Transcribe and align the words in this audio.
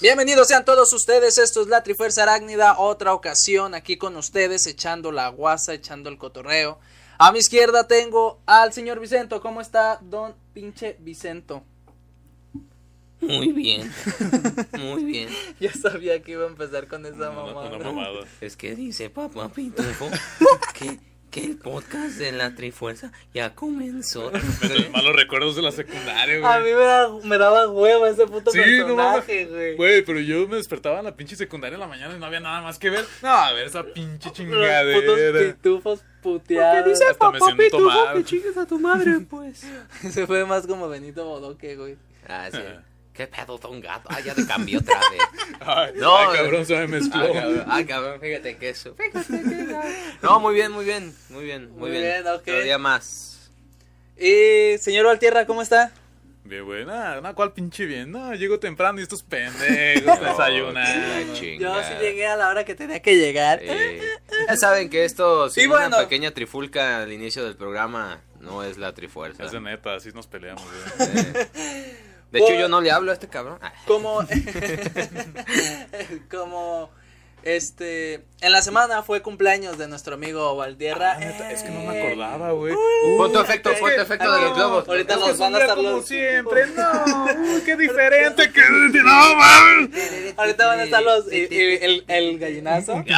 Bienvenidos 0.00 0.48
sean 0.48 0.64
todos 0.64 0.92
ustedes, 0.92 1.38
esto 1.38 1.62
es 1.62 1.68
la 1.68 1.84
Trifuerza 1.84 2.24
Arácnida, 2.24 2.78
otra 2.78 3.14
ocasión 3.14 3.74
aquí 3.74 3.96
con 3.96 4.16
ustedes, 4.16 4.66
echando 4.66 5.12
la 5.12 5.28
guasa, 5.28 5.72
echando 5.72 6.10
el 6.10 6.18
cotorreo. 6.18 6.80
A 7.16 7.30
mi 7.30 7.38
izquierda 7.38 7.86
tengo 7.86 8.40
al 8.44 8.72
señor 8.72 8.98
Vicento, 8.98 9.40
¿cómo 9.40 9.60
está 9.60 10.00
don 10.02 10.34
pinche 10.52 10.96
Vicento? 10.98 11.62
Muy 13.20 13.52
bien. 13.52 13.90
Muy 14.78 15.04
bien. 15.04 15.28
Ya 15.60 15.72
sabía 15.72 16.20
que 16.22 16.32
iba 16.32 16.44
a 16.44 16.48
empezar 16.48 16.88
con 16.88 17.06
esa 17.06 17.30
mamada. 17.30 17.70
Es 18.40 18.56
que 18.56 18.74
dice 18.74 19.10
papá 19.10 19.48
Pitufo 19.48 20.10
que, 20.74 20.98
que 21.34 21.44
el 21.44 21.56
podcast 21.56 22.16
de 22.18 22.30
la 22.30 22.54
Trifuerza 22.54 23.10
ya 23.34 23.56
comenzó. 23.56 24.30
Me 24.62 24.68
trae 24.68 24.88
malos 24.90 25.16
recuerdos 25.16 25.56
de 25.56 25.62
la 25.62 25.72
secundaria, 25.72 26.38
güey. 26.38 26.52
A 26.52 26.58
mí 26.60 26.66
me, 26.72 26.84
da- 26.84 27.08
me 27.24 27.38
daba 27.38 27.68
hueva 27.68 28.08
ese 28.08 28.24
puto 28.28 28.52
Sí, 28.52 28.58
no 28.58 28.64
personaje, 28.94 29.46
güey. 29.46 29.76
Güey, 29.76 30.02
pero 30.04 30.20
yo 30.20 30.46
me 30.46 30.56
despertaba 30.56 31.00
en 31.00 31.06
la 31.06 31.16
pinche 31.16 31.34
secundaria 31.34 31.74
en 31.74 31.80
la 31.80 31.88
mañana 31.88 32.14
y 32.16 32.20
no 32.20 32.26
había 32.26 32.38
nada 32.38 32.62
más 32.62 32.78
que 32.78 32.88
ver. 32.88 33.04
No, 33.20 33.30
a 33.30 33.52
ver 33.52 33.66
esa 33.66 33.82
pinche 33.82 34.28
Los 34.28 34.32
putos 34.32 34.36
chingadera. 34.36 35.52
pitufos 35.54 36.04
puteados. 36.22 37.00
Hasta 37.02 37.30
me 37.32 37.40
siento 37.40 37.80
mal. 37.80 38.24
chingues 38.24 38.56
a 38.56 38.64
tu 38.66 38.78
madre, 38.78 39.18
pues. 39.28 39.66
Se 40.12 40.26
fue 40.28 40.44
más 40.44 40.68
como 40.68 40.88
Benito 40.88 41.24
Bodoque, 41.24 41.74
güey. 41.74 41.96
Ah, 42.28 42.48
sí. 42.52 42.58
¿Qué 43.14 43.28
pedo, 43.28 43.56
don 43.58 43.80
gato? 43.80 44.08
Ah, 44.10 44.18
ya 44.20 44.34
te 44.34 44.44
cambió 44.44 44.80
otra 44.80 44.98
vez. 44.98 45.20
Ay, 45.60 45.92
No, 45.96 46.16
ay, 46.16 46.36
cabrón, 46.36 46.66
se 46.66 46.74
me 46.78 46.86
mezcló. 46.88 47.22
Ah, 47.24 47.32
cabrón, 47.32 47.64
ah, 47.68 47.84
cabrón, 47.86 48.20
fíjate 48.20 48.56
que 48.56 48.68
eso. 48.70 48.94
Fíjate 48.96 49.26
que 49.28 49.76
No, 50.20 50.40
muy 50.40 50.54
bien, 50.54 50.72
muy 50.72 50.84
bien, 50.84 51.14
muy 51.28 51.44
bien, 51.44 51.70
muy, 51.70 51.78
Muy 51.78 51.90
bien. 51.90 52.02
bien, 52.02 52.26
ok. 52.26 52.40
Otro 52.40 52.60
día 52.60 52.76
más. 52.76 53.52
Y 54.18 54.76
señor 54.78 55.06
Valtierra, 55.06 55.46
¿cómo 55.46 55.62
está? 55.62 55.92
Bien, 56.42 56.64
güey, 56.64 56.84
nada, 56.84 57.32
¿cuál 57.34 57.52
pinche 57.52 57.86
bien? 57.86 58.10
No, 58.10 58.34
llego 58.34 58.58
temprano 58.58 58.98
y 59.00 59.02
estos 59.04 59.22
pendejos 59.22 60.20
desayunan. 60.20 60.84
la 60.84 61.34
Yo 61.58 61.82
sí 61.84 61.94
llegué 62.00 62.26
a 62.26 62.36
la 62.36 62.48
hora 62.50 62.64
que 62.64 62.74
tenía 62.74 63.00
que 63.00 63.16
llegar. 63.16 63.60
Eh, 63.62 64.02
ya 64.48 64.56
saben 64.56 64.90
que 64.90 65.04
esto, 65.04 65.48
sin 65.48 65.70
bueno. 65.70 65.86
una 65.86 65.98
pequeña 66.00 66.32
trifulca 66.32 67.00
al 67.02 67.12
inicio 67.12 67.44
del 67.44 67.56
programa, 67.56 68.20
no 68.40 68.62
es 68.62 68.76
la 68.76 68.92
trifuerza. 68.92 69.44
Es 69.44 69.52
de 69.52 69.60
neta, 69.60 69.94
así 69.94 70.10
nos 70.12 70.26
peleamos, 70.26 70.64
güey. 70.98 71.08
Eh, 71.54 71.96
De 72.34 72.40
hecho, 72.40 72.54
yo 72.54 72.68
no 72.68 72.80
le 72.80 72.90
hablo 72.90 73.12
a 73.12 73.14
este 73.14 73.28
cabrón. 73.28 73.60
Como. 73.86 74.18
como. 76.30 76.90
Este. 77.44 78.24
En 78.40 78.52
la 78.52 78.60
semana 78.62 79.02
fue 79.02 79.22
cumpleaños 79.22 79.78
de 79.78 79.88
nuestro 79.88 80.14
amigo 80.14 80.54
Valtierra. 80.56 81.12
Ah, 81.18 81.50
es 81.50 81.62
que 81.62 81.70
no 81.70 81.80
me 81.80 81.98
acordaba, 82.02 82.50
güey. 82.52 82.74
Pon 83.16 83.32
tu 83.32 83.40
efecto, 83.40 83.70
ok. 83.70 83.78
pon 83.78 83.90
tu 83.94 84.00
efecto 84.02 84.32
de 84.32 84.40
los 84.42 84.54
globos. 84.56 84.88
Ahorita 84.88 85.16
nos 85.16 85.38
van 85.38 85.54
a 85.54 85.58
estar 85.60 85.76
como 85.76 85.90
los- 85.90 86.06
siempre, 86.06 86.66
no, 86.68 87.26
qué 87.64 87.76
diferente 87.78 88.52
que 88.52 88.60
no 89.02 89.34
mames. 89.36 90.34
Ahorita 90.36 90.66
van 90.66 90.80
a 90.80 90.84
estar 90.84 91.02
los. 91.02 91.32
y- 91.32 91.48
y 91.50 91.78
el, 91.82 92.04
el 92.08 92.38
gallinazo. 92.38 93.02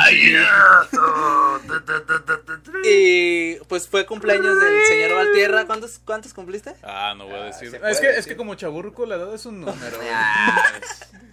Y 2.85 3.57
pues 3.69 3.89
fue 3.89 4.07
cumpleaños 4.07 4.61
del 4.61 4.85
señor 4.87 5.15
Valtierra. 5.15 5.67
¿Cuántos, 5.67 6.01
cuántos 6.05 6.33
cumpliste? 6.35 6.75
Ah, 6.83 7.15
no 7.17 7.25
voy 7.27 7.35
a 7.35 7.43
Ah, 7.43 7.47
decir. 7.47 7.81
es 7.89 8.01
que 8.01 8.11
es 8.11 8.27
que 8.27 8.37
como 8.37 8.55
chaburruco 8.55 9.07
la 9.07 9.17
edad 9.17 9.35
es 9.35 9.47
un 9.47 9.61
número. 9.61 9.97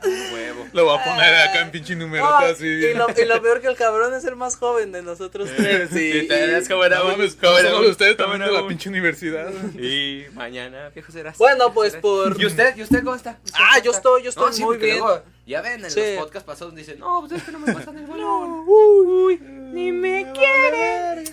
Ah, 0.05 0.09
huevo. 0.33 0.67
Lo 0.73 0.83
voy 0.86 0.97
a 0.99 1.03
poner 1.03 1.33
acá 1.47 1.61
en 1.61 1.71
pinche 1.71 1.95
número 1.95 2.25
Ah, 2.25 2.47
así. 2.52 2.66
Y, 2.92 2.94
lo, 2.94 3.08
y 3.22 3.26
lo 3.26 3.42
peor 3.42 3.62
que 3.62 3.67
el 3.67 3.76
cabrón 3.76 4.14
es 4.14 4.23
el 4.26 4.36
más 4.36 4.56
joven 4.58 4.92
de 4.92 5.02
nosotros 5.02 5.50
tres. 5.56 5.92
Y, 5.92 6.22
Sí, 6.22 6.28
No 6.30 6.36
mames, 6.38 7.38
era 7.42 7.70
somos 7.70 7.86
un- 7.86 7.92
ustedes 7.92 8.17
también 8.17 8.42
de 8.42 8.52
la 8.52 8.67
pinche 8.67 8.89
universidad. 8.89 9.52
Y 9.76 10.26
mañana, 10.34 10.89
viejo 10.89 11.11
serás. 11.11 11.38
Bueno, 11.38 11.73
pues, 11.73 11.95
por- 11.95 12.39
¿Y 12.39 12.45
usted? 12.45 12.76
¿Y 12.78 12.84
usted 12.84 13.04
cómo 13.04 13.16
está? 13.16 13.38
¿Usted 13.44 13.59
Ah, 13.59 13.67
cómo 13.73 13.84
yo 13.86 13.92
está? 13.92 13.98
estoy- 14.00 14.23
yo 14.23 14.30
estoy 14.30 14.45
No, 14.48 14.54
sí, 14.54 14.64
muy 14.64 14.78
bien. 14.78 15.00
luego, 15.00 15.23
ya 15.45 15.61
ven, 15.61 15.84
en 15.84 15.92
Sí. 15.92 16.00
los 16.00 16.23
podcasts 16.26 16.45
pasados 16.48 16.76
dicen, 16.76 17.00
no, 17.00 17.20
pues 17.22 17.34
es 17.34 17.44
que 17.44 17.52
no 17.52 17.59
me 17.59 17.73
pasan 17.73 17.98
el 17.98 18.08
balón. 18.08 18.64
uy, 18.67 19.38
ni 19.39 19.92
me 19.92 20.31
quiere. 20.34 21.23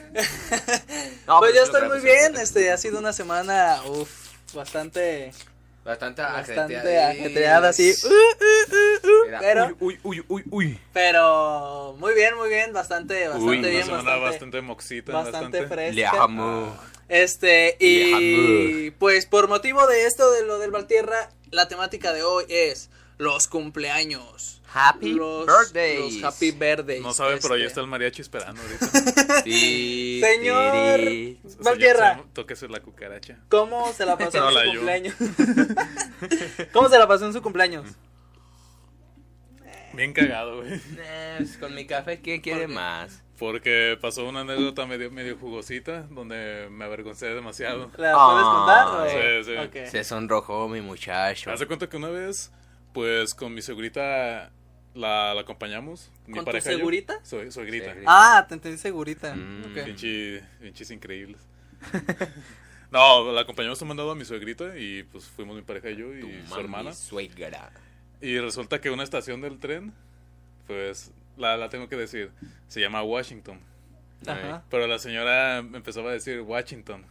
No, 1.27 1.39
pues 1.39 1.53
pero 1.53 1.55
yo 1.55 1.67
sí, 1.67 1.73
estoy 1.73 1.89
muy 1.89 2.01
bien. 2.01 2.37
Este 2.37 2.71
ha 2.73 2.77
sido 2.77 2.99
una 2.99 3.13
semana, 3.13 3.81
uff, 3.87 4.11
bastante, 4.55 5.33
Bastante, 5.85 6.21
bastante 6.21 6.77
ajetreada. 6.77 7.11
ajetreada, 7.11 7.69
así. 7.71 7.95
Uh, 8.05 8.09
uh, 8.09 8.11
uh, 8.11 9.09
uh, 9.09 9.25
Mira, 9.25 9.39
pero, 9.41 9.77
Uy, 9.81 9.99
uy, 10.03 10.25
uy, 10.29 10.45
uy. 10.51 10.81
pero 10.93 11.97
muy 11.99 12.15
bien, 12.15 12.37
muy 12.37 12.49
bien, 12.51 12.73
bastante, 12.73 13.29
bastante 13.29 13.51
Uy, 13.51 13.59
bien, 13.59 13.89
bastante, 13.89 14.21
bastante 14.21 14.61
moxita, 14.61 15.13
bastante 15.13 15.61
bastante. 15.63 15.93
Le 15.93 16.07
amo. 16.07 16.77
Este, 17.09 17.77
y 17.81 18.91
pues 18.93 19.27
por 19.27 19.49
motivo 19.49 19.87
de 19.87 20.07
esto 20.07 20.31
de 20.31 20.45
lo 20.45 20.59
del 20.59 20.71
Valtierra, 20.71 21.31
la 21.51 21.67
temática 21.67 22.13
de 22.13 22.23
hoy 22.23 22.45
es 22.49 22.91
los 23.19 23.49
cumpleaños. 23.49 24.60
Happy 24.73 25.15
los, 25.15 25.47
birthdays. 25.47 26.21
los 26.21 26.25
happy 26.35 26.51
birthdays. 26.53 27.03
No 27.03 27.13
saben, 27.13 27.39
pero 27.43 27.55
ahí 27.55 27.61
este. 27.63 27.69
está 27.69 27.81
el 27.81 27.87
mariachi 27.89 28.23
esperando 28.23 28.61
ahorita. 28.63 28.87
Sí, 29.45 30.21
Señor 30.23 31.01
Valtierra. 31.65 32.23
Tóquese 32.33 32.69
la 32.69 32.81
cucaracha. 32.81 33.39
¿Cómo 33.49 33.93
se 33.93 34.05
la 34.07 34.17
pasó 34.19 34.49
en 34.49 34.55
su 34.55 34.65
yo. 34.67 34.73
cumpleaños? 34.73 35.15
¿Cómo 36.73 36.89
se 36.89 36.99
la 36.99 37.09
pasó 37.09 37.27
en 37.27 37.33
su 37.33 37.43
cumpleaños? 37.43 37.87
Bien 39.93 40.13
cagado, 40.13 40.59
güey. 40.59 40.75
Eh, 40.99 41.35
pues, 41.39 41.57
con 41.59 41.75
mi 41.75 41.87
café, 41.87 42.21
¿quién 42.21 42.41
quiere 42.41 42.69
más? 42.69 43.23
Porque 43.39 43.99
pasó 44.01 44.29
una 44.29 44.41
anécdota 44.43 44.87
medio, 44.87 45.11
medio 45.11 45.37
jugosita 45.37 46.03
donde 46.11 46.69
me 46.71 46.85
avergoncé 46.85 47.27
demasiado. 47.35 47.91
¿La 47.97 48.13
Ah, 48.15 48.31
puedes 48.31 49.57
contar? 49.57 49.67
o- 49.67 49.87
sí. 49.87 49.91
Se 49.91 50.05
sonrojó 50.05 50.69
mi 50.69 50.81
muchacho. 50.81 51.51
Hace 51.51 51.67
cuenta 51.67 51.89
que 51.89 51.97
una 51.97 52.09
vez, 52.09 52.53
pues 52.93 53.35
con 53.35 53.53
mi 53.55 53.63
segurita 53.63 54.53
la, 54.95 55.35
la 55.35 55.41
acompañamos. 55.43 56.11
Mi 56.27 56.35
¿Con 56.35 56.41
tu 56.41 56.45
pareja 56.47 56.73
yo. 56.73 56.79
Soy. 57.23 57.51
Sí. 57.51 57.83
Ah, 58.07 58.45
te 58.49 58.55
entendí 58.55 58.79
segurita. 58.79 59.35
Mm. 59.35 59.75
Pinches 60.61 60.91
increíbles. 60.91 61.41
no, 62.91 63.33
la 63.33 63.43
acompañamos 63.43 63.79
tomando 63.79 64.11
a 64.11 64.15
mi 64.15 64.25
suegrita 64.25 64.77
y 64.77 65.03
pues 65.05 65.25
fuimos 65.27 65.57
mi 65.57 65.63
pareja 65.63 65.91
y 65.91 65.97
yo 65.97 66.15
y 66.15 66.21
Tu 66.21 66.27
su 66.47 66.51
mami 66.51 66.63
hermana. 66.63 66.93
suegra. 66.93 67.71
Y 68.21 68.39
resulta 68.39 68.81
que 68.81 68.91
una 68.91 69.03
estación 69.03 69.41
del 69.41 69.59
tren, 69.59 69.95
pues 70.67 71.13
la, 71.37 71.57
la 71.57 71.69
tengo 71.71 71.89
que 71.89 71.97
decir, 71.97 72.31
se 72.69 72.81
llama 72.81 73.03
Washington. 73.03 73.61
Ajá. 74.27 74.65
Pero 74.69 74.87
la 74.87 74.99
señora 74.99 75.59
empezó 75.59 76.07
a 76.07 76.13
decir 76.13 76.41
Washington. 76.41 77.07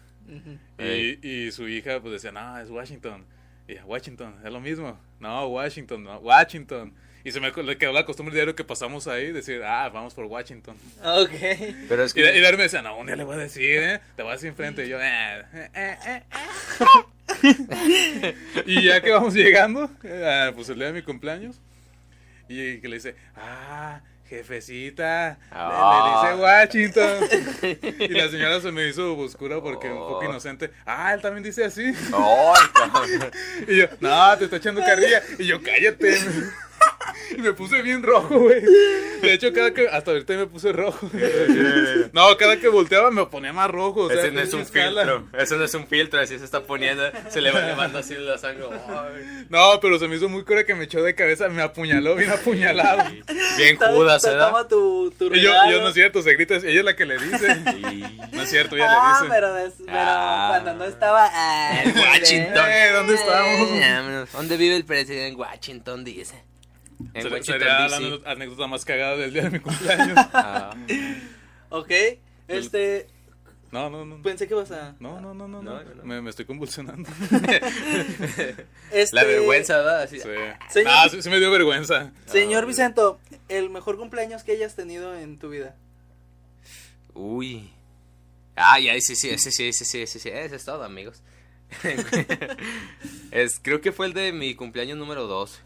Ey. 0.77 1.19
Y, 1.23 1.27
y 1.47 1.51
su 1.51 1.67
hija 1.67 1.99
pues 2.01 2.13
decía, 2.13 2.31
no, 2.31 2.59
es 2.59 2.69
Washington. 2.69 3.25
Y 3.67 3.73
ella, 3.73 3.85
Washington, 3.85 4.35
es 4.43 4.51
lo 4.51 4.59
mismo. 4.59 4.99
No, 5.19 5.47
Washington, 5.47 6.03
no, 6.03 6.17
Washington. 6.19 6.93
Y 7.23 7.31
se 7.31 7.39
me 7.41 7.51
le 7.51 7.77
quedó 7.77 7.91
la 7.91 8.05
costumbre 8.05 8.33
diario 8.33 8.55
que 8.55 8.63
pasamos 8.63 9.07
ahí, 9.07 9.31
decir, 9.31 9.61
ah, 9.63 9.89
vamos 9.89 10.13
por 10.13 10.25
Washington. 10.25 10.75
Ok. 11.03 11.31
Pero 11.89 12.03
es 12.03 12.15
Y, 12.15 12.21
y 12.21 12.23
que. 12.23 12.41
Dar 12.41 12.55
me 12.57 12.63
decía, 12.63 12.81
no, 12.81 12.97
un 12.97 13.07
día 13.07 13.15
le 13.17 13.23
voy 13.25 13.35
a 13.35 13.39
decir, 13.39 13.77
¿eh? 13.77 13.99
Te 14.15 14.23
voy 14.23 14.31
a 14.31 14.35
decir 14.35 14.49
enfrente. 14.49 14.85
Y 14.85 14.89
yo, 14.89 14.99
eh, 15.01 15.43
eh, 15.53 15.69
eh, 15.73 15.97
eh, 16.07 16.23
eh. 17.43 18.35
y 18.65 18.83
ya 18.83 19.01
que 19.01 19.11
vamos 19.11 19.33
llegando, 19.33 19.89
eh, 20.03 20.51
pues 20.55 20.69
el 20.69 20.75
día 20.77 20.87
de 20.87 20.93
mi 20.93 21.01
cumpleaños, 21.01 21.57
y 22.47 22.79
que 22.79 22.87
le 22.87 22.95
dice, 22.95 23.15
ah, 23.35 24.01
jefecita, 24.29 25.31
le- 25.31 25.37
Ah. 25.51 26.21
le, 26.23 26.29
dice 26.29 26.41
Washington. 26.41 27.99
y 27.99 28.07
la 28.09 28.29
señora 28.29 28.61
se 28.61 28.71
me 28.71 28.87
hizo 28.87 29.17
oscura 29.17 29.61
porque 29.61 29.87
un 29.89 29.97
poco 29.97 30.19
Oh. 30.19 30.23
inocente, 30.23 30.71
ah, 30.85 31.13
él 31.13 31.21
también 31.21 31.43
dice 31.43 31.63
así. 31.65 31.83
¡Ay, 32.13 32.61
cabrón! 32.73 33.31
Y 33.67 33.77
yo, 33.77 33.85
no, 33.99 34.37
te 34.37 34.45
está 34.45 34.57
echando 34.57 34.81
carrilla. 34.81 35.21
Y 35.37 35.45
yo, 35.45 35.61
cállate. 35.61 36.17
Y 37.37 37.41
me 37.41 37.53
puse 37.53 37.81
bien 37.81 38.01
rojo, 38.03 38.39
güey. 38.39 38.61
De 39.21 39.33
hecho, 39.33 39.53
cada 39.53 39.73
que. 39.73 39.87
Hasta 39.87 40.11
ahorita 40.11 40.33
me 40.35 40.47
puse 40.47 40.71
rojo. 40.71 41.09
No, 42.13 42.35
cada 42.37 42.57
que 42.59 42.67
volteaba 42.69 43.11
me 43.11 43.25
ponía 43.27 43.53
más 43.53 43.69
rojo. 43.69 44.01
O 44.03 44.09
sea, 44.09 44.19
Ese 44.19 44.31
no 44.31 44.41
es 44.41 44.53
un 44.53 44.61
escala. 44.61 45.03
filtro. 45.03 45.27
Eso 45.39 45.57
no 45.57 45.63
es 45.65 45.73
un 45.73 45.87
filtro. 45.87 46.19
Así 46.19 46.39
se 46.39 46.45
está 46.45 46.61
poniendo. 46.63 47.03
Se 47.29 47.39
le 47.41 47.51
va 47.51 47.61
levando 47.61 47.99
así 47.99 48.15
la 48.15 48.37
sangre. 48.37 48.65
Ay. 48.87 49.45
No, 49.49 49.79
pero 49.79 49.99
se 49.99 50.07
me 50.07 50.15
hizo 50.15 50.27
muy 50.29 50.43
cura 50.43 50.65
que 50.65 50.73
me 50.75 50.85
echó 50.85 51.03
de 51.03 51.13
cabeza. 51.15 51.47
Me 51.49 51.61
apuñaló 51.61 52.15
bien 52.15 52.31
apuñalado. 52.31 53.03
Bien 53.57 53.77
Ta- 53.77 53.91
Judas, 53.91 54.23
¿verdad? 54.23 54.47
Toma 54.47 54.67
tu, 54.67 55.11
tu 55.17 55.33
Y 55.33 55.41
yo, 55.41 55.51
yo 55.69 55.81
no 55.81 55.89
es 55.89 55.93
cierto, 55.93 56.21
se 56.21 56.33
grita. 56.33 56.55
Ella 56.55 56.79
es 56.79 56.85
la 56.85 56.95
que 56.95 57.05
le 57.05 57.17
dice. 57.19 57.55
No 58.31 58.41
es 58.41 58.49
cierto, 58.49 58.75
ella 58.75 58.87
Ah, 58.89 59.19
le 59.21 59.27
dice. 59.27 59.33
pero, 59.35 59.53
pero 59.85 59.97
Ah. 59.99 60.47
cuando 60.49 60.73
no 60.85 60.89
estaba. 60.89 61.29
ah, 61.31 61.81
En 61.83 61.95
Washington. 61.97 62.65
Eh, 62.69 62.89
¿dónde 62.93 63.13
estamos? 63.15 63.69
Eh, 63.71 64.25
¿Dónde 64.33 64.57
vive 64.57 64.75
el 64.75 64.85
presidente? 64.85 65.27
En 65.27 65.35
Washington, 65.35 66.03
dice. 66.03 66.43
En 67.13 67.21
Sería 67.43 67.67
la 67.67 67.83
DC. 67.89 67.95
anécdota- 67.95 68.31
anécdota 68.31 68.67
más 68.67 68.85
cagada 68.85 69.15
del 69.17 69.33
día 69.33 69.43
de 69.43 69.49
mi 69.51 69.59
cumpleaños. 69.59 70.17
Ah. 70.33 70.75
Ok. 71.69 71.91
Este. 72.47 73.07
No, 73.71 73.89
no, 73.89 74.03
no. 74.03 74.21
Pensé 74.23 74.47
que 74.47 74.53
ibas 74.55 74.71
a. 74.71 74.95
No, 74.99 75.21
no, 75.21 75.33
no, 75.35 75.47
no. 75.47 75.61
No, 75.61 75.83
no. 75.83 76.03
Me, 76.03 76.21
me 76.21 76.29
estoy 76.31 76.45
convulsionando. 76.45 77.07
Este, 78.91 79.15
La 79.15 79.23
vergüenza, 79.23 79.77
¿verdad? 79.77 80.01
Así. 80.01 80.19
Sí. 80.19 80.27
Señor- 80.69 80.91
Ah, 80.93 81.07
sí, 81.09 81.21
sí 81.21 81.29
me 81.29 81.39
dio 81.39 81.51
vergüenza. 81.51 82.11
Señor 82.25 82.63
Ah, 82.63 82.67
Vicento, 82.67 83.19
el 83.47 83.69
mejor 83.69 83.97
cumpleaños 83.97 84.43
que 84.43 84.53
hayas 84.53 84.75
tenido 84.75 85.15
en 85.15 85.37
tu 85.37 85.49
vida. 85.49 85.75
Uy. 87.13 87.69
Ay, 88.55 88.89
ay, 88.89 89.01
sí, 89.01 89.15
sí, 89.15 89.37
sí, 89.37 89.51
sí, 89.51 89.71
sí, 89.71 89.85
sí, 89.85 90.07
sí, 90.07 90.19
sí, 90.19 90.29
ese 90.29 90.55
es 90.55 90.65
todo, 90.65 90.83
amigos. 90.83 91.21
es, 93.31 93.59
creo 93.61 93.79
que 93.81 93.91
fue 93.91 94.07
el 94.07 94.13
de 94.13 94.31
mi 94.33 94.55
cumpleaños 94.55 94.97
número 94.97 95.27
2. 95.27 95.61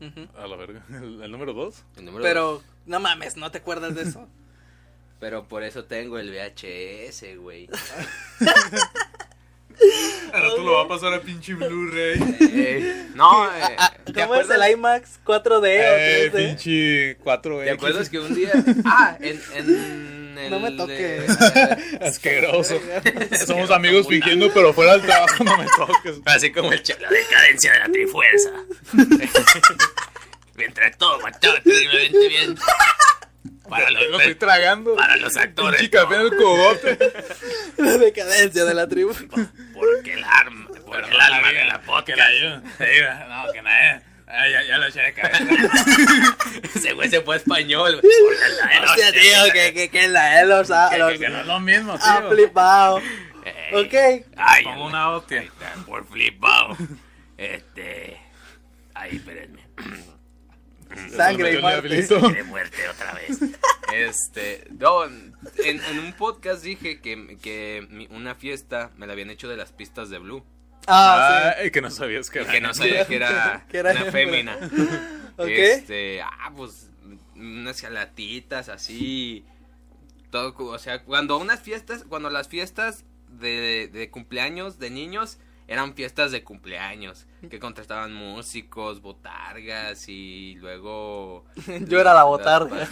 Ujú. 0.00 0.28
A 0.38 0.46
la 0.46 0.56
verga. 0.56 0.82
El, 0.90 1.22
el 1.22 1.30
número 1.30 1.52
dos. 1.52 1.82
El 1.96 2.04
número 2.06 2.22
dos. 2.24 2.28
Pero, 2.28 2.62
no 2.86 3.00
mames, 3.00 3.36
no 3.36 3.50
te 3.50 3.58
acuerdas 3.58 3.94
de 3.94 4.02
eso. 4.02 4.28
Pero 5.20 5.44
por 5.48 5.64
eso 5.64 5.84
tengo 5.84 6.18
el 6.18 6.30
VHS, 6.30 7.36
güey. 7.38 7.68
Ahora 10.32 10.48
tú 10.56 10.62
lo 10.64 10.72
vas 10.74 10.84
a 10.86 10.88
pasar 10.88 11.14
a 11.14 11.20
pinche 11.20 11.54
Blu-ray. 11.54 12.36
Eh, 12.40 13.06
no, 13.14 13.46
eh, 13.46 13.76
¿te 14.06 14.12
¿Cómo 14.12 14.34
es 14.34 14.42
acuerdas? 14.42 14.68
el 14.68 14.72
IMAX 14.74 15.20
4D 15.24 15.66
Eh, 15.66 16.30
o 16.32 16.36
3D? 16.36 16.46
pinche 16.48 17.16
4 17.22 17.58
¿Te 17.60 17.70
acuerdas 17.70 18.08
que 18.10 18.18
un 18.18 18.34
día... 18.34 18.50
Ah, 18.84 19.16
en... 19.20 19.40
en 19.54 20.27
el, 20.38 20.50
No 20.50 20.60
me 20.60 20.70
toques. 20.72 20.98
eh, 21.56 21.98
Asqueroso. 22.02 22.80
Somos 23.46 23.70
amigos 23.70 24.06
fingiendo, 24.08 24.52
pero 24.52 24.72
fuera 24.72 24.92
del 24.92 25.02
trabajo 25.02 25.44
no 25.44 25.56
me 25.58 25.66
toques. 25.76 26.20
Así 26.24 26.52
como 26.52 26.72
el. 26.72 26.82
La 27.00 27.10
decadencia 27.10 27.72
de 27.72 27.78
la 27.80 27.88
trifuerza. 27.88 28.50
Mientras 30.54 30.96
todo 30.98 31.20
marchaba 31.20 31.60
terriblemente 31.60 32.28
bien. 32.28 32.56
Para 33.68 33.90
Lo 33.90 34.00
los, 34.08 34.20
estoy 34.20 34.34
tragando. 34.36 34.96
para 34.96 35.16
los 35.16 35.36
actores. 35.36 35.88
Café 35.90 36.14
en 36.14 36.20
el 36.22 36.36
cogote. 36.36 36.98
La 37.76 37.98
decadencia 37.98 38.64
de 38.64 38.74
la 38.74 38.88
tribu. 38.88 39.12
Porque 39.74 40.14
el 40.14 40.24
arma, 40.24 40.68
porque 40.86 41.10
el 41.10 41.20
alma 41.20 41.48
de 41.52 41.64
la 41.66 41.78
Que 41.78 41.86
podcast. 41.86 42.18
la 42.18 42.32
yo. 42.32 42.56
No, 43.28 43.52
que 43.52 43.62
nadie. 43.62 44.00
Ay, 44.30 44.52
ya, 44.52 44.62
ya 44.64 44.78
lo 44.78 44.86
eché 44.86 45.00
de 45.00 45.14
cabeza. 45.14 45.44
Ese 46.74 46.92
güey 46.92 47.08
se 47.08 47.20
fue 47.22 47.36
a 47.36 47.38
español. 47.38 48.00
Hostia, 48.84 49.12
tío, 49.12 49.52
que, 49.52 49.72
que, 49.72 49.88
que 49.90 50.08
la 50.08 50.40
él 50.42 50.50
los 50.50 50.70
ha, 50.70 50.90
Que, 50.90 50.98
los 50.98 51.12
que- 51.12 51.18
que 51.18 51.28
no 51.30 51.40
es 51.40 51.46
lo 51.46 51.60
mismo, 51.60 51.96
ha 52.00 52.18
tío. 52.20 52.30
flipado. 52.30 52.98
Eh, 53.44 53.70
Ok. 53.72 54.26
Ay, 54.36 54.64
Pongo 54.64 54.86
una 54.86 55.10
hostia. 55.10 55.40
ahí 55.40 55.46
está, 55.46 55.72
Por 55.86 56.06
flipado. 56.06 56.76
Este. 57.38 58.18
Ahí, 58.94 59.16
espérenme. 59.16 59.62
Sangre 61.16 61.54
y 61.54 61.62
muerte. 61.62 62.42
muerte 62.44 62.88
otra 62.88 63.12
vez. 63.14 63.38
Este, 63.94 64.66
no, 64.78 65.04
en, 65.04 65.34
en 65.64 65.98
un 65.98 66.12
podcast 66.14 66.62
dije 66.62 67.00
que, 67.00 67.38
que 67.40 67.86
mi- 67.90 68.08
una 68.10 68.34
fiesta 68.34 68.90
me 68.96 69.06
la 69.06 69.12
habían 69.14 69.30
hecho 69.30 69.48
de 69.48 69.56
las 69.56 69.72
pistas 69.72 70.10
de 70.10 70.18
Blue. 70.18 70.44
Ah, 70.88 71.54
Ay, 71.58 71.70
que 71.70 71.80
no 71.82 71.90
sabías 71.90 72.30
que 72.30 72.38
Y 72.40 72.42
era. 72.42 72.52
que 72.52 72.60
no 72.60 72.72
que 72.72 73.14
era, 73.16 73.66
Que 73.70 73.78
era 73.78 73.90
una 73.92 74.00
hembra. 74.00 74.12
fémina. 74.12 74.56
Ok. 75.40 75.46
Este, 75.50 76.20
ah, 76.20 76.52
pues 76.56 76.90
unas 77.36 77.80
galatitas 77.80 78.68
así. 78.68 79.44
Todo, 80.30 80.52
o 80.58 80.78
sea, 80.78 81.04
cuando 81.04 81.38
unas 81.38 81.60
fiestas, 81.60 82.04
cuando 82.08 82.28
las 82.28 82.48
fiestas 82.48 83.04
de, 83.28 83.88
de 83.92 84.10
cumpleaños 84.10 84.80
de 84.80 84.90
niños 84.90 85.38
eran 85.68 85.94
fiestas 85.94 86.32
de 86.32 86.42
cumpleaños, 86.42 87.26
que 87.50 87.58
contrataban 87.60 88.12
músicos, 88.14 89.00
botargas 89.02 90.08
y 90.08 90.54
luego... 90.56 91.44
Yo 91.86 92.00
era 92.00 92.14
la 92.14 92.24
botarga. 92.24 92.88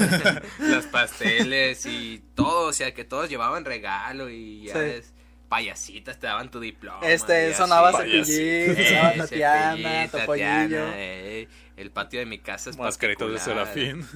Los 0.59 0.85
pasteles 0.87 1.85
y 1.87 2.23
todo, 2.35 2.69
o 2.69 2.73
sea, 2.73 2.93
que 2.95 3.05
todos 3.05 3.29
llevaban 3.31 3.65
regalo 3.65 4.29
y 4.31 4.65
ya 4.67 4.75
Sí. 4.75 4.79
ves, 4.79 5.15
payasitas 5.49 6.19
te 6.19 6.27
daban 6.27 6.51
tu 6.51 6.61
diploma. 6.61 7.01
Este, 7.03 7.55
sonaba. 7.55 7.93
Cepillín, 7.93 8.77
sonaba 8.77 9.15
Tatiana, 9.15 10.09
Topollillo. 10.09 10.47
Tatiana, 10.47 10.93
eh, 10.97 11.49
el 11.77 11.91
patio 11.91 12.21
de 12.21 12.27
mi 12.27 12.39
casa 12.39 12.71
es 12.71 12.79
Mascaritas 12.79 13.31
de. 13.31 13.39
Serafín. 13.39 14.07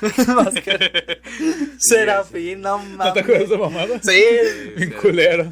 Serafín, 1.78 2.60
no 2.60 2.82
¿No 2.82 3.12
te 3.12 3.20
acuerdas 3.20 3.48
de 3.50 3.58
mames. 3.58 3.72
mamada? 3.74 4.00
Sí. 4.02 4.24
Bien 4.76 4.90
culero. 4.92 5.50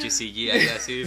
CGI 0.00 0.50
ahí 0.50 0.68
así. 0.68 1.04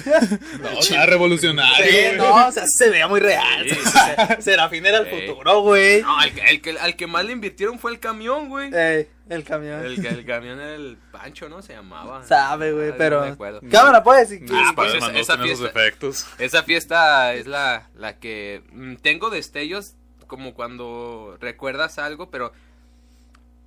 No, 0.62 0.70
nada 0.92 1.06
revolucionario. 1.06 1.86
Sí, 1.86 1.92
güey. 1.92 2.18
no, 2.18 2.48
o 2.48 2.52
sea, 2.52 2.64
se 2.68 2.90
veía 2.90 3.08
muy 3.08 3.20
real. 3.20 3.68
Sí, 3.70 3.76
Se- 3.76 4.42
Serafín 4.42 4.86
era 4.86 5.00
el 5.00 5.08
futuro, 5.08 5.62
güey. 5.62 6.02
No, 6.02 6.18
al, 6.20 6.34
que- 6.34 6.42
al 6.42 6.62
que, 6.62 6.70
al 6.80 6.96
que 6.96 7.08
más 7.08 7.26
le 7.26 7.32
invirtieron 7.34 7.80
fue 7.80 7.92
el 7.92 8.00
camión, 8.00 8.50
güey. 8.50 8.74
Ey, 8.74 9.08
el 9.30 9.44
camión. 9.44 9.84
El, 9.86 10.06
el 10.06 10.26
camión 10.26 10.60
era 10.60 10.76
el 10.76 10.98
Pancho, 11.12 11.50
¿no? 11.50 11.62
Se 11.62 11.74
llamaba. 11.74 12.24
Sabe, 12.26 12.72
güey, 12.72 12.88
Ah, 12.90 12.92
no 12.92 12.98
pero. 12.98 13.22
me 13.22 13.28
acuerdo. 13.30 13.62
Cámara, 13.72 14.04
pues. 14.04 14.30
si 14.30 14.36
Ah, 14.36 14.46
quieres. 14.48 14.68
pues 14.76 14.88
esa- 14.94 14.98
2 14.98 15.06
tiene 15.08 15.22
esa 15.22 15.34
esos 15.34 15.46
fiesta- 15.46 15.68
efectos. 15.68 16.28
Esa 16.40 16.64
fiesta 16.64 17.34
es 17.34 17.48
la, 17.48 17.90
la 17.96 18.18
que 18.20 18.64
mm, 18.72 18.96
tengo 18.98 19.30
destellos 19.30 19.96
como 20.28 20.54
cuando 20.54 21.38
recuerdas 21.40 22.00
algo, 22.00 22.30
pero 22.30 22.52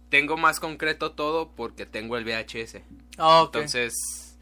tengo 0.08 0.36
más 0.36 0.60
concreto 0.60 1.12
todo 1.12 1.50
porque 1.50 1.86
tengo 1.86 2.16
el 2.16 2.24
VHS. 2.24 2.82
Ah, 3.18 3.42
ok. 3.42 3.54
Entonces, 3.54 4.36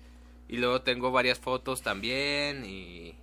y 0.49 0.59
luego 0.59 0.83
tengo 0.83 1.11
varias 1.11 1.39
fotos 1.39 1.83
también 1.83 2.65
y, 2.65 3.15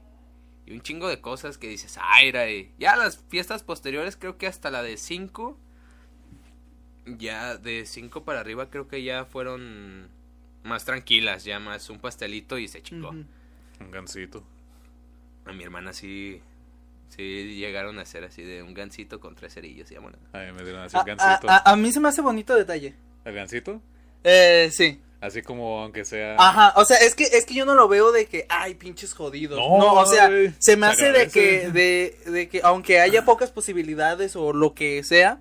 y 0.65 0.71
un 0.71 0.81
chingo 0.81 1.07
de 1.07 1.21
cosas 1.21 1.57
que 1.57 1.67
dices, 1.67 1.97
ay, 2.01 2.29
era", 2.29 2.49
y 2.49 2.71
ya 2.77 2.95
las 2.95 3.17
fiestas 3.29 3.63
posteriores 3.63 4.17
creo 4.17 4.37
que 4.37 4.47
hasta 4.47 4.71
la 4.71 4.83
de 4.83 4.97
5, 4.97 5.57
ya 7.05 7.57
de 7.57 7.85
5 7.85 8.23
para 8.23 8.39
arriba 8.39 8.69
creo 8.69 8.87
que 8.87 9.03
ya 9.03 9.25
fueron 9.25 10.09
más 10.63 10.85
tranquilas, 10.85 11.43
ya 11.43 11.59
más 11.59 11.89
un 11.89 11.99
pastelito 11.99 12.57
y 12.57 12.67
se 12.67 12.81
chingó. 12.81 13.09
Un 13.09 13.91
gancito. 13.91 14.43
A 15.45 15.51
mi 15.51 15.63
hermana 15.63 15.91
sí, 15.93 16.41
sí 17.15 17.55
llegaron 17.55 17.99
a 17.99 18.03
hacer 18.03 18.23
así 18.23 18.41
de 18.43 18.63
un 18.63 18.73
gancito 18.73 19.19
con 19.19 19.35
tres 19.35 19.53
cerillos 19.53 19.89
y 19.91 19.95
vámonos. 19.95 20.19
A 20.33 20.39
mí 20.39 20.51
me 20.51 20.63
dieron 20.63 20.81
así 20.81 20.97
A, 20.97 21.01
el 21.01 21.05
gancito. 21.05 21.49
a- 21.49 21.57
a- 21.57 21.71
a 21.71 21.75
mí 21.75 21.91
se 21.91 21.99
me 21.99 22.09
hace 22.09 22.21
bonito 22.21 22.55
detalle. 22.55 22.95
¿El 23.25 23.33
gancito? 23.35 23.81
Eh, 24.23 24.69
sí. 24.71 24.99
Así 25.21 25.41
como 25.41 25.81
aunque 25.83 26.03
sea. 26.03 26.35
Ajá, 26.37 26.73
o 26.75 26.83
sea, 26.83 26.97
es 26.97 27.15
que 27.15 27.23
es 27.23 27.45
que 27.45 27.53
yo 27.53 27.65
no 27.65 27.75
lo 27.75 27.87
veo 27.87 28.11
de 28.11 28.25
que 28.25 28.45
ay, 28.49 28.75
pinches 28.75 29.13
jodidos. 29.13 29.57
No, 29.57 29.77
No, 29.77 29.93
o 29.93 30.05
sea, 30.05 30.29
se 30.59 30.75
me 30.75 30.87
se 30.87 30.91
hace 30.91 31.11
de 31.13 31.29
que 31.29 31.69
de, 31.69 32.17
de 32.29 32.49
que 32.49 32.59
aunque 32.63 32.99
haya 32.99 33.23
pocas 33.23 33.49
posibilidades 33.49 34.35
o 34.35 34.51
lo 34.51 34.73
que 34.73 35.01
sea, 35.03 35.39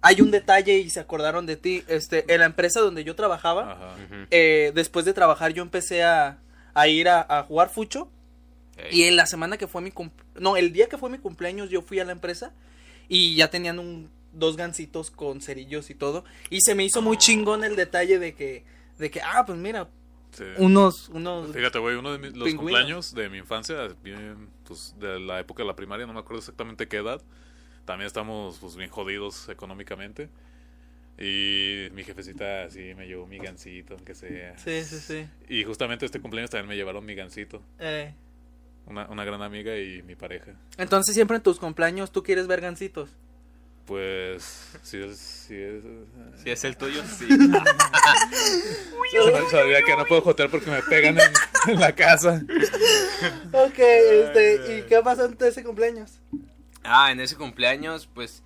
hay 0.00 0.20
un 0.20 0.32
detalle 0.32 0.78
y 0.78 0.90
se 0.90 0.98
acordaron 0.98 1.46
de 1.46 1.54
ti. 1.56 1.84
Este, 1.86 2.24
en 2.34 2.40
la 2.40 2.46
empresa 2.46 2.80
donde 2.80 3.04
yo 3.04 3.14
trabajaba, 3.14 3.72
Ajá. 3.74 3.94
eh, 4.32 4.72
después 4.74 5.04
de 5.04 5.12
trabajar 5.14 5.52
yo 5.52 5.62
empecé 5.62 6.02
a, 6.02 6.38
a 6.74 6.88
ir 6.88 7.08
a, 7.08 7.24
a 7.28 7.44
jugar 7.44 7.68
fucho 7.68 8.10
y 8.90 9.04
en 9.04 9.16
la 9.16 9.26
semana 9.26 9.56
que 9.58 9.66
fue 9.66 9.82
mi 9.82 9.90
cum- 9.90 10.10
no, 10.34 10.56
el 10.56 10.72
día 10.72 10.88
que 10.88 10.98
fue 10.98 11.10
mi 11.10 11.18
cumpleaños 11.18 11.70
yo 11.70 11.82
fui 11.82 12.00
a 12.00 12.04
la 12.04 12.12
empresa 12.12 12.52
y 13.08 13.36
ya 13.36 13.48
tenían 13.50 13.78
un 13.78 14.10
dos 14.32 14.56
gancitos 14.56 15.10
con 15.10 15.40
cerillos 15.42 15.90
y 15.90 15.94
todo 15.94 16.24
y 16.48 16.60
se 16.62 16.74
me 16.74 16.84
hizo 16.84 17.02
muy 17.02 17.18
chingón 17.18 17.64
el 17.64 17.76
detalle 17.76 18.18
de 18.18 18.34
que 18.34 18.64
de 18.98 19.10
que 19.10 19.20
ah, 19.20 19.44
pues 19.46 19.58
mira, 19.58 19.88
Sí. 20.32 20.44
unos 20.56 21.10
unos 21.10 21.52
Fíjate, 21.52 21.78
güey, 21.78 21.96
uno 21.96 22.10
de 22.12 22.18
mis, 22.18 22.28
los 22.34 22.48
Pingüinos. 22.48 22.56
cumpleaños 22.56 23.14
de 23.14 23.28
mi 23.28 23.36
infancia, 23.36 23.88
bien, 24.02 24.48
pues 24.66 24.94
de 24.98 25.20
la 25.20 25.38
época 25.40 25.62
de 25.62 25.66
la 25.66 25.76
primaria, 25.76 26.06
no 26.06 26.14
me 26.14 26.20
acuerdo 26.20 26.38
exactamente 26.38 26.88
qué 26.88 26.96
edad. 26.96 27.20
También 27.84 28.06
estamos 28.06 28.56
pues 28.58 28.74
bien 28.76 28.88
jodidos 28.88 29.50
económicamente. 29.50 30.30
Y 31.18 31.88
mi 31.92 32.02
jefecita 32.04 32.64
así 32.64 32.94
me 32.94 33.06
llevó 33.06 33.26
mi 33.26 33.38
gancito, 33.38 33.94
aunque 33.94 34.14
sea. 34.14 34.56
Sí, 34.58 34.82
sí, 34.84 34.98
sí. 34.98 35.26
Y 35.48 35.64
justamente 35.64 36.06
este 36.06 36.20
cumpleaños 36.20 36.48
también 36.50 36.68
me 36.68 36.76
llevaron 36.76 37.04
mi 37.04 37.14
gancito. 37.14 37.62
Eh, 37.78 38.14
Una, 38.86 39.06
una 39.08 39.24
gran 39.24 39.40
amiga 39.42 39.76
y 39.78 40.02
mi 40.02 40.14
pareja. 40.16 40.52
entonces 40.76 41.14
siempre 41.14 41.36
en 41.36 41.42
tus 41.42 41.58
cumpleaños 41.58 42.10
tú 42.12 42.22
quieres 42.22 42.46
ver 42.46 42.60
gancitos. 42.60 43.10
Pues, 43.86 44.70
si 44.82 44.98
es. 45.02 45.18
Si 45.18 45.54
es, 45.56 45.82
Si 46.42 46.50
es 46.50 46.64
el 46.64 46.76
tuyo, 46.76 47.02
sí. 47.04 47.26
Sa- 49.12 49.50
Sabía 49.50 49.82
que 49.82 49.96
no 49.96 50.04
puedo 50.06 50.22
jotear 50.22 50.50
porque 50.50 50.70
me 50.70 50.82
pegan 50.82 51.18
en, 51.18 51.32
en 51.72 51.80
la 51.80 51.92
casa. 51.94 52.42
Ok, 53.52 53.78
este, 53.78 54.78
¿y 54.78 54.82
qué 54.82 55.00
pasó 55.02 55.24
en 55.26 55.36
ese 55.40 55.62
cumpleaños? 55.64 56.20
Ah, 56.84 57.10
en 57.12 57.20
ese 57.20 57.36
cumpleaños, 57.36 58.08
pues 58.12 58.42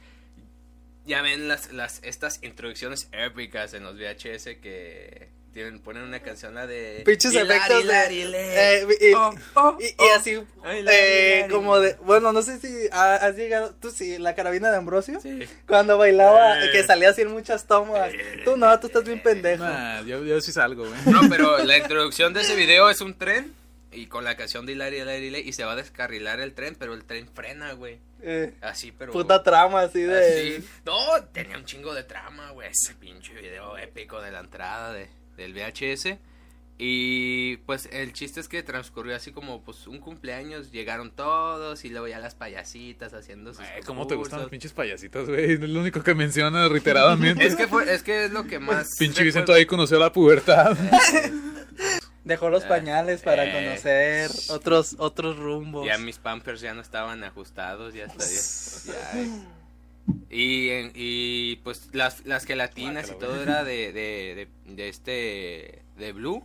ya 1.07 1.23
ven 1.23 1.49
las, 1.49 1.73
las 1.73 2.01
estas 2.03 2.43
introducciones 2.43 3.09
épicas 3.13 3.75
en 3.75 3.85
los 3.85 3.97
VHS 3.97 4.45
que 4.61 5.29
tienen, 5.57 5.79
ponen 5.81 6.03
una 6.03 6.21
canción 6.21 6.55
la 6.55 6.67
de 6.67 7.03
Pinches 7.07 7.35
efectos 7.35 7.83
eh, 7.89 8.87
y- 9.01 9.15
Oh, 9.15 9.35
oh, 9.55 9.79
Y, 9.81 9.87
y 9.87 9.95
oh. 9.97 10.15
así, 10.15 10.39
eh, 10.67 11.47
como 11.51 11.81
de, 11.81 11.95
bueno, 12.03 12.31
no 12.33 12.43
sé 12.43 12.59
si 12.61 12.69
ha- 12.93 13.15
has 13.17 13.37
llegado, 13.37 13.75
tú 13.81 13.91
sí, 13.91 14.19
la 14.19 14.35
carabina 14.35 14.71
de 14.71 14.77
Ambrosio, 14.77 15.19
Sí. 15.21 15.49
cuando 15.67 15.97
bailaba, 15.97 16.63
Eh. 16.63 16.71
que 16.73 16.83
salía 16.85 17.09
así 17.09 17.23
en 17.23 17.33
muchas 17.33 17.67
tomas, 17.67 18.13
tú 18.45 18.59
no, 18.59 18.79
tú 18.79 18.89
estás 18.89 19.05
bien 19.05 19.23
pendejo. 19.23 19.65
Nah, 19.65 20.03
yo, 20.03 20.23
yo 20.25 20.41
sí 20.43 20.53
salgo, 20.53 20.87
güey. 20.87 21.01
No, 21.07 21.23
pero 21.31 21.65
la 21.65 21.79
introducción 21.79 22.35
de 22.35 22.43
ese 22.43 22.55
video 22.55 22.91
es 22.91 23.01
un 23.01 23.15
tren 23.17 23.55
y 23.93 24.09
con 24.09 24.25
la 24.25 24.37
canción 24.37 24.67
de 24.67 24.73
Hilari, 24.73 24.99
Hilari, 24.99 25.27
Hilari, 25.29 25.49
y 25.49 25.55
se 25.55 25.65
va 25.65 25.73
a 25.73 25.77
descarrilar 25.77 26.39
el 26.41 26.53
tren, 26.53 26.77
pero 26.79 26.93
el 26.93 27.05
tren 27.05 27.29
frena, 27.35 27.73
güey. 27.73 27.99
Eh, 28.23 28.53
Así, 28.61 28.93
pero 28.93 29.13
puta 29.13 29.43
trama 29.43 29.83
así 29.83 30.01
de... 30.03 30.59
Así. 30.59 30.69
No, 30.85 30.99
tenía 31.33 31.57
un 31.57 31.65
chingo 31.65 31.95
de 31.95 32.03
trama, 32.03 32.51
güey. 32.51 32.69
Ese 32.71 32.95
pinche 32.95 33.33
video 33.33 33.79
épico 33.79 34.21
de 34.21 34.33
la 34.33 34.41
entrada 34.41 34.93
de, 34.93 35.09
del 35.37 35.53
VHS. 35.55 36.19
Y 36.79 37.57
pues 37.65 37.89
el 37.91 38.13
chiste 38.13 38.39
es 38.39 38.49
que 38.49 38.63
transcurrió 38.63 39.17
así 39.17 39.33
como 39.33 39.63
pues 39.63 39.87
un 39.87 39.99
cumpleaños, 39.99 40.73
llegaron 40.73 41.11
todos 41.11 41.87
y 41.87 41.89
luego 41.89 42.07
ya 42.07 42.19
las 42.19 42.35
payasitas 42.35 43.15
haciendo 43.15 43.55
sus 43.55 43.67
Güey, 43.67 43.83
¿Cómo 43.87 44.07
te 44.07 44.15
gustan 44.15 44.41
los 44.41 44.45
concursos. 44.45 44.51
pinches 44.51 44.73
payasitas, 44.75 45.27
güey? 45.27 45.53
Es 45.55 45.61
lo 45.61 45.81
único 45.81 46.03
que 46.03 46.15
menciona 46.15 46.69
reiteradamente. 46.69 47.47
Es 47.47 47.57
que 47.57 47.67
fue, 47.67 47.91
es 47.95 48.03
que 48.03 48.27
es 48.27 48.31
lo 48.31 48.47
que 48.47 48.59
más 48.59 48.95
Pinche 48.99 49.21
recuerdo. 49.23 49.25
Vicente 49.25 49.53
ahí 49.55 49.65
conoció 49.65 49.99
la 49.99 50.13
pubertad. 50.13 50.77
Dejó 52.25 52.51
los 52.51 52.65
Eh, 52.65 52.69
pañales 52.69 53.23
para 53.23 53.47
eh. 53.47 53.53
conocer 53.53 54.31
otros 54.51 54.97
otros 54.99 55.39
rumbos. 55.39 55.87
Ya 55.87 55.97
mis 55.97 56.19
pampers 56.19 56.61
ya 56.61 56.75
no 56.75 56.81
estaban 56.83 57.23
ajustados, 57.25 57.95
ya 57.95 58.05
está. 58.05 58.25
Ya, 58.93 58.93
ya- 59.25 59.47
y, 60.31 60.69
en- 60.71 60.93
y 60.95 61.57
pues 61.57 61.89
las, 61.93 62.25
las 62.27 62.45
gelatinas 62.45 63.11
y 63.11 63.19
todo 63.19 63.43
era 63.43 63.65
de, 63.65 63.93
de, 63.93 64.49
de, 64.67 64.75
de 64.75 64.89
este. 64.89 65.83
de 65.99 66.13
Blue. 66.13 66.45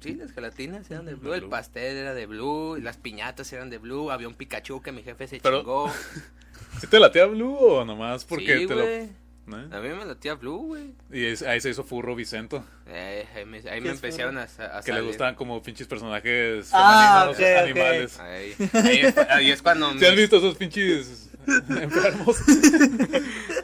Sí, 0.00 0.14
las 0.14 0.30
gelatinas 0.32 0.88
eran 0.90 1.06
de 1.06 1.14
Blue, 1.14 1.34
el 1.34 1.40
Blue. 1.40 1.50
pastel 1.50 1.96
era 1.96 2.14
de 2.14 2.26
Blue, 2.26 2.76
y 2.76 2.82
las 2.82 2.96
piñatas 2.96 3.52
eran 3.52 3.68
de 3.68 3.78
Blue, 3.78 4.10
había 4.12 4.28
un 4.28 4.34
Pikachu 4.34 4.80
que 4.80 4.92
mi 4.92 5.02
jefe 5.02 5.26
se 5.26 5.40
Pero- 5.40 5.58
chingó. 5.60 5.92
¿Sí 6.80 6.86
te 6.86 7.00
latea 7.00 7.26
Blue 7.26 7.56
o 7.56 7.84
nomás 7.84 8.24
porque 8.24 8.58
sí, 8.58 8.66
te 8.66 8.74
lo... 8.74 8.82
¿eh? 8.84 9.08
A 9.50 9.80
mí 9.80 9.88
me 9.88 10.04
latía 10.04 10.34
Blue, 10.34 10.58
güey. 10.58 10.92
Y 11.10 11.24
es- 11.24 11.42
ahí 11.42 11.60
se 11.60 11.70
hizo 11.70 11.82
furro 11.82 12.14
Vicento, 12.14 12.62
Eh, 12.86 13.26
ahí 13.34 13.44
me, 13.46 13.56
ahí 13.58 13.62
¿Qué 13.62 13.80
me 13.80 13.88
es 13.88 13.94
empezaron 13.94 14.36
a, 14.38 14.42
a 14.42 14.82
que 14.82 14.92
le 14.92 15.00
gustaban 15.00 15.34
como 15.34 15.60
pinches 15.62 15.86
personajes 15.88 16.68
Ah, 16.72 17.32
femeninos, 17.34 17.38
ok, 17.38 17.42
ok. 17.56 17.64
animales. 17.64 18.20
Ahí, 18.20 18.54
ahí 18.74 18.98
es, 19.00 19.18
ahí 19.18 19.50
es 19.50 19.62
cuando 19.62 19.90
¿Sí 19.98 20.04
has 20.04 20.10
mis- 20.12 20.20
visto 20.20 20.36
esos 20.36 20.54
pinches 20.56 21.27
enfermos? 21.48 22.36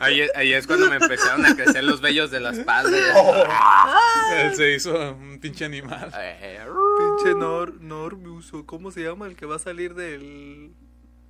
Ahí, 0.00 0.20
es- 0.22 0.30
ahí 0.34 0.52
es 0.52 0.66
cuando 0.66 0.88
me 0.90 0.96
empezaron 0.96 1.44
a 1.46 1.54
crecer 1.54 1.84
los 1.84 2.00
vellos 2.00 2.30
de 2.30 2.40
la 2.40 2.50
espalda. 2.50 2.96
Él 4.42 4.54
se 4.56 4.74
hizo 4.74 5.12
un 5.12 5.38
pinche 5.40 5.64
animal. 5.64 6.10
Eh, 6.18 6.60
Pinche 6.98 7.34
Nor 7.38 7.80
Norbius, 7.80 8.52
¿cómo 8.66 8.90
se 8.90 9.02
llama 9.02 9.26
el 9.26 9.36
que 9.36 9.46
va 9.46 9.56
a 9.56 9.58
salir 9.58 9.94
del 9.94 10.72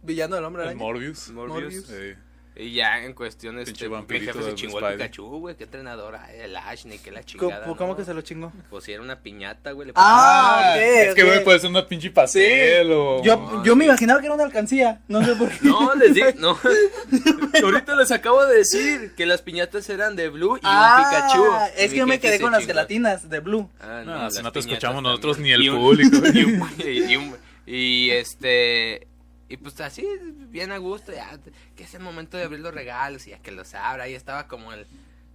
villano 0.03 0.37
del 0.37 0.45
hombre 0.45 0.65
El? 0.65 0.77
Morbius. 0.77 1.31
Morbius. 1.31 1.87
Sí. 1.87 2.15
Y 2.57 2.73
ya 2.73 3.03
en 3.05 3.15
cuestiones, 3.15 3.67
este, 3.69 3.89
mi 3.89 4.21
jefe 4.21 4.41
se 4.43 4.55
chingó 4.55 4.79
el. 4.87 4.95
Pikachu, 4.95 5.25
güey, 5.41 5.57
qué 5.57 5.65
entrenador, 5.65 6.15
ay, 6.15 6.37
el 6.43 6.57
Ashley, 6.57 6.99
que 6.99 7.11
la 7.11 7.21
¿Cómo, 7.23 7.27
chingada. 7.51 7.67
cómo 7.67 7.91
¿no? 7.93 7.97
que 7.97 8.05
se 8.05 8.15
lo 8.15 8.21
chingó? 8.23 8.53
Pues 8.71 8.85
si 8.85 8.93
era 8.93 9.03
una 9.03 9.19
piñata, 9.19 9.73
güey. 9.73 9.91
Ah, 9.97 10.75
ok, 10.77 10.81
es 10.81 11.15
que 11.17 11.25
güey 11.25 11.43
puede 11.43 11.59
ser 11.59 11.71
una 11.71 11.85
pinche 11.85 12.11
pastel 12.13 12.93
o 12.93 13.21
Yo, 13.25 13.61
yo 13.65 13.75
me 13.75 13.87
imaginaba 13.87 14.21
que 14.21 14.27
era 14.27 14.37
una 14.37 14.45
alcancía, 14.45 15.01
no 15.09 15.25
sé 15.25 15.35
por 15.35 15.49
qué. 15.51 15.67
No, 15.67 15.95
les 15.97 16.15
dije, 16.15 16.35
no. 16.39 16.57
Ahorita 17.65 17.97
les 17.97 18.11
acabo 18.13 18.45
de 18.47 18.59
decir 18.59 19.15
que 19.17 19.27
las 19.27 19.43
piñatas 19.43 19.89
eran 19.91 20.15
de 20.15 20.29
Blue 20.29 20.57
y 20.57 20.61
Ah, 20.63 20.97
un 20.97 21.05
Pikachu. 21.35 21.45
Es 21.77 21.91
que 21.91 21.97
yo 21.99 22.07
me 22.07 22.21
quedé 22.21 22.39
con 22.41 22.53
las 22.53 22.61
chingó. 22.61 22.73
gelatinas 22.75 23.29
de 23.29 23.41
Blue. 23.41 23.69
Ah, 23.81 24.03
No, 24.07 24.31
si 24.31 24.43
no 24.43 24.53
te 24.53 24.61
escuchamos 24.61 24.97
también. 24.97 25.11
nosotros 25.11 25.39
ni 25.39 25.51
el 25.51 25.63
Y 25.63 25.69
un- 25.71 25.79
público. 25.79 26.17
Y, 26.35 26.45
un- 26.45 26.69
y- 26.79 27.13
y 27.13 27.17
un- 27.17 27.37
y, 27.67 28.11
este. 28.11 29.09
Y 29.49 29.57
pues 29.57 29.81
así, 29.81 30.07
bien 30.49 30.73
a 30.73 30.79
gusto, 30.79 31.13
ya. 31.13 31.39
Que 31.77 31.85
es 31.85 31.95
el 31.95 32.01
momento 32.01 32.37
de 32.37 32.45
abrir 32.45 32.61
los 32.61 32.75
regalos 32.75 33.27
y 33.27 33.31
ya 33.31 33.39
que 33.39 33.53
los 33.53 33.75
abra. 33.75 34.05
Ahí 34.05 34.15
estaba 34.15 34.49
como 34.49 34.73
el. 34.73 34.87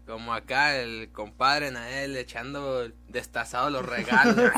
Como 0.06 0.34
acá 0.34 0.76
el 0.76 1.12
compadre 1.12 1.70
Nael 1.70 2.18
echando 2.18 2.90
destazado 3.10 3.70
los 3.70 3.86
regalos. 3.86 4.36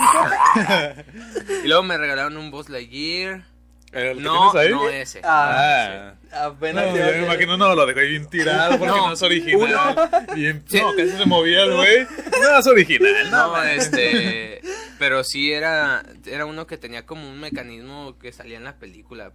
y 1.66 1.68
luego 1.68 1.84
me 1.84 1.98
regalaron 1.98 2.38
un 2.38 2.52
Buzz 2.52 2.70
Lightyear. 2.70 3.51
¿El 3.92 4.18
que 4.18 4.24
No, 4.24 4.52
tienes 4.52 4.68
ahí? 4.68 4.74
no 4.74 4.90
ese. 4.90 5.22
Ah. 5.24 6.14
Apenas 6.32 6.86
No, 6.92 6.96
yo 6.98 7.04
me 7.04 7.24
imagino 7.26 7.58
no, 7.58 7.76
lo 7.76 7.86
dejó 7.86 8.00
bien 8.00 8.26
tirado 8.30 8.72
porque 8.80 8.88
no, 8.88 9.08
No, 9.08 9.14
es 9.14 9.22
original. 9.22 10.10
Bien, 10.34 10.64
no, 10.72 10.96
casi 10.96 11.10
se 11.10 11.26
movía 11.26 11.64
el 11.64 11.76
güey. 11.76 12.08
No 12.42 12.58
es 12.58 12.68
original, 12.68 13.30
no. 13.32 13.48
No, 13.58 13.64
este, 13.64 14.62
pero 14.98 15.24
sí 15.26 15.52
era, 15.52 16.04
era 16.26 16.46
uno 16.46 16.68
que 16.68 16.78
tenía 16.78 17.06
como 17.06 17.30
un 17.30 17.40
mecanismo 17.40 18.18
que 18.18 18.32
salía 18.32 18.58
en 18.58 18.64
la 18.64 18.76
película. 18.78 19.32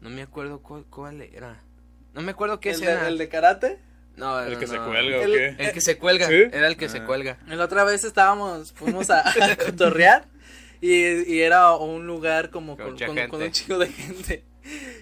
No 0.00 0.08
me 0.10 0.22
acuerdo 0.22 0.60
cuál, 0.60 0.84
cuál 0.88 1.20
era. 1.22 1.56
No 2.14 2.22
me 2.22 2.30
acuerdo 2.30 2.60
qué 2.60 2.70
¿El, 2.70 2.80
de, 2.80 3.08
el 3.08 3.18
de 3.18 3.28
karate. 3.28 3.78
No, 4.14 4.40
El 4.40 4.54
no, 4.54 4.58
que 4.60 4.66
se 4.68 4.76
no. 4.76 4.86
cuelga 4.86 5.18
o 5.18 5.22
El- 5.22 5.32
qué. 5.32 5.64
El 5.64 5.72
que 5.72 5.80
se 5.80 5.98
cuelga, 5.98 6.28
¿Sí? 6.28 6.44
era 6.52 6.68
el 6.68 6.76
que 6.76 6.88
se 6.88 6.98
Ah. 6.98 7.04
cuelga. 7.06 7.38
La 7.48 7.64
otra 7.64 7.82
vez 7.84 8.04
estábamos, 8.04 8.72
fuimos 8.72 9.10
a, 9.10 9.20
a 9.28 9.56
cotorrear 9.56 10.26
y, 10.80 11.32
y 11.34 11.40
era 11.40 11.74
un 11.76 12.06
lugar 12.06 12.50
como 12.50 12.76
Con 12.76 12.84
con, 12.86 12.92
mucha 12.94 13.06
con- 13.06 13.16
gente. 13.16 13.30
con 13.30 13.42
un 13.42 13.52
chico 13.52 13.78
de 13.78 13.88
gente. 13.88 14.44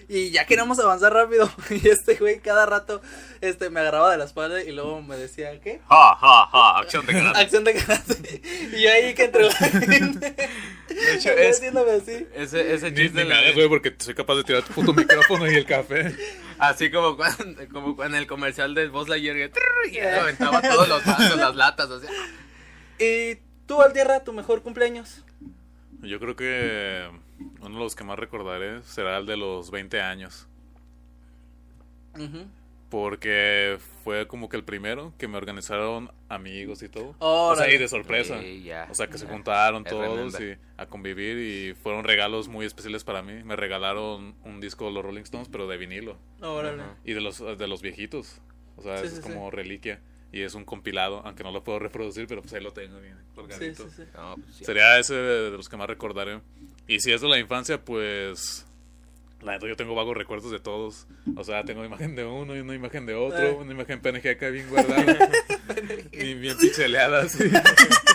Y 0.07 0.29
ya 0.29 0.45
queríamos 0.45 0.77
avanzar 0.77 1.11
rápido. 1.11 1.49
Y 1.71 1.87
este 1.89 2.13
güey 2.17 2.39
cada 2.39 2.67
rato 2.67 3.01
este, 3.41 3.71
me 3.71 3.79
agarraba 3.79 4.11
de 4.11 4.19
la 4.19 4.25
espalda 4.25 4.61
y 4.61 4.71
luego 4.71 5.01
me 5.01 5.17
decía, 5.17 5.59
¿qué? 5.59 5.81
Ja, 5.89 6.15
ja, 6.15 6.45
ja, 6.51 6.77
acción 6.77 7.03
de 7.07 7.13
karate. 7.13 7.39
Acción 7.39 7.63
de 7.63 7.73
karate. 7.73 8.41
Y 8.77 8.81
yo 8.83 8.91
ahí 8.91 9.15
que 9.15 9.23
entre 9.23 9.45
la 9.45 9.51
gente. 9.55 10.35
De 10.87 11.15
hecho, 11.15 11.31
es, 11.31 11.57
haciéndome 11.57 11.93
así. 11.93 12.27
ese, 12.35 12.75
ese 12.75 12.93
chiste 12.93 13.23
ni 13.23 13.27
la- 13.29 13.35
me 13.37 13.41
hagas, 13.41 13.55
güey, 13.55 13.67
porque 13.67 13.95
soy 13.97 14.13
capaz 14.13 14.35
de 14.35 14.43
tirar 14.43 14.61
tu 14.61 14.73
puto 14.73 14.93
micrófono 14.93 15.49
y 15.51 15.55
el 15.55 15.65
café. 15.65 16.15
así 16.59 16.91
como 16.91 17.17
cuando, 17.17 17.67
como 17.73 17.95
cuando 17.95 18.17
en 18.17 18.21
el 18.21 18.27
comercial 18.27 18.75
de 18.75 18.87
Buzz 18.89 19.09
Lightyear 19.09 19.35
que 19.35 19.49
trrr, 19.49 19.91
y 19.91 19.97
él 19.97 20.13
aventaba 20.13 20.61
todos 20.61 20.87
los 20.87 21.03
vasos, 21.03 21.37
las 21.37 21.55
latas, 21.55 21.89
o 21.89 21.99
sea. 21.99 22.11
Y 22.99 23.39
tú, 23.65 23.81
Altierra, 23.81 24.23
tu 24.23 24.31
mejor 24.31 24.61
cumpleaños. 24.61 25.24
Yo 26.05 26.19
creo 26.19 26.35
que 26.35 27.09
uno 27.61 27.69
de 27.69 27.83
los 27.83 27.95
que 27.95 28.03
más 28.03 28.17
recordaré 28.17 28.81
será 28.83 29.17
el 29.17 29.25
de 29.25 29.37
los 29.37 29.71
20 29.71 30.01
años. 30.01 30.47
Porque 32.89 33.77
fue 34.03 34.27
como 34.27 34.47
que 34.47 34.55
el 34.55 34.63
primero 34.63 35.11
que 35.17 35.27
me 35.27 35.37
organizaron 35.37 36.11
amigos 36.29 36.81
y 36.83 36.87
todo. 36.89 37.15
O 37.19 37.55
sea, 37.55 37.69
y 37.69 37.77
de 37.77 37.87
sorpresa. 37.87 38.39
Sí. 38.39 38.69
O 38.89 38.93
sea, 38.93 39.07
que 39.07 39.17
se 39.17 39.27
juntaron 39.27 39.83
todos 39.83 40.39
y 40.39 40.55
a 40.77 40.85
convivir 40.85 41.37
y 41.37 41.73
fueron 41.73 42.03
regalos 42.03 42.47
muy 42.47 42.65
especiales 42.65 43.03
para 43.03 43.21
mí. 43.21 43.43
Me 43.43 43.55
regalaron 43.55 44.35
un 44.43 44.61
disco 44.61 44.85
de 44.85 44.91
los 44.91 45.03
Rolling 45.03 45.23
Stones, 45.23 45.49
pero 45.49 45.67
de 45.67 45.77
vinilo. 45.77 46.17
Órale. 46.41 46.83
Ajá. 46.83 46.95
Y 47.03 47.13
de 47.13 47.21
los, 47.21 47.39
de 47.39 47.67
los 47.67 47.81
viejitos. 47.81 48.39
O 48.77 48.81
sea, 48.81 48.99
Sí, 48.99 49.07
es 49.07 49.15
sí, 49.15 49.21
como 49.21 49.51
reliquia. 49.51 49.99
Y 50.35 50.41
es 50.41 50.53
un 50.53 50.65
compilado, 50.65 51.21
aunque 51.23 51.43
no 51.43 51.51
lo 51.53 51.63
puedo 51.63 51.79
reproducir, 51.79 52.27
pero 52.27 52.41
pues 52.41 52.53
ahí 52.53 52.61
lo 52.61 52.73
tengo 52.73 52.99
bien 52.99 53.15
Sí, 53.15 53.35
colgadito. 53.35 53.85
sí, 53.85 53.89
sí. 53.95 54.03
No, 54.13 54.35
pues, 54.35 54.55
sí. 54.57 54.65
Sería 54.65 54.99
ese 54.99 55.13
de, 55.13 55.51
los 55.51 55.69
que 55.69 55.77
más 55.77 55.87
recordaré. 55.87 56.41
Y 56.89 56.99
si 56.99 57.13
es 57.13 57.21
de 57.21 57.29
la 57.29 57.39
infancia, 57.39 57.79
pues... 57.79 58.65
La 59.41 59.53
neta, 59.53 59.65
yo 59.65 59.77
tengo 59.77 59.95
vagos 59.95 60.17
recuerdos 60.17 60.51
de 60.51 60.59
todos. 60.59 61.07
O 61.37 61.45
sea, 61.45 61.63
tengo 61.63 61.85
imagen 61.85 62.17
de 62.17 62.25
uno 62.25 62.53
y 62.53 62.59
una 62.59 62.75
imagen 62.75 63.05
de 63.05 63.15
otro. 63.15 63.45
Eh. 63.45 63.53
Una 63.53 63.71
imagen 63.71 64.01
PNG 64.01 64.27
acá 64.27 64.49
bien 64.49 64.67
guardada. 64.69 65.29
y 66.11 66.33
bien 66.33 66.57
pixeleada, 66.57 67.21
así. 67.21 67.49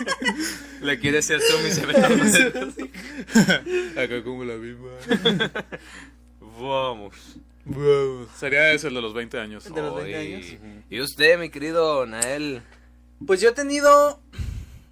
Le 0.83 0.99
quiere 0.99 1.23
ser 1.23 1.41
tú, 1.41 1.59
mi 1.65 1.71
se 1.71 1.87
ve 1.87 1.95
todo. 1.95 4.03
acá 4.03 4.23
como 4.23 4.45
la 4.45 4.57
misma. 4.57 4.91
Vamos. 6.61 7.39
Sería 8.37 8.73
ese 8.73 8.89
el 8.89 8.95
de 8.95 9.03
los 9.03 9.15
20 9.15 9.39
años. 9.39 9.65
De 9.65 9.83
los 9.83 9.95
20 9.97 10.17
Ay. 10.17 10.35
años. 10.35 10.83
Y 10.91 11.01
usted, 11.01 11.39
mi 11.39 11.51
querido 11.51 12.07
Nael, 12.07 12.63
Pues 13.27 13.41
yo 13.41 13.51
he 13.51 13.53
tenido 13.53 14.21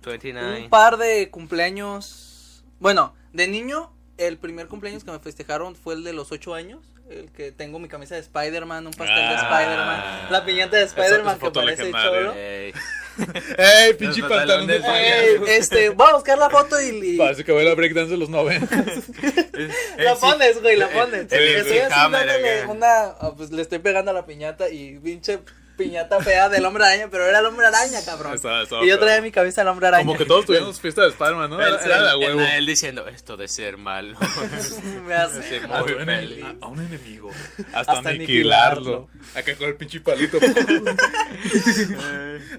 29. 0.05 0.65
un 0.65 0.71
par 0.71 0.97
de 0.99 1.31
cumpleaños. 1.31 2.65
Bueno, 2.79 3.15
de 3.33 3.49
niño, 3.49 3.93
el 4.17 4.39
primer 4.39 4.69
cumpleaños 4.69 5.05
que 5.05 5.11
me 5.11 5.19
festejaron 5.19 5.75
fue 5.75 5.95
el 5.95 6.05
de 6.05 6.13
los 6.13 6.31
8 6.33 6.55
años. 6.55 6.81
El 7.11 7.31
que 7.33 7.53
tengo 7.53 7.79
mi 7.79 7.89
camisa 7.89 8.15
de 8.17 8.21
Spider-Man, 8.21 8.87
un 8.87 8.93
pastel 8.93 9.17
de 9.17 9.23
Ah. 9.35 9.41
Spider-Man, 9.43 10.27
la 10.31 10.45
piñata 10.45 10.77
de 10.77 10.83
Spider-Man 10.85 11.39
que 11.39 11.51
parece 11.51 11.91
cholo. 11.91 12.35
Ey. 12.35 12.73
¡Ey, 13.59 13.95
pinche 13.95 14.21
pantalón 14.23 14.67
de 14.69 14.77
Ey, 14.77 15.41
este, 15.49 15.89
voy 15.89 16.07
a 16.11 16.15
buscar 16.15 16.39
la 16.39 16.49
foto 16.51 16.81
y, 16.81 17.15
y- 17.15 17.19
Parece 17.19 17.45
que 17.45 17.51
baila 17.53 17.75
breakdance 17.75 18.11
de 18.13 18.17
los 18.19 18.29
90. 18.29 18.77
la 19.99 20.15
pones, 20.15 20.61
güey, 20.63 20.77
la 20.77 20.89
pones. 20.89 21.23
estoy 21.33 21.55
así 21.57 21.79
Hammer 21.93 22.27
dándole 22.27 22.59
acá. 22.61 22.69
una, 22.71 23.03
ah, 23.21 23.33
pues 23.37 23.51
le 23.51 23.63
estoy 23.63 23.79
pegando 23.81 24.11
a 24.11 24.15
la 24.15 24.25
piñata 24.27 24.69
y 24.69 24.99
pinche 24.99 25.41
piñata 25.79 26.21
fea 26.21 26.51
del 26.51 26.65
hombre 26.67 26.85
araña, 26.85 27.09
pero 27.11 27.25
era 27.25 27.39
el 27.39 27.47
hombre 27.47 27.67
araña, 27.67 28.01
cabrón. 28.05 28.39
Y 28.83 28.89
yo 28.89 28.99
traía 28.99 29.23
mi 29.23 29.31
cabeza 29.31 29.63
del 29.63 29.69
hombre 29.69 29.87
araña. 29.87 30.05
Como 30.05 30.19
que 30.19 30.27
todos 30.27 30.45
tuvimos 30.47 30.79
fiesta 30.81 31.03
de 31.03 31.09
Spider-Man, 31.09 31.49
¿no? 31.49 31.61
Era, 31.63 31.83
era 31.83 32.11
El 32.13 32.19
huevo. 32.19 32.41
Nael 32.41 32.67
diciendo, 32.67 33.07
esto 33.09 33.37
de 33.39 33.49
ser 33.49 33.79
malo. 33.79 34.19
me 35.07 35.15
hace. 35.15 35.61
A, 35.65 35.81
muy 35.81 35.95
feliz. 35.95 36.45
a- 36.45 36.57
a 36.61 36.69
un 36.69 36.81
enemigo. 36.81 37.31
Hasta, 37.73 37.93
Hasta 37.93 38.11
aniquilarlo. 38.11 39.09
Acá 39.35 39.55
con 39.57 39.69
el 39.69 39.77
pinche 39.77 40.01
palito. 40.01 40.39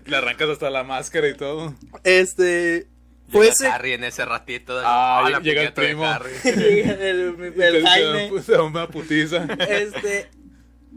Le 0.06 0.16
arrancas 0.18 0.50
hasta 0.50 0.70
la 0.70 0.84
máscara 0.84 1.28
y 1.28 1.34
todo. 1.36 1.76
Este, 2.04 2.88
Llega 3.28 3.32
pues 3.32 3.62
Harry 3.62 3.94
en 3.94 4.04
ese 4.06 4.26
ratito. 4.26 4.80
Ah, 4.84 5.28
la 5.30 5.40
llega 5.40 5.62
el 5.62 5.74
primo. 5.74 6.04
El, 6.44 6.54
el, 6.56 7.54
el 7.62 7.86
Jaime. 7.86 8.32
te 8.46 8.52
da 8.54 8.64
una 8.64 8.88
putiza. 8.88 9.46
Este, 9.68 10.30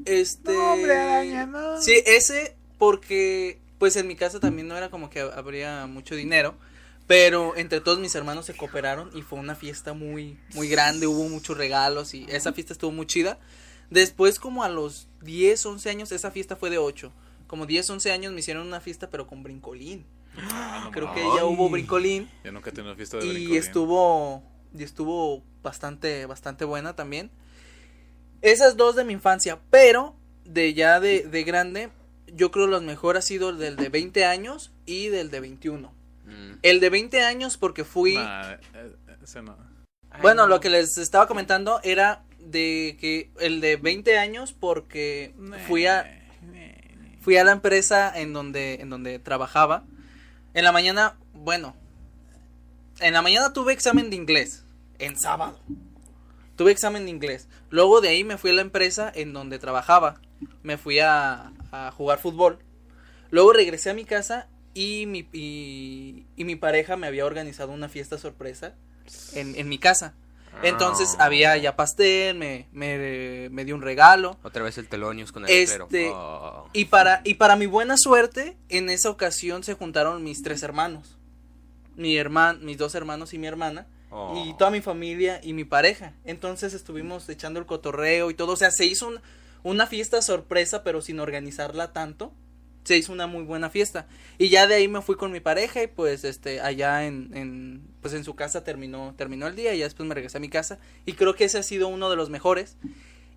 este. 0.05 0.53
No, 0.53 0.73
hombre, 0.73 0.97
araña, 0.97 1.47
no. 1.47 1.81
Sí, 1.81 2.03
ese, 2.07 2.57
porque, 2.79 3.61
pues 3.79 3.97
en 3.97 4.07
mi 4.07 4.17
casa 4.17 4.41
también 4.41 4.69
no 4.69 4.77
era 4.77 4.91
como 4.91 5.11
que 5.11 5.21
habría 5.21 5.87
mucho 5.87 6.15
dinero. 6.15 6.55
Pero 7.07 7.57
entre 7.57 7.81
todos 7.81 7.99
mis 7.99 8.15
hermanos 8.15 8.47
se 8.47 8.55
cooperaron 8.55 9.11
y 9.13 9.23
fue 9.23 9.39
una 9.39 9.55
fiesta 9.55 9.93
muy, 9.93 10.39
muy 10.55 10.69
grande. 10.69 11.07
Hubo 11.07 11.29
muchos 11.29 11.57
regalos 11.57 12.15
y 12.15 12.27
esa 12.29 12.53
fiesta 12.53 12.73
estuvo 12.73 12.93
muy 12.93 13.07
chida. 13.07 13.39
Después, 13.91 14.39
como 14.39 14.63
a 14.63 14.69
los 14.69 15.09
10, 15.23 15.67
11 15.67 15.91
años, 15.91 16.13
esa 16.13 16.31
fiesta 16.31 16.57
fue 16.57 16.71
de 16.71 16.79
8. 16.79 17.13
Como 17.47 17.67
10, 17.67 17.91
11 17.91 18.13
años 18.13 18.33
me 18.33 18.39
hicieron 18.39 18.67
una 18.67 18.81
fiesta, 18.81 19.11
pero 19.11 19.27
con 19.27 19.43
brincolín. 19.43 20.07
Ah, 20.39 20.83
no 20.85 20.91
Creo 20.93 21.13
que 21.13 21.21
ya 21.21 21.45
hubo 21.45 21.69
brincolín. 21.69 22.31
Yo 22.45 22.53
nunca 22.53 22.71
he 22.71 22.73
tenido 22.73 22.97
fiesta 22.97 23.19
de 23.19 23.27
y 23.27 23.31
brincolín. 23.31 23.59
estuvo 23.59 24.43
y 24.75 24.83
estuvo 24.83 25.43
bastante 25.63 26.25
bastante 26.25 26.65
buena 26.65 26.97
también 26.97 27.31
esas 28.43 28.77
dos 28.77 28.97
de 28.97 29.05
mi 29.05 29.15
infancia 29.15 29.59
pero 29.71 30.15
de 30.45 30.75
ya 30.75 31.01
de, 31.01 31.23
de 31.23 31.45
grande 31.45 31.91
yo 32.27 32.51
creo 32.51 32.67
los 32.67 32.83
mejor 32.83 33.17
ha 33.17 33.23
sido 33.23 33.51
el 33.51 33.59
del 33.59 33.77
de 33.77 33.89
20 33.89 34.25
años 34.25 34.73
y 34.87 35.09
del 35.09 35.31
de 35.31 35.41
21 35.41 36.03
Mm. 36.25 36.59
El 36.63 36.81
de 36.81 36.91
20 36.91 37.23
años 37.23 37.57
porque 37.57 37.85
fui... 37.85 38.15
Nah, 38.15 38.53
eh, 38.53 38.97
ese 39.23 39.43
no. 39.43 39.57
Bueno, 40.21 40.47
lo 40.47 40.61
que 40.61 40.69
les 40.69 40.99
estaba 40.99 41.27
comentando 41.27 41.81
era 41.83 42.23
de 42.39 42.97
que 43.01 43.31
el 43.41 43.61
de 43.61 43.77
20 43.77 44.19
años 44.19 44.53
porque 44.53 45.35
fui 45.67 45.87
a 45.87 46.19
fui 47.21 47.37
a 47.37 47.45
la 47.45 47.53
empresa 47.53 48.13
en 48.15 48.33
donde 48.33 48.75
en 48.75 48.91
donde 48.91 49.19
trabajaba. 49.19 49.85
En 50.53 50.65
la 50.65 50.73
mañana, 50.73 51.17
bueno, 51.33 51.75
en 53.01 53.15
la 53.15 53.23
mañana 53.23 53.55
tuve 53.55 53.73
examen 53.73 54.11
de 54.11 54.17
inglés 54.17 54.65
en 54.99 55.19
sábado. 55.19 55.59
Tuve 56.63 56.71
examen 56.71 57.07
de 57.07 57.11
inglés. 57.11 57.49
Luego 57.71 58.01
de 58.01 58.11
ahí 58.11 58.23
me 58.23 58.39
fui 58.39 58.51
a 58.51 58.55
la 58.55 58.63
empresa 58.63 59.11
en 59.13 59.33
donde 59.33 59.59
trabajaba. 59.59 60.21
Me 60.63 60.79
fui 60.79 61.01
a, 61.01 61.51
a 61.73 61.91
jugar 61.91 62.21
fútbol. 62.21 62.61
Luego 63.31 63.53
regresé 63.53 63.91
a 63.91 63.95
mi 63.95 64.05
casa 64.05 64.47
y 64.75 65.07
mi, 65.07 65.27
y, 65.33 66.25
y 66.37 66.45
mi 66.45 66.55
pareja 66.55 66.97
me 66.97 67.09
había 67.09 67.27
organizado 67.27 67.73
una 67.73 67.89
fiesta 67.89 68.17
sorpresa 68.17 68.75
en, 69.35 69.57
en 69.57 69.69
mi 69.69 69.79
casa. 69.79 70.15
Entonces 70.63 71.17
Ah. 71.19 71.25
había 71.25 71.57
ya 71.57 71.75
pastel, 71.75 72.37
me, 72.37 72.69
me, 72.71 73.49
me 73.51 73.65
dio 73.65 73.75
un 73.75 73.83
regalo. 73.83 74.39
Otra 74.45 74.63
vez 74.63 74.79
el 74.79 74.87
telonius 74.87 75.33
con 75.33 75.45
el 75.45 75.51
Este. 75.51 76.11
Oh. 76.15 76.69
Y 76.73 76.85
para, 76.85 77.23
y 77.25 77.35
para 77.35 77.57
mi 77.57 77.67
buena 77.67 77.97
suerte, 77.99 78.57
en 78.69 78.89
esa 78.89 79.11
ocasión 79.11 79.65
se 79.65 79.75
juntaron 79.75 80.23
mis 80.23 80.43
tres 80.43 80.63
hermanos. 80.63 81.19
Mi 81.97 82.17
herman, 82.17 82.65
mis 82.65 82.79
dos 82.79 82.95
hermanos 82.95 83.35
y 83.35 83.39
mi 83.39 83.49
hermana. 83.49 83.89
Oh. 84.15 84.45
Y 84.47 84.55
toda 84.59 84.71
mi 84.71 84.81
familia 84.83 85.41
y 85.43 85.55
mi 85.55 85.65
pareja. 85.65 86.13
Entonces 86.25 86.75
estuvimos 86.75 87.29
echando 87.31 87.59
el 87.59 87.67
cotorreo 87.67 88.31
y 88.31 88.35
todo. 88.35 88.53
O 88.53 88.57
sea, 88.57 88.71
se 88.71 88.85
hizo 88.85 89.09
un- 89.09 89.21
una 89.63 89.87
fiesta 89.87 90.21
sorpresa, 90.21 90.85
pero 90.85 91.01
sin 91.01 91.19
organizarla 91.19 91.93
tanto. 91.93 92.33
Se 92.85 92.97
hizo 92.99 93.13
una 93.13 93.27
muy 93.29 93.45
buena 93.45 93.71
fiesta. 93.71 94.07
Y 94.39 94.49
ya 94.49 94.67
de 94.67 94.75
ahí 94.75 94.89
me 94.89 95.01
fui 95.03 95.15
con 95.17 95.31
mi 95.33 95.39
pareja 95.41 95.83
y 95.83 95.87
pues 95.87 96.25
este 96.25 96.61
allá 96.61 97.07
en, 97.07 97.31
en 97.33 97.83
pues 98.01 98.13
en 98.13 98.25
su 98.25 98.35
casa 98.35 98.65
terminó 98.65 99.15
terminó 99.17 99.47
el 99.47 99.55
día 99.55 99.73
y 99.73 99.79
ya 99.79 99.85
después 99.85 100.07
me 100.09 100.15
regresé 100.17 100.39
a 100.39 100.41
mi 100.41 100.49
casa 100.49 100.79
y 101.07 101.13
creo 101.13 101.35
que 101.37 101.45
ese 101.45 101.59
ha 101.59 101.63
sido 101.63 101.87
uno 101.89 102.11
de 102.11 102.17
los 102.17 102.29
mejores. 102.29 102.77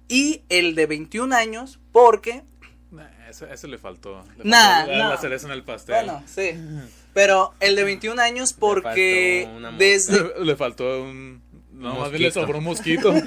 Y 0.08 0.42
el 0.50 0.74
de 0.76 0.88
21 0.88 1.32
años 1.34 1.80
porque 1.92 2.44
Nah, 2.92 3.08
ese, 3.30 3.52
ese 3.54 3.68
le 3.68 3.78
faltó. 3.78 4.24
Le 4.38 4.44
Nah, 4.46 4.78
faltó 4.80 4.92
la, 4.94 4.98
no. 5.04 5.10
la 5.12 5.18
cereza 5.18 5.46
en 5.48 5.54
el 5.54 5.64
pastel. 5.64 5.96
bueno, 6.06 6.24
sí. 6.28 6.52
Pero 7.16 7.54
el 7.62 7.76
de 7.76 7.84
21 7.86 8.22
años 8.22 8.54
porque 8.54 9.46
faltó 9.48 9.60
mosca. 9.62 9.78
desde 9.80 10.22
Le, 10.40 10.46
le 10.46 10.56
faltó 10.56 11.02
un. 11.02 11.42
No, 11.72 11.94
Un 11.96 12.00
más 12.02 12.12
bien 12.12 12.22
le 12.22 12.28
mosquito. 12.28 12.42
sobró 12.46 12.58
un 12.60 12.64
mosquito. 12.66 13.14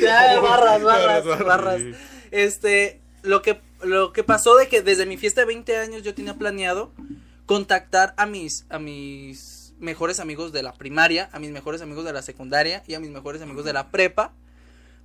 Ya, 0.00 0.40
barras, 0.40 0.82
barras, 0.82 0.82
Barras, 0.82 1.24
barras. 1.24 1.46
barras. 1.46 1.80
Este, 2.30 3.00
lo 3.22 3.42
que, 3.42 3.60
lo 3.82 4.12
que 4.12 4.24
pasó 4.24 4.56
de 4.56 4.68
que 4.68 4.82
desde 4.82 5.06
mi 5.06 5.16
fiesta 5.16 5.42
de 5.42 5.46
20 5.46 5.76
años 5.76 6.02
yo 6.02 6.14
tenía 6.14 6.34
planeado 6.34 6.92
contactar 7.46 8.14
a 8.16 8.26
mis, 8.26 8.66
a 8.68 8.78
mis 8.78 9.74
mejores 9.78 10.20
amigos 10.20 10.52
de 10.52 10.62
la 10.62 10.72
primaria, 10.72 11.28
a 11.32 11.38
mis 11.38 11.50
mejores 11.50 11.82
amigos 11.82 12.04
de 12.04 12.12
la 12.12 12.22
secundaria 12.22 12.82
y 12.86 12.94
a 12.94 13.00
mis 13.00 13.10
mejores 13.10 13.42
amigos 13.42 13.64
de 13.64 13.72
la 13.72 13.90
prepa 13.90 14.32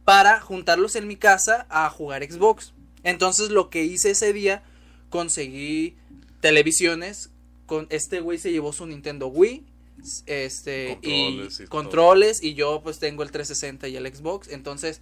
para 0.03 0.39
juntarlos 0.39 0.95
en 0.95 1.07
mi 1.07 1.15
casa 1.15 1.65
a 1.69 1.89
jugar 1.89 2.23
Xbox. 2.23 2.73
Entonces 3.03 3.49
lo 3.49 3.69
que 3.69 3.83
hice 3.83 4.11
ese 4.11 4.33
día, 4.33 4.63
conseguí 5.15 5.95
televisiones, 6.41 7.29
con 7.65 7.87
este 7.89 8.19
güey 8.19 8.37
se 8.37 8.51
llevó 8.51 8.73
su 8.73 8.85
Nintendo 8.85 9.27
Wii, 9.27 9.63
este 10.25 10.99
Controles 11.01 11.59
y 11.59 11.63
y 11.63 11.65
todo. 11.65 11.69
controles 11.69 12.43
y 12.43 12.53
yo 12.53 12.81
pues 12.83 12.99
tengo 12.99 13.23
el 13.23 13.31
360 13.31 13.87
y 13.87 13.95
el 13.95 14.13
Xbox, 14.13 14.49
entonces 14.49 14.99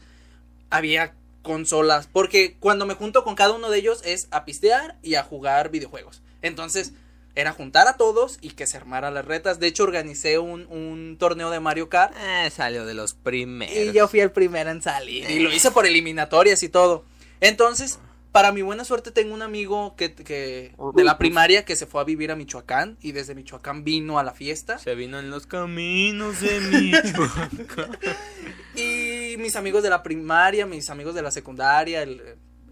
había 0.70 1.16
consolas, 1.42 2.08
porque 2.12 2.56
cuando 2.60 2.86
me 2.86 2.94
junto 2.94 3.24
con 3.24 3.36
cada 3.36 3.54
uno 3.54 3.70
de 3.70 3.80
ellos 3.80 4.02
es 4.06 4.28
a 4.32 4.46
pistear 4.46 4.98
y 5.02 5.16
a 5.16 5.24
jugar 5.24 5.72
videojuegos. 5.72 6.22
Entonces, 6.42 6.94
era 7.36 7.52
juntar 7.52 7.88
a 7.88 7.98
todos 7.98 8.38
y 8.42 8.52
que 8.52 8.68
se 8.68 8.78
armara 8.78 9.10
las 9.10 9.26
retas. 9.26 9.60
De 9.60 9.68
hecho, 9.68 9.84
organicé 9.84 10.38
un, 10.38 10.68
un 10.68 11.18
torneo 11.20 11.50
de 11.50 11.60
Mario 11.60 11.90
Kart 11.90 12.14
Eh, 12.18 12.50
salió 12.52 12.86
de 12.86 12.94
los 12.94 13.14
primeros. 13.16 13.76
y 13.76 13.92
yo 13.92 14.08
fui 14.08 14.20
el 14.20 14.32
primero 14.32 14.70
en 14.70 14.82
salir. 14.84 15.30
Y 15.30 15.40
lo 15.40 15.52
hice 15.52 15.72
por 15.72 15.86
eliminatorias 15.86 16.62
y 16.64 16.70
todo. 16.70 17.04
Entonces, 17.42 18.00
para 18.34 18.52
mi 18.52 18.64
buena 18.64 18.84
suerte, 18.84 19.12
tengo 19.12 19.36
un 19.36 19.44
amigo 19.44 19.96
que, 19.96 20.16
que 20.16 20.76
de 20.96 21.04
la 21.04 21.20
primaria 21.20 21.66
que 21.66 21.76
se 21.76 21.86
fue 21.86 22.02
a 22.02 22.04
vivir 22.04 22.32
a 22.32 22.36
Michoacán 22.36 22.98
y 23.00 23.12
desde 23.12 23.36
Michoacán 23.36 23.84
vino 23.84 24.18
a 24.18 24.24
la 24.24 24.34
fiesta. 24.34 24.80
Se 24.80 24.96
vino 24.96 25.20
en 25.20 25.30
los 25.30 25.46
caminos 25.46 26.42
de 26.42 26.60
Michoacán. 26.60 27.98
Y 28.76 29.38
mis 29.38 29.56
amigos 29.56 29.84
de 29.84 29.92
la 29.92 30.02
primaria, 30.02 30.66
mis 30.66 30.90
amigos 30.90 31.14
de 31.14 31.22
la 31.22 31.30
secundaria, 31.30 32.02
el, 32.02 32.24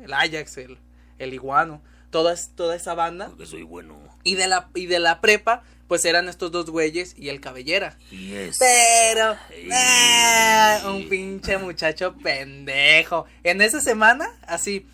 el 0.01 0.11
Ajax, 0.11 0.57
el, 0.57 0.79
el 1.19 1.31
Iguano, 1.31 1.83
toda, 2.09 2.35
toda 2.55 2.75
esa 2.75 2.95
banda. 2.95 3.27
Porque 3.27 3.45
soy 3.45 3.61
bueno. 3.61 3.99
Y 4.23 4.33
de 4.33 4.47
la, 4.47 4.69
y 4.73 4.87
de 4.87 4.97
la 4.97 5.21
prepa, 5.21 5.61
pues 5.87 6.03
eran 6.05 6.27
estos 6.27 6.51
dos 6.51 6.71
güeyes 6.71 7.13
y 7.15 7.29
el 7.29 7.39
cabellera. 7.39 7.99
Y 8.09 8.33
es. 8.33 8.57
Pero, 8.57 9.35
ah, 9.71 10.81
un 10.87 11.07
pinche 11.07 11.59
muchacho 11.59 12.15
pendejo. 12.15 13.27
En 13.43 13.61
esa 13.61 13.79
semana, 13.79 14.27
así, 14.47 14.87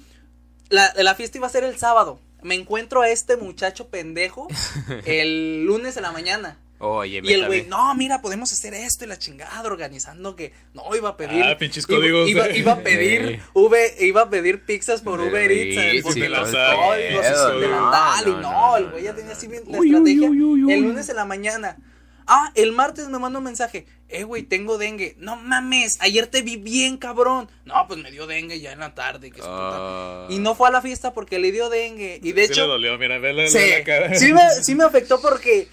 la, 0.69 0.93
la 0.95 1.15
fiesta 1.15 1.37
iba 1.37 1.47
a 1.47 1.49
ser 1.49 1.63
el 1.63 1.77
sábado. 1.77 2.19
Me 2.43 2.55
encuentro 2.55 3.01
a 3.01 3.09
este 3.09 3.35
muchacho 3.37 3.87
pendejo 3.89 4.47
el 5.05 5.65
lunes 5.65 5.97
en 5.97 6.03
la 6.03 6.11
mañana. 6.11 6.57
Oye, 6.79 7.21
Y 7.23 7.33
el 7.33 7.47
güey, 7.47 7.65
no, 7.65 7.95
mira, 7.95 8.21
podemos 8.21 8.53
hacer 8.53 8.75
esto 8.75 9.03
y 9.03 9.07
la 9.07 9.17
chingada, 9.17 9.63
organizando 9.63 10.35
que 10.35 10.53
no 10.75 10.83
iba 10.95 11.09
a 11.09 11.17
pedir. 11.17 11.43
Ah, 11.43 11.57
pinches 11.57 11.87
iba- 11.89 11.97
códigos, 11.97 12.29
Iba, 12.29 12.45
eh. 12.45 12.57
iba 12.59 12.73
a 12.73 12.79
pedir, 12.81 13.41
Uber- 13.55 13.93
iba 13.99 14.21
a 14.21 14.29
pedir 14.29 14.63
pizzas 14.63 15.01
por 15.01 15.19
Uber 15.19 15.31
Uber 15.31 15.51
Eats, 15.51 15.77
Eats 15.95 16.03
porque 16.03 16.19
y 16.19 16.27
los 16.27 16.51
códigos 16.51 17.25
y 17.25 17.51
su 17.53 17.59
delantal, 17.59 18.25
no, 18.25 18.31
y 18.39 18.41
no, 18.43 18.77
el 18.77 18.89
güey 18.91 19.03
ya 19.05 19.15
tenía 19.15 19.31
así 19.31 19.47
bien 19.47 19.63
la 19.67 19.79
Uy, 19.79 19.87
estrategia. 19.89 20.29
uy, 20.29 20.41
uy, 20.43 20.63
uy. 20.65 20.71
El 20.73 20.81
lunes 20.81 21.09
en 21.09 21.15
la 21.15 21.25
mañana. 21.25 21.77
Ah, 22.27 22.51
el 22.55 22.73
martes 22.73 23.07
me 23.07 23.19
manda 23.19 23.39
un 23.39 23.45
mensaje. 23.45 23.85
Eh, 24.09 24.23
güey, 24.23 24.43
tengo 24.43 24.77
dengue. 24.77 25.15
No 25.17 25.37
mames, 25.37 25.97
ayer 26.01 26.27
te 26.27 26.41
vi 26.41 26.57
bien, 26.57 26.97
cabrón. 26.97 27.49
No, 27.63 27.85
pues 27.87 28.01
me 28.01 28.11
dio 28.11 28.27
dengue 28.27 28.59
ya 28.59 28.73
en 28.73 28.79
la 28.79 28.93
tarde. 28.93 29.31
que 29.31 29.39
Ah. 29.43 30.27
Y 30.29 30.39
no 30.39 30.53
fue 30.53 30.67
a 30.67 30.71
la 30.71 30.81
fiesta 30.81 31.13
porque 31.13 31.39
le 31.39 31.51
dio 31.53 31.69
dengue. 31.69 32.19
Y 32.21 32.33
de 32.33 32.45
Sí 32.45 32.51
hecho, 32.51 32.61
le 32.63 32.67
dolió, 32.67 32.97
mira, 32.97 33.17
vele 33.17 33.49
Sí, 33.49 33.69
la 33.69 33.83
cara. 33.85 34.13
sí 34.15 34.33
me, 34.33 34.41
sí 34.61 34.75
me 34.75 34.83
afectó 34.83 35.21
porque 35.21 35.69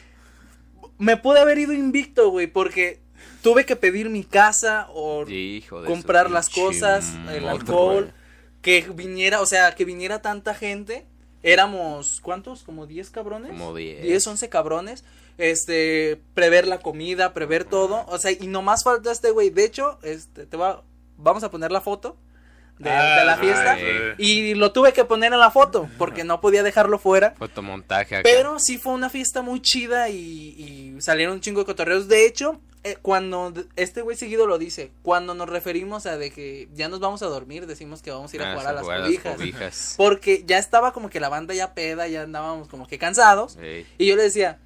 me 0.98 1.16
pude 1.16 1.40
haber 1.40 1.58
ido 1.58 1.72
invicto, 1.72 2.30
güey, 2.30 2.46
porque 2.46 3.00
tuve 3.42 3.66
que 3.66 3.74
pedir 3.76 4.08
mi 4.08 4.22
casa 4.24 4.86
o 4.94 5.28
Hijo 5.28 5.84
comprar 5.84 6.30
las 6.30 6.48
cosas, 6.48 7.12
el 7.32 7.48
alcohol, 7.48 8.12
que 8.62 8.82
viniera, 8.94 9.40
o 9.40 9.46
sea, 9.46 9.74
que 9.74 9.84
viniera 9.84 10.22
tanta 10.22 10.54
gente. 10.54 11.04
Éramos, 11.42 12.20
¿cuántos? 12.22 12.62
Como 12.62 12.86
10 12.86 13.10
cabrones. 13.10 13.50
Como 13.50 13.74
10. 13.74 14.02
10, 14.02 14.26
11 14.28 14.48
cabrones. 14.48 15.04
Este, 15.38 16.20
prever 16.34 16.66
la 16.66 16.78
comida, 16.78 17.34
prever 17.34 17.64
todo. 17.64 18.04
O 18.08 18.18
sea, 18.18 18.30
y 18.30 18.46
nomás 18.46 18.84
falta 18.84 19.10
este 19.12 19.30
güey. 19.30 19.50
De 19.50 19.64
hecho, 19.64 19.98
este, 20.02 20.46
te 20.46 20.56
va, 20.56 20.82
vamos 21.16 21.42
a 21.44 21.50
poner 21.50 21.72
la 21.72 21.80
foto 21.80 22.16
de, 22.78 22.90
Ah, 22.90 23.18
de 23.20 23.24
la 23.24 23.34
sí, 23.36 23.40
fiesta. 23.42 23.76
Y 24.18 24.54
lo 24.54 24.72
tuve 24.72 24.92
que 24.92 25.04
poner 25.04 25.32
en 25.32 25.38
la 25.40 25.50
foto 25.50 25.88
porque 25.98 26.24
no 26.24 26.40
podía 26.40 26.62
dejarlo 26.62 26.98
fuera. 26.98 27.34
Fotomontaje 27.36 28.16
acá. 28.16 28.22
Pero 28.22 28.58
sí 28.58 28.78
fue 28.78 28.92
una 28.94 29.10
fiesta 29.10 29.42
muy 29.42 29.60
chida 29.60 30.08
y, 30.08 30.16
y 30.96 31.00
salieron 31.00 31.34
un 31.34 31.40
chingo 31.40 31.60
de 31.60 31.66
cotorreos. 31.66 32.06
De 32.08 32.26
hecho, 32.26 32.60
eh, 32.84 32.96
cuando 33.02 33.52
este 33.76 34.02
güey 34.02 34.16
seguido 34.16 34.46
lo 34.46 34.58
dice, 34.58 34.92
cuando 35.02 35.34
nos 35.34 35.48
referimos 35.48 36.04
a 36.06 36.16
de 36.18 36.30
que 36.30 36.68
ya 36.74 36.88
nos 36.88 37.00
vamos 37.00 37.22
a 37.22 37.26
dormir, 37.26 37.66
decimos 37.66 38.02
que 38.02 38.10
vamos 38.10 38.32
a 38.32 38.36
ir 38.36 38.42
a 38.42 38.52
Ah, 38.52 38.54
jugar 38.54 38.66
a 38.68 38.72
las 38.72 38.82
jugar 38.82 39.00
cobijas. 39.02 39.36
cobijas. 39.36 39.94
Porque 39.96 40.44
ya 40.46 40.58
estaba 40.58 40.92
como 40.92 41.08
que 41.10 41.18
la 41.18 41.28
banda 41.28 41.54
ya 41.54 41.74
peda, 41.74 42.06
ya 42.08 42.22
andábamos 42.22 42.68
como 42.68 42.86
que 42.86 42.98
cansados. 42.98 43.56
Ey. 43.56 43.86
Y 43.98 44.06
yo 44.06 44.16
le 44.16 44.22
decía, 44.24 44.58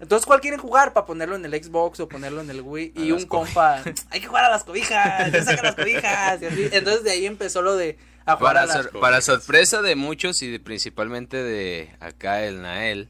entonces, 0.00 0.26
¿cuál 0.26 0.40
quieren 0.40 0.60
jugar? 0.60 0.92
Para 0.92 1.06
ponerlo 1.06 1.36
en 1.36 1.44
el 1.44 1.52
Xbox 1.64 2.00
o 2.00 2.08
ponerlo 2.08 2.40
en 2.40 2.50
el 2.50 2.60
Wii. 2.60 2.92
A 2.96 3.00
Y 3.00 3.12
un 3.12 3.24
compa, 3.26 3.82
hay 4.10 4.20
que 4.20 4.26
jugar 4.26 4.44
a 4.44 4.50
las 4.50 4.64
cobijas, 4.64 5.32
ya 5.32 5.42
saca 5.44 5.62
las 5.62 5.74
cobijas. 5.74 6.42
Y 6.42 6.46
así. 6.46 6.68
Entonces, 6.72 7.02
de 7.04 7.10
ahí 7.12 7.26
empezó 7.26 7.62
lo 7.62 7.76
de 7.76 7.98
a 8.26 8.36
jugar 8.36 8.54
Para, 8.54 8.62
a 8.62 8.66
las 8.66 8.76
sor- 8.90 9.00
para 9.00 9.20
sorpresa 9.20 9.82
de 9.82 9.94
muchos 9.96 10.42
y 10.42 10.50
de- 10.50 10.60
principalmente 10.60 11.36
de 11.42 11.94
acá 12.00 12.42
el 12.44 12.60
Nael, 12.62 13.08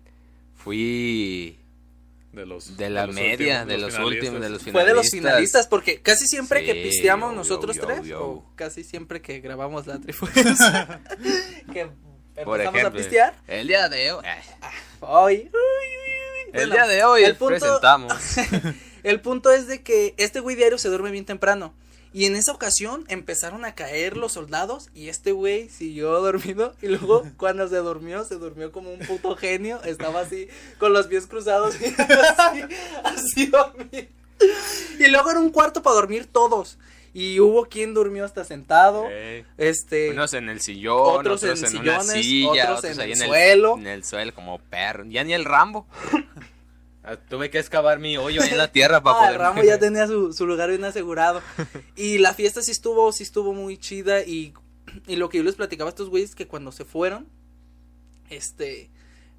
fui 0.54 1.58
De, 2.32 2.44
los, 2.44 2.76
de 2.76 2.90
la 2.90 3.06
los 3.06 3.14
media, 3.14 3.62
últimos, 3.62 3.68
de 3.68 3.78
los 3.78 3.98
últimos, 3.98 4.40
de 4.42 4.48
los 4.50 4.62
finalistas. 4.62 4.72
Fue 4.72 4.84
de 4.84 4.94
los 4.94 5.10
finalistas, 5.10 5.66
porque 5.68 6.02
casi 6.02 6.26
siempre 6.26 6.64
que 6.64 6.74
pisteamos 6.74 7.30
yo, 7.30 7.36
nosotros 7.36 7.76
yo, 7.76 7.86
tres, 7.86 8.04
yo. 8.04 8.22
o 8.24 8.52
casi 8.56 8.84
siempre 8.84 9.22
que 9.22 9.40
grabamos 9.40 9.86
la 9.86 9.98
trifuerza, 9.98 11.00
que 11.72 11.86
Por 12.44 12.60
empezamos 12.60 12.60
a 12.64 12.68
ejemplo, 12.78 12.92
pistear, 12.92 13.34
el 13.46 13.66
día 13.68 13.88
de 13.88 14.12
hoy, 14.12 14.24
hoy, 15.00 15.34
uy, 15.36 15.40
uy, 15.44 15.52
uy. 15.52 16.15
El 16.58 16.68
Bueno, 16.70 16.74
día 16.74 16.86
de 16.86 17.04
hoy 17.04 17.24
el 17.24 17.36
punto- 17.36 17.58
presentamos. 17.58 18.12
El 19.02 19.20
punto 19.20 19.52
es 19.52 19.68
de 19.68 19.82
que 19.82 20.14
este 20.16 20.40
güey 20.40 20.56
diario 20.56 20.78
se 20.78 20.88
duerme 20.88 21.12
bien 21.12 21.24
temprano. 21.24 21.72
Y 22.12 22.24
en 22.24 22.34
esa 22.34 22.50
ocasión 22.52 23.04
empezaron 23.08 23.64
a 23.64 23.74
caer 23.76 24.16
los 24.16 24.32
soldados 24.32 24.88
y 24.94 25.10
este 25.10 25.30
güey 25.32 25.68
siguió 25.68 26.10
dormido 26.20 26.74
y 26.82 26.86
luego 26.88 27.24
cuando 27.36 27.68
se 27.68 27.76
durmió, 27.76 28.24
se 28.24 28.34
durmió 28.36 28.72
como 28.72 28.90
un 28.92 28.98
puto 29.00 29.36
genio, 29.36 29.80
estaba 29.84 30.20
así 30.20 30.48
con 30.78 30.92
los 30.92 31.06
pies 31.06 31.26
cruzados 31.28 31.76
y 31.80 31.84
así, 31.84 32.62
así 33.04 33.46
dormido. 33.46 34.08
Y 34.98 35.06
luego 35.08 35.30
era 35.30 35.40
un 35.40 35.50
cuarto 35.50 35.82
para 35.82 35.94
dormir 35.94 36.26
todos. 36.26 36.78
Y 37.18 37.40
hubo 37.40 37.64
quien 37.64 37.94
durmió 37.94 38.26
hasta 38.26 38.44
sentado. 38.44 39.06
Este. 39.56 40.10
Unos 40.10 40.34
en 40.34 40.50
el 40.50 40.60
sillón, 40.60 41.16
otros 41.20 41.42
otros, 41.42 41.62
en 41.62 41.66
en, 41.76 41.80
una 41.82 42.00
sillones, 42.02 42.24
silla, 42.26 42.64
otros 42.64 42.78
otros 42.80 42.92
en 42.96 43.00
ahí 43.00 43.12
el 43.12 43.22
en 43.22 43.26
suelo. 43.28 43.78
En 43.78 43.86
el 43.86 44.04
suelo, 44.04 44.34
como 44.34 44.58
perro. 44.58 45.04
Ya 45.06 45.24
ni 45.24 45.32
el 45.32 45.44
Rambo. 45.44 45.86
Ah, 47.08 47.14
Tuve 47.16 47.50
que 47.50 47.60
excavar 47.60 48.00
mi 48.00 48.16
hoyo 48.16 48.42
ahí 48.42 48.48
en 48.50 48.58
la 48.58 48.72
tierra 48.72 49.00
para 49.00 49.16
Ah, 49.16 49.20
poder. 49.20 49.32
el 49.34 49.38
Ramo 49.38 49.62
ya 49.62 49.78
tenía 49.78 50.08
su, 50.08 50.32
su 50.32 50.44
lugar 50.44 50.70
bien 50.70 50.82
asegurado. 50.84 51.40
Y 51.94 52.18
la 52.18 52.34
fiesta 52.34 52.62
sí 52.62 52.72
estuvo, 52.72 53.12
sí 53.12 53.22
estuvo 53.22 53.54
muy 53.54 53.78
chida. 53.78 54.22
Y, 54.22 54.54
y 55.06 55.14
lo 55.14 55.28
que 55.28 55.38
yo 55.38 55.44
les 55.44 55.54
platicaba 55.54 55.88
a 55.88 55.92
estos 55.92 56.10
güeyes 56.10 56.34
que 56.34 56.48
cuando 56.48 56.72
se 56.72 56.84
fueron, 56.84 57.28
este, 58.28 58.90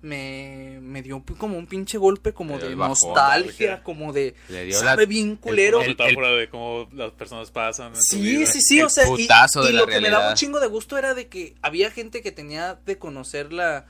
me, 0.01 0.79
me 0.81 1.01
dio 1.01 1.23
como 1.37 1.57
un 1.57 1.65
pinche 1.67 1.97
golpe 1.97 2.31
como 2.33 2.59
de 2.59 2.75
bajón, 2.75 3.09
nostalgia, 3.09 3.81
como 3.83 4.13
de, 4.13 4.35
Le 4.49 4.65
dio 4.65 4.77
sabe 4.77 5.03
la- 5.03 5.09
bien 5.09 5.35
culero. 5.35 5.81
El- 5.81 5.89
metáfora 5.89 6.31
de 6.33 6.49
cómo 6.49 6.87
las 6.93 7.11
personas 7.13 7.49
pasan. 7.51 7.93
Sí, 7.95 8.45
sí, 8.45 8.61
sí, 8.61 8.81
o 8.81 8.89
sea, 8.89 9.05
y, 9.07 9.23
y 9.23 9.71
lo 9.73 9.87
que 9.87 9.99
me 9.99 10.09
daba 10.09 10.29
un 10.29 10.35
chingo 10.35 10.59
de 10.59 10.67
gusto 10.67 10.97
era 10.97 11.13
de 11.13 11.27
que 11.27 11.55
había 11.61 11.89
gente 11.91 12.21
que 12.21 12.31
tenía 12.31 12.79
de 12.85 12.97
conocerla 12.97 13.85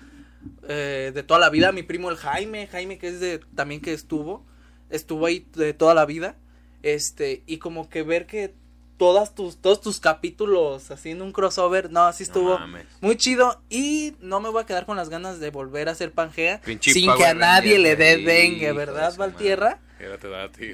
eh, 0.69 1.11
de 1.13 1.23
toda 1.23 1.39
la 1.39 1.49
vida, 1.49 1.71
mi 1.71 1.83
primo 1.83 2.09
el 2.09 2.15
Jaime, 2.17 2.67
Jaime 2.67 2.97
que 2.97 3.09
es 3.09 3.19
de, 3.19 3.39
también 3.55 3.81
que 3.81 3.91
estuvo, 3.93 4.45
estuvo 4.89 5.25
ahí 5.25 5.45
de 5.55 5.73
toda 5.73 5.93
la 5.93 6.05
vida, 6.05 6.37
este, 6.83 7.43
y 7.47 7.57
como 7.57 7.89
que 7.89 8.03
ver 8.03 8.27
que 8.27 8.53
todas 8.97 9.35
tus, 9.35 9.57
todos 9.57 9.79
tus 9.79 9.99
capítulos 9.99 10.89
haciendo 10.91 11.23
un 11.23 11.31
crossover, 11.31 11.91
no, 11.91 12.05
así 12.05 12.23
estuvo 12.23 12.57
muy 13.01 13.15
chido, 13.15 13.61
y 13.69 14.15
no 14.19 14.39
me 14.39 14.49
voy 14.49 14.63
a 14.63 14.65
quedar 14.65 14.85
con 14.85 14.97
las 14.97 15.09
ganas 15.09 15.39
de 15.39 15.51
volver 15.51 15.87
a 15.87 15.91
hacer 15.91 16.11
Pangea, 16.11 16.61
sin 16.81 17.13
que 17.15 17.25
a 17.25 17.33
nadie 17.33 17.77
le 17.79 17.95
dé 17.95 18.15
Ranger, 18.15 18.25
dengue, 18.25 18.65
de 18.67 18.73
¿verdad, 18.73 19.15
Valtierra? 19.15 19.79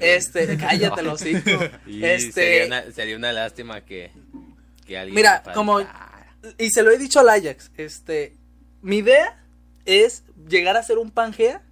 Este, 0.02 0.56
cállate 0.58 1.02
los 1.02 1.22
Este, 1.86 2.32
sería, 2.32 2.66
una, 2.66 2.92
sería 2.92 3.16
una 3.16 3.32
lástima 3.32 3.82
que, 3.82 4.10
que 4.86 4.98
alguien 4.98 5.14
Mira, 5.14 5.42
como- 5.54 5.80
y 6.58 6.70
se 6.70 6.82
lo 6.82 6.90
he 6.90 6.98
dicho 6.98 7.20
al 7.20 7.28
Ajax, 7.28 7.70
este, 7.76 8.34
mi 8.82 8.98
idea 8.98 9.42
es 9.86 10.24
llegar 10.48 10.76
a 10.76 10.82
ser 10.82 10.98
un 10.98 11.10
Pangea, 11.10 11.62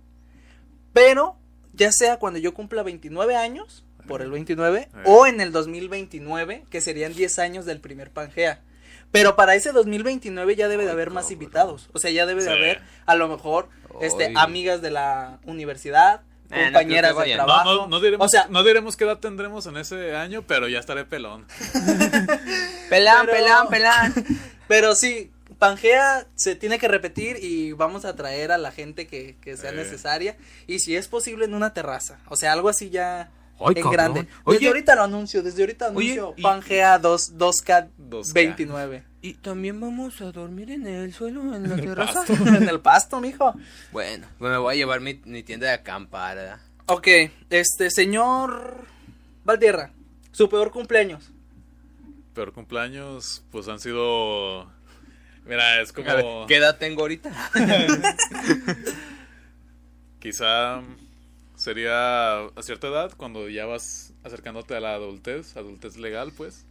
pero 0.93 1.37
ya 1.73 1.91
sea 1.93 2.19
cuando 2.19 2.39
yo 2.39 2.53
cumpla 2.55 2.83
29 2.83 3.37
años, 3.37 3.85
por 4.07 4.23
el 4.23 4.31
29, 4.31 4.89
Eh. 4.93 5.03
o 5.07 5.27
en 5.27 5.41
el 5.41 5.53
2029, 5.53 6.65
que 6.71 6.81
serían 6.81 7.13
10 7.15 7.39
años 7.39 7.65
del 7.67 7.81
primer 7.81 8.11
Pangea. 8.11 8.61
Pero 9.11 9.37
para 9.37 9.55
ese 9.55 9.73
2029 9.73 10.57
ya 10.57 10.69
debe 10.69 10.85
de 10.87 10.91
haber 10.91 11.11
más 11.11 11.31
invitados. 11.31 11.91
O 11.93 11.99
sea, 11.99 12.11
ya 12.11 12.25
debe 12.27 12.43
de 12.43 12.51
haber, 12.51 12.81
a 13.07 13.15
lo 13.15 13.29
mejor, 13.29 13.69
este, 14.01 14.33
amigas 14.37 14.81
de 14.83 14.91
la 14.91 15.39
universidad, 15.45 16.23
Eh, 16.51 16.65
compañeras 16.65 17.17
de 17.17 17.33
trabajo. 17.35 17.65
No, 17.65 17.77
no, 17.83 17.87
no 17.89 18.01
diremos, 18.01 18.27
o 18.27 18.29
sea, 18.29 18.47
no 18.51 18.63
diremos 18.63 18.97
qué 18.97 19.05
edad 19.05 19.19
tendremos 19.19 19.65
en 19.67 19.77
ese 19.79 20.15
año, 20.17 20.43
pero 20.47 20.69
ya 20.69 20.79
estaré 20.81 21.05
pelón. 21.07 21.47
Pelán, 22.91 23.27
Pero- 23.27 23.39
pelán, 23.39 23.69
pelán. 23.69 24.15
Pero 24.69 24.95
sí, 24.95 25.31
Pangea 25.59 26.27
se 26.35 26.55
tiene 26.57 26.79
que 26.79 26.89
repetir 26.89 27.37
y 27.43 27.73
vamos 27.73 28.05
a 28.05 28.17
traer 28.17 28.53
a 28.53 28.59
la 28.59 28.71
gente 28.73 29.07
que, 29.07 29.37
que 29.41 29.57
sea 29.57 29.71
Eh. 29.71 29.75
necesaria. 29.77 30.37
Y 30.67 30.79
si 30.81 30.97
es 30.97 31.09
posible 31.09 31.45
en 31.45 31.55
una 31.55 31.73
terraza. 31.75 32.19
O 32.29 32.37
sea, 32.37 32.53
algo 32.53 32.69
así 32.69 32.91
ya 32.91 33.31
Ay, 33.69 33.75
en 33.77 33.83
cabrón. 33.83 33.93
grande. 33.93 34.21
Desde 34.23 34.41
Oye. 34.45 34.69
ahorita 34.69 34.95
lo 34.97 35.03
anuncio, 35.03 35.43
desde 35.43 35.63
ahorita 35.63 35.89
Oye, 35.95 36.13
anuncio 36.13 36.35
y- 36.37 36.43
Pangea 36.43 36.99
2, 36.99 37.37
2K 37.39 37.89
2K. 37.99 38.33
29. 38.35 39.05
Y 39.23 39.35
también 39.35 39.81
vamos 39.81 40.21
a 40.21 40.33
dormir 40.33 40.71
en 40.73 40.87
el 40.87 41.13
suelo, 41.13 41.55
en 41.55 41.69
la 41.69 41.77
terraza. 41.81 42.25
en 42.29 42.69
el 42.69 42.81
pasto, 42.81 43.21
mijo. 43.21 43.55
Bueno, 43.93 44.27
pues 44.39 44.51
me 44.51 44.59
voy 44.59 44.75
a 44.75 44.77
llevar 44.77 45.01
mi, 45.01 45.21
mi 45.25 45.43
tienda 45.43 45.69
de 45.69 45.75
acampar, 45.75 46.37
¿verdad? 46.37 46.61
Ok, 46.87 47.07
este 47.51 47.91
señor 47.91 48.85
Valtierra, 49.45 49.93
su 50.33 50.49
peor 50.49 50.71
cumpleaños. 50.73 51.31
Peor 52.35 52.53
cumpleaños, 52.53 53.45
pues 53.51 53.69
han 53.69 53.79
sido. 53.79 54.71
Mira, 55.45 55.81
es 55.81 55.93
A 55.97 56.01
ver, 56.15 56.25
como. 56.25 56.47
¿Qué 56.47 56.57
edad 56.57 56.79
tengo 56.79 57.03
ahorita? 57.03 57.31
Quizá 60.21 60.81
sería 61.63 62.41
a 62.41 62.63
cierta 62.63 62.89
edad, 62.89 63.13
cuando 63.17 63.49
ya 63.49 63.67
vas 63.67 64.13
acercándote 64.25 64.75
a 64.75 64.81
la 64.81 64.95
adultez, 64.95 65.57
adultez 65.57 65.97
legal, 65.97 66.33
pues. 66.37 66.67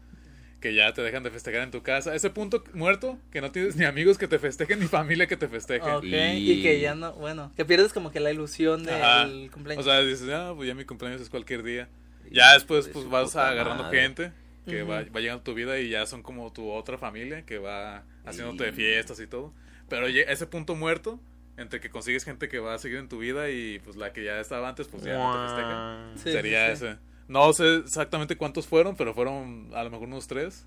Que 0.59 0.75
ya 0.75 0.93
te 0.93 1.01
dejan 1.01 1.23
de 1.23 1.31
festejar 1.31 1.61
en 1.63 1.71
tu 1.71 1.81
casa. 1.81 2.13
Ese 2.13 2.29
punto 2.29 2.63
muerto, 2.73 3.17
que 3.31 3.41
no 3.41 3.51
tienes 3.51 3.77
ni 3.77 3.85
amigos 3.85 4.17
que 4.19 4.27
te 4.27 4.37
festejen, 4.37 4.79
ni 4.79 4.85
familia 4.87 5.25
que 5.25 5.35
te 5.37 5.47
festeje. 5.47 5.89
Ok, 5.89 6.03
y... 6.03 6.51
Y- 6.51 6.61
que 6.61 6.79
ya 6.79 6.93
no, 6.93 7.13
bueno, 7.13 7.51
que 7.55 7.65
pierdes 7.65 7.93
como 7.93 8.11
que 8.11 8.19
la 8.19 8.31
ilusión 8.31 8.83
del 8.83 9.01
Ajá. 9.01 9.27
cumpleaños. 9.51 9.85
O 9.87 9.89
sea, 9.89 10.01
dices, 10.01 10.29
ah, 10.29 10.53
pues 10.55 10.67
ya 10.67 10.75
mi 10.75 10.85
cumpleaños 10.85 11.19
es 11.21 11.29
cualquier 11.29 11.63
día. 11.63 11.89
Ya 12.29 12.53
después, 12.53 12.85
de 12.85 12.91
pues 12.91 13.09
vas 13.09 13.35
agarrando 13.35 13.83
madre. 13.83 14.01
gente 14.01 14.31
que 14.67 14.83
va, 14.83 14.97
va 15.03 15.19
llegando 15.19 15.39
a 15.41 15.43
tu 15.43 15.55
vida 15.55 15.79
y 15.79 15.89
ya 15.89 16.05
son 16.05 16.21
como 16.21 16.53
tu 16.53 16.69
otra 16.69 16.97
familia 16.99 17.43
que 17.43 17.57
va 17.57 18.03
haciéndote 18.25 18.69
Y- 18.69 18.71
fiestas 18.73 19.19
y 19.19 19.25
todo. 19.25 19.53
Pero 19.89 20.05
ese 20.07 20.45
punto 20.45 20.75
muerto, 20.75 21.19
entre 21.61 21.79
que 21.79 21.89
consigues 21.89 22.23
gente 22.25 22.49
que 22.49 22.59
va 22.59 22.73
a 22.73 22.79
seguir 22.79 22.97
en 22.97 23.07
tu 23.09 23.19
vida 23.19 23.49
y 23.49 23.79
pues 23.79 23.95
la 23.95 24.11
que 24.13 24.23
ya 24.23 24.39
estaba 24.39 24.67
antes, 24.69 24.87
pues 24.87 25.03
ya 25.03 25.17
no 25.17 25.33
te 25.33 25.47
festeja. 25.47 26.11
Sí, 26.15 26.21
sí, 26.23 26.31
Sería 26.31 26.67
sí. 26.67 26.85
ese. 26.85 26.97
No 27.27 27.53
sé 27.53 27.77
exactamente 27.77 28.35
cuántos 28.35 28.67
fueron, 28.67 28.95
pero 28.95 29.13
fueron 29.13 29.69
a 29.73 29.83
lo 29.83 29.89
mejor 29.89 30.07
unos 30.07 30.27
tres. 30.27 30.65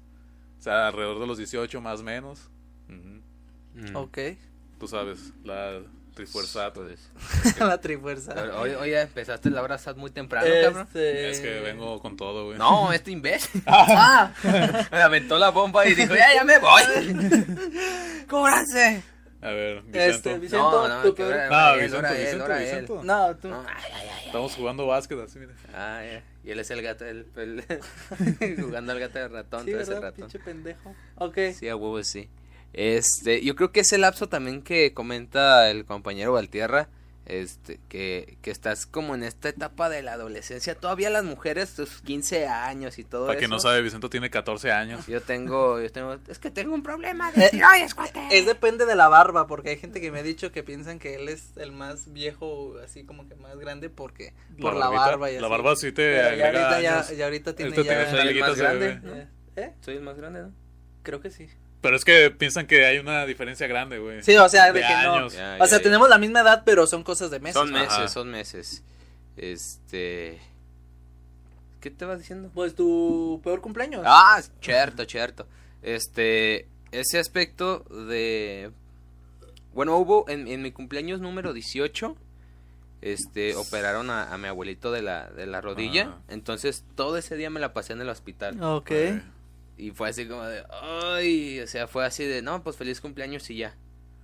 O 0.58 0.62
sea, 0.62 0.86
alrededor 0.88 1.20
de 1.20 1.26
los 1.26 1.36
18 1.36 1.80
más 1.80 2.00
o 2.00 2.04
menos. 2.04 2.48
Ujú. 2.88 3.20
Mm. 3.90 3.96
Ok, 3.96 4.18
Tú 4.78 4.88
sabes, 4.88 5.32
la 5.44 5.80
trifuerza. 6.14 6.72
Pues, 6.72 7.10
la 7.58 7.80
trifuerza. 7.80 8.34
Oye, 8.60 8.76
oye, 8.76 9.00
empezaste 9.00 9.50
la 9.50 9.62
hora 9.62 9.78
SAT 9.78 9.96
muy 9.96 10.10
temprano, 10.10 10.46
Este, 10.46 10.62
cabrón. 10.62 10.88
Es 10.94 11.40
que 11.40 11.60
vengo 11.60 12.00
con 12.00 12.16
todo, 12.16 12.46
güey. 12.46 12.58
No, 12.58 12.92
este 12.92 13.10
imbécil. 13.10 13.62
Ah, 13.66 14.32
Me 14.92 15.02
aventó 15.02 15.38
la 15.38 15.50
bomba 15.50 15.86
y 15.86 15.94
dijo, 15.94 16.14
ya, 16.14 16.34
ya 16.34 16.44
me 16.44 16.58
voy. 16.58 16.82
¡Cóbranse! 18.28 19.02
A 19.44 19.50
ver, 19.50 19.82
Vicento. 19.82 19.98
este, 20.30 20.38
Vicento, 20.38 20.70
No, 20.70 20.88
no, 20.88 21.02
él, 21.02 21.10
Vicento, 21.12 21.32
él, 21.32 22.16
Vicento, 22.18 22.46
él. 22.54 22.58
Vicento. 22.64 23.04
No, 23.04 23.36
tú. 23.36 23.48
No, 23.48 23.60
ay, 23.68 23.82
ay, 23.92 24.08
ay, 24.10 24.26
Estamos 24.26 24.54
jugando 24.54 24.86
básquet 24.86 25.18
así, 25.20 25.38
mira. 25.38 25.52
Ah, 25.74 26.00
ya. 26.02 26.22
Y 26.42 26.50
él 26.50 26.58
es 26.60 26.70
el 26.70 26.80
gato, 26.82 27.04
el, 27.04 27.26
el- 27.36 27.64
jugando 28.62 28.92
al 28.92 29.00
gato 29.00 29.18
de 29.18 29.28
ratón, 29.28 29.64
Sí. 29.66 29.72
Pinche 30.16 30.38
pendejo. 30.38 30.94
Ok. 31.16 31.38
Sí, 31.58 31.68
a 31.68 31.76
huevo, 31.76 32.02
sí. 32.02 32.28
Este, 32.72 33.44
yo 33.44 33.54
creo 33.54 33.70
que 33.70 33.80
ese 33.80 33.98
lapso 33.98 34.28
también 34.28 34.62
que 34.62 34.92
comenta 34.94 35.70
el 35.70 35.84
compañero 35.84 36.32
Valtierra, 36.32 36.88
este, 37.26 37.80
que, 37.88 38.36
que 38.42 38.50
estás 38.50 38.86
como 38.86 39.14
en 39.14 39.22
esta 39.22 39.48
etapa 39.48 39.88
de 39.88 40.02
la 40.02 40.12
adolescencia, 40.12 40.74
todavía 40.74 41.08
las 41.10 41.24
mujeres, 41.24 41.74
tus 41.74 42.00
15 42.02 42.46
años 42.46 42.98
y 42.98 43.04
todo 43.04 43.26
Para 43.26 43.34
eso. 43.34 43.38
quien 43.40 43.50
no 43.50 43.58
sabe, 43.60 43.80
Vicento 43.82 44.10
tiene 44.10 44.30
14 44.30 44.72
años. 44.72 45.06
Yo 45.06 45.20
tengo, 45.22 45.80
yo 45.80 45.90
tengo, 45.90 46.16
es 46.28 46.38
que 46.38 46.50
tengo 46.50 46.74
un 46.74 46.82
problema 46.82 47.32
de 47.32 47.46
Eh, 47.46 47.50
tiroides, 47.50 47.94
cuate. 47.94 48.20
Es 48.30 48.46
depende 48.46 48.84
de 48.86 48.94
la 48.94 49.08
barba, 49.08 49.46
porque 49.46 49.70
hay 49.70 49.76
gente 49.78 50.00
que 50.00 50.10
me 50.10 50.20
ha 50.20 50.22
dicho 50.22 50.52
que 50.52 50.62
piensan 50.62 50.98
que 50.98 51.14
él 51.14 51.28
es 51.28 51.56
el 51.56 51.72
más 51.72 52.12
viejo, 52.12 52.74
así 52.84 53.04
como 53.04 53.26
que 53.28 53.34
más 53.36 53.56
grande, 53.58 53.88
porque 53.90 54.34
por 54.60 54.74
la 54.76 54.88
barba 54.88 55.30
y 55.30 55.34
así. 55.36 55.42
La 55.42 55.48
barba 55.48 55.76
sí 55.76 55.92
te 55.92 56.14
ya 56.16 56.26
agrega 56.28 56.46
ahorita, 56.48 56.80
ya, 56.82 56.94
años. 56.98 57.16
ya 57.16 57.24
ahorita 57.24 57.54
tiene 57.56 57.74
Ahorita 57.76 57.94
ya... 57.94 58.22
el 58.22 58.40
más 58.40 58.56
de 58.56 58.62
grande. 58.62 59.00
Eh, 59.04 59.28
¿Eh? 59.56 59.72
Soy 59.80 59.96
el 59.96 60.02
más 60.02 60.16
grande, 60.16 60.42
¿no? 60.42 60.52
Creo 61.02 61.20
que 61.20 61.30
sí. 61.30 61.48
Pero 61.84 61.96
es 61.96 62.04
que 62.06 62.30
piensan 62.30 62.66
que 62.66 62.86
hay 62.86 62.96
una 62.96 63.26
diferencia 63.26 63.66
grande, 63.66 63.98
güey. 63.98 64.22
Sí, 64.22 64.34
o 64.38 64.48
sea, 64.48 64.72
de, 64.72 64.80
De 64.80 64.86
que 64.86 64.94
no. 65.04 65.16
años. 65.16 65.34
Ya, 65.34 65.56
O 65.60 65.66
sea, 65.66 65.76
ya, 65.76 65.76
ya. 65.76 65.82
tenemos 65.82 66.08
la 66.08 66.16
misma 66.16 66.40
edad, 66.40 66.62
pero 66.64 66.86
son 66.86 67.02
cosas 67.02 67.30
de 67.30 67.40
meses. 67.40 67.54
Son 67.60 67.70
meses, 67.70 67.88
Ajá. 67.92 68.08
son 68.08 68.30
meses. 68.30 68.82
Este, 69.36 70.40
¿qué 71.82 71.90
te 71.90 72.06
vas 72.06 72.18
diciendo? 72.20 72.50
Pues 72.54 72.74
tu 72.74 73.38
peor 73.44 73.60
cumpleaños. 73.60 74.02
Ah, 74.06 74.40
cierto, 74.62 75.04
cierto. 75.04 75.46
Este, 75.82 76.68
ese 76.90 77.18
aspecto 77.18 77.80
de... 78.08 78.70
Bueno, 79.74 79.98
hubo 79.98 80.26
en, 80.30 80.48
en 80.48 80.62
mi 80.62 80.72
cumpleaños 80.72 81.20
número 81.20 81.52
18, 81.52 82.16
este, 83.02 83.56
operaron 83.56 84.08
a, 84.08 84.32
a 84.32 84.38
mi 84.38 84.48
abuelito 84.48 84.90
de 84.90 85.02
la, 85.02 85.28
de 85.32 85.44
la 85.44 85.60
rodilla. 85.60 86.14
Ah. 86.14 86.20
Entonces, 86.28 86.82
todo 86.94 87.18
ese 87.18 87.36
día 87.36 87.50
me 87.50 87.60
la 87.60 87.74
pasé 87.74 87.92
en 87.92 88.00
el 88.00 88.08
hospital. 88.08 88.62
Ok. 88.62 88.90
Eh, 88.90 89.20
Y 89.76 89.90
fue 89.90 90.08
así 90.08 90.26
como 90.28 90.44
de, 90.44 90.64
ay, 90.82 91.60
o 91.60 91.66
sea, 91.66 91.86
fue 91.88 92.04
así 92.04 92.24
de, 92.24 92.42
no, 92.42 92.62
pues 92.62 92.76
feliz 92.76 93.00
cumpleaños 93.00 93.48
y 93.50 93.56
ya. 93.56 93.74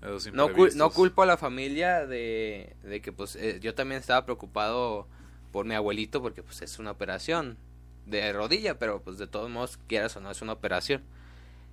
No, 0.00 0.08
cul- 0.18 0.26
imprevistos. 0.28 0.76
no 0.76 0.90
culpo 0.90 1.22
a 1.22 1.26
la 1.26 1.36
familia 1.36 2.06
de, 2.06 2.74
de 2.82 3.02
que 3.02 3.12
pues 3.12 3.36
eh, 3.36 3.58
yo 3.60 3.74
también 3.74 4.00
estaba 4.00 4.24
preocupado 4.24 5.06
por 5.52 5.66
mi 5.66 5.74
abuelito 5.74 6.22
porque 6.22 6.42
pues 6.42 6.62
es 6.62 6.78
una 6.78 6.92
operación 6.92 7.58
de 8.06 8.32
rodilla, 8.32 8.78
pero 8.78 9.02
pues 9.02 9.18
de 9.18 9.26
todos 9.26 9.50
modos 9.50 9.78
quieras 9.88 10.16
o 10.16 10.20
no 10.20 10.30
es 10.30 10.40
una 10.40 10.52
operación. 10.52 11.02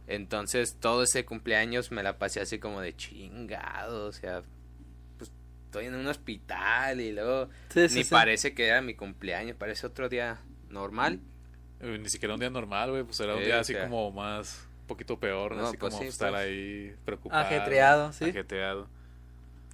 Entonces 0.08 0.76
todo 0.80 1.04
ese 1.04 1.26
cumpleaños 1.26 1.92
me 1.92 2.02
la 2.04 2.18
pasé 2.18 2.40
así 2.42 2.60
como 2.60 2.82
de 2.82 2.96
chingado, 2.96 4.08
o 4.08 4.12
sea, 4.12 4.42
pues 5.18 5.32
estoy 5.66 5.86
en 5.86 5.96
un 5.96 6.08
hospital 6.08 7.00
y 7.02 7.12
luego 7.12 7.50
Sí, 7.70 7.88
sí, 7.90 7.96
ni 7.96 8.04
sí. 8.04 8.10
parece 8.12 8.54
que 8.54 8.68
era 8.68 8.82
mi 8.82 8.94
cumpleaños, 8.96 9.56
parece 9.58 9.86
otro 9.88 10.10
día 10.10 10.40
normal. 10.70 11.20
Eh, 11.82 11.98
Ni 12.02 12.10
siquiera 12.10 12.34
un 12.34 12.40
día 12.40 12.50
normal, 12.50 12.92
güey. 12.92 13.04
Pues 13.04 13.20
era 13.20 13.34
un 13.34 13.40
Sí, 13.40 13.46
día 13.46 13.60
así 13.60 13.74
sea. 13.74 13.84
como 13.90 14.12
más, 14.12 14.68
un 14.82 14.88
poquito 14.88 15.20
peor, 15.20 15.56
No, 15.56 15.68
así 15.68 15.78
pues 15.78 15.92
como 15.94 16.02
sí, 16.04 16.10
estar 16.10 16.32
pues. 16.32 16.42
ahí 16.44 16.96
preocupado. 17.06 17.42
Ajetreado, 17.46 18.14
sí. 18.14 18.26
Ajetreado. 18.26 18.88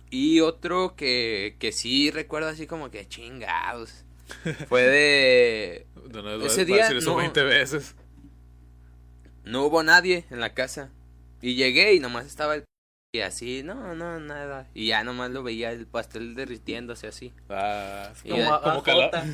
Y 0.10 0.42
otro 0.42 0.96
que, 0.96 1.56
que 1.60 1.72
sí 1.72 2.12
recuerdo 2.12 2.50
así 2.50 2.68
como 2.68 2.92
que 2.92 3.08
chingados. 3.08 4.06
Fue 4.70 4.84
de... 4.84 5.88
No, 6.12 6.22
no, 6.22 6.46
Ese 6.46 6.66
día 6.66 6.84
decir 6.84 6.98
eso 6.98 7.12
no- 7.12 7.18
20 7.18 7.44
veces. 7.44 7.96
no 9.44 9.64
hubo 9.66 9.84
nadie 9.84 10.26
en 10.30 10.40
la 10.40 10.54
casa. 10.54 10.90
Y 11.42 11.56
llegué 11.56 11.94
y 11.94 12.00
nomás 12.00 12.26
estaba 12.26 12.56
el... 12.56 12.64
Y 13.16 13.22
así, 13.22 13.62
no, 13.62 13.94
no, 13.94 14.20
nada. 14.20 14.68
Y 14.74 14.88
ya 14.88 15.04
nomás 15.04 15.30
lo 15.30 15.44
veía 15.44 15.72
el 15.72 15.86
pastel 15.86 16.34
derritiéndose 16.34 17.06
así. 17.06 17.32
Ah, 17.48 18.12
Y 18.24 18.30
Como, 18.32 18.44
como, 18.60 18.80
a 18.80 18.84
cala- 18.84 19.04
Jota. 19.06 19.26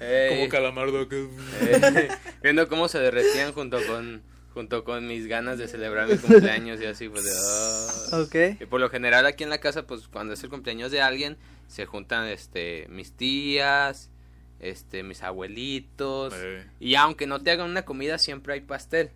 Ey, 0.00 0.36
como 0.36 0.48
calamardo 0.48 1.08
que... 1.08 1.28
eh, 1.60 2.08
viendo 2.42 2.68
cómo 2.68 2.88
se 2.88 2.98
derretían 2.98 3.52
junto 3.52 3.78
con 3.86 4.20
junto 4.52 4.82
con 4.82 5.06
mis 5.06 5.28
ganas 5.28 5.58
de 5.58 5.68
celebrar 5.68 6.08
mi 6.08 6.16
cumpleaños 6.16 6.80
y 6.80 6.86
así, 6.86 7.08
pues 7.08 7.24
de... 7.24 7.30
ah. 7.36 8.20
Ok. 8.20 8.60
Y 8.62 8.66
por 8.66 8.80
lo 8.80 8.90
general 8.90 9.26
aquí 9.26 9.44
en 9.44 9.50
la 9.50 9.58
casa, 9.58 9.86
pues 9.86 10.08
cuando 10.08 10.34
es 10.34 10.42
el 10.42 10.50
cumpleaños 10.50 10.90
de 10.90 11.00
alguien, 11.00 11.36
se 11.68 11.86
juntan 11.86 12.26
este 12.26 12.86
mis 12.88 13.12
tías, 13.12 14.10
este 14.58 15.04
mis 15.04 15.22
abuelitos. 15.22 16.34
Eh, 16.36 16.66
Y 16.80 16.96
aunque 16.96 17.28
no 17.28 17.40
te 17.40 17.52
hagan 17.52 17.70
una 17.70 17.84
comida, 17.84 18.18
siempre 18.18 18.54
hay 18.54 18.60
pastel. 18.62 19.10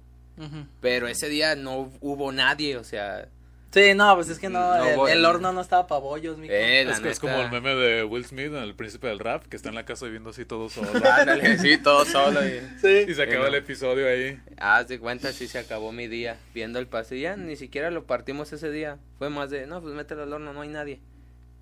Pero 0.81 1.09
ese 1.09 1.29
día 1.29 1.57
no 1.57 1.91
hubo 2.01 2.31
nadie, 2.31 2.77
o 2.77 2.85
sea, 2.85 3.29
Sí, 3.71 3.93
no, 3.95 4.15
pues 4.15 4.31
es 4.31 4.39
que 4.39 4.49
no, 4.49 4.61
No, 4.79 4.85
el, 4.85 4.97
voy- 4.97 5.11
el 5.13 5.25
horno 5.27 5.53
no 5.53 5.61
estaba 5.61 5.87
para 5.87 6.01
bollos, 6.01 6.39
mijo. 6.39 6.53
eh, 6.55 6.85
la 6.87 6.93
es, 6.93 7.01
es 7.05 7.21
como 7.21 7.37
el 7.37 7.51
meme 7.51 7.75
de 7.75 8.03
Will 8.03 8.25
Smith, 8.25 8.51
el 8.55 8.75
príncipe 8.75 9.09
del 9.09 9.19
rap, 9.19 9.45
que 9.45 9.57
está 9.57 9.69
en 9.69 9.75
la 9.75 9.85
casa 9.85 10.07
viviendo 10.07 10.31
así 10.31 10.47
todo 10.47 10.71
solo. 10.71 10.91
Ándale, 11.13 11.59
sí, 11.59 11.77
todo 11.77 12.07
solo. 12.07 12.41
Y, 12.47 12.61
Sí. 12.81 13.05
y 13.11 13.15
se 13.15 13.23
acaba 13.23 13.43
no. 13.43 13.47
el 13.49 13.55
episodio 13.57 14.09
ahí. 14.09 14.41
haz 14.57 14.89
de 14.89 14.99
cuenta, 14.99 15.33
sí 15.33 15.47
se 15.49 15.59
acabó 15.59 15.93
mi 15.93 16.09
día 16.09 16.39
viendo 16.55 16.79
el 16.79 16.87
pastel. 16.87 17.21
Ya 17.21 17.37
ni 17.37 17.57
siquiera 17.57 17.91
lo 17.91 18.05
partimos 18.05 18.51
ese 18.55 18.71
día. 18.71 18.97
Fue 19.19 19.29
más 19.29 19.51
de, 19.51 19.67
no, 19.67 19.83
pues 19.83 19.95
mételo 19.95 20.23
al 20.23 20.33
horno, 20.33 20.55
no 20.55 20.63
hay 20.63 20.69
nadie. 20.71 21.01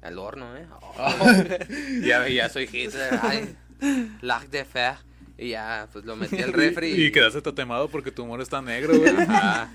Al 0.00 0.18
horno, 0.20 0.56
¿eh? 0.56 0.66
Oh. 0.80 1.26
ya, 2.04 2.28
ya 2.28 2.48
soy 2.48 2.68
Hitler. 2.72 3.18
Ay, 3.20 3.56
lac 4.22 4.48
de 4.50 4.64
fer. 4.64 4.94
Y 5.38 5.50
ya, 5.50 5.88
pues 5.92 6.04
lo 6.04 6.16
metí 6.16 6.40
al 6.40 6.52
refri. 6.54 6.88
Y 7.06 7.12
quedaste 7.12 7.42
tatemado 7.42 7.88
porque 7.88 8.10
tu 8.10 8.22
humor 8.24 8.40
está 8.40 8.62
negro, 8.62 8.98
güey. 8.98 9.10
Ajá. 9.18 9.70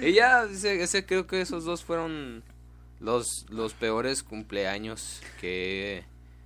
Y 0.00 0.12
ya, 0.12 0.44
ese, 0.44 0.82
ese 0.82 1.04
creo 1.04 1.26
que 1.26 1.40
esos 1.42 1.64
dos 1.64 1.84
fueron 1.84 2.42
los, 3.00 3.44
los 3.50 3.74
peores 3.74 4.22
cumpleaños 4.22 5.20
que 5.40 6.04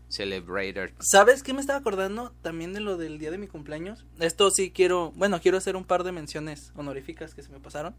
celebrated. 0.09 0.91
¿Sabes 0.99 1.43
qué 1.45 1.55
me 1.55 1.61
estaba 1.61 1.79
acordando 1.79 2.33
también 2.43 2.73
de 2.73 2.81
lo 2.81 2.97
del 2.97 3.19
día 3.21 3.31
de 3.31 3.39
mi 3.39 3.47
cumpleaños? 3.47 4.05
Esto 4.19 4.51
sí 4.51 4.73
quiero, 4.73 5.13
bueno, 5.15 5.41
quiero 5.41 5.57
hacer 5.59 5.77
un 5.77 5.85
par 5.85 6.03
de 6.03 6.11
menciones 6.13 6.73
honoríficas 6.75 7.35
que 7.35 7.43
se 7.45 7.51
me 7.51 7.61
pasaron. 7.61 7.95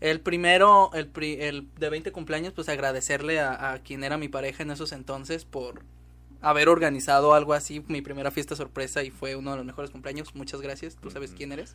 El 0.00 0.20
primero, 0.20 0.90
el, 0.92 1.06
pri- 1.08 1.38
el 1.40 1.66
de 1.78 1.88
20 1.88 2.12
cumpleaños, 2.12 2.52
pues 2.52 2.68
agradecerle 2.68 3.40
a, 3.40 3.72
a 3.72 3.78
quien 3.78 4.04
era 4.04 4.18
mi 4.18 4.28
pareja 4.28 4.62
en 4.62 4.70
esos 4.70 4.92
entonces 4.92 5.44
por 5.46 5.82
haber 6.40 6.68
organizado 6.68 7.34
algo 7.34 7.52
así, 7.52 7.82
mi 7.88 8.00
primera 8.02 8.30
fiesta 8.30 8.54
sorpresa 8.56 9.02
y 9.02 9.10
fue 9.10 9.34
uno 9.36 9.50
de 9.52 9.56
los 9.58 9.66
mejores 9.66 9.90
cumpleaños. 9.90 10.34
Muchas 10.34 10.60
gracias, 10.60 10.96
tú 10.96 11.10
sabes 11.10 11.32
quién 11.36 11.52
eres. 11.52 11.74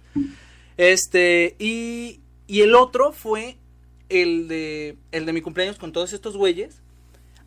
Este, 0.78 1.56
y, 1.60 2.20
y 2.48 2.62
el 2.62 2.76
otro 2.76 3.12
fue 3.12 3.58
el 4.10 4.48
de, 4.48 4.98
el 5.12 5.26
de 5.26 5.34
mi 5.34 5.42
cumpleaños 5.42 5.78
con 5.78 5.92
todos 5.92 6.14
estos 6.14 6.38
güeyes. 6.38 6.82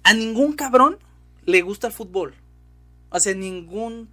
A 0.02 0.14
ningún 0.14 0.52
cabrón 0.54 0.98
le 1.44 1.62
gusta 1.62 1.88
el 1.88 1.92
fútbol. 1.92 2.34
O 3.10 3.20
sea, 3.20 3.34
ningún. 3.34 4.08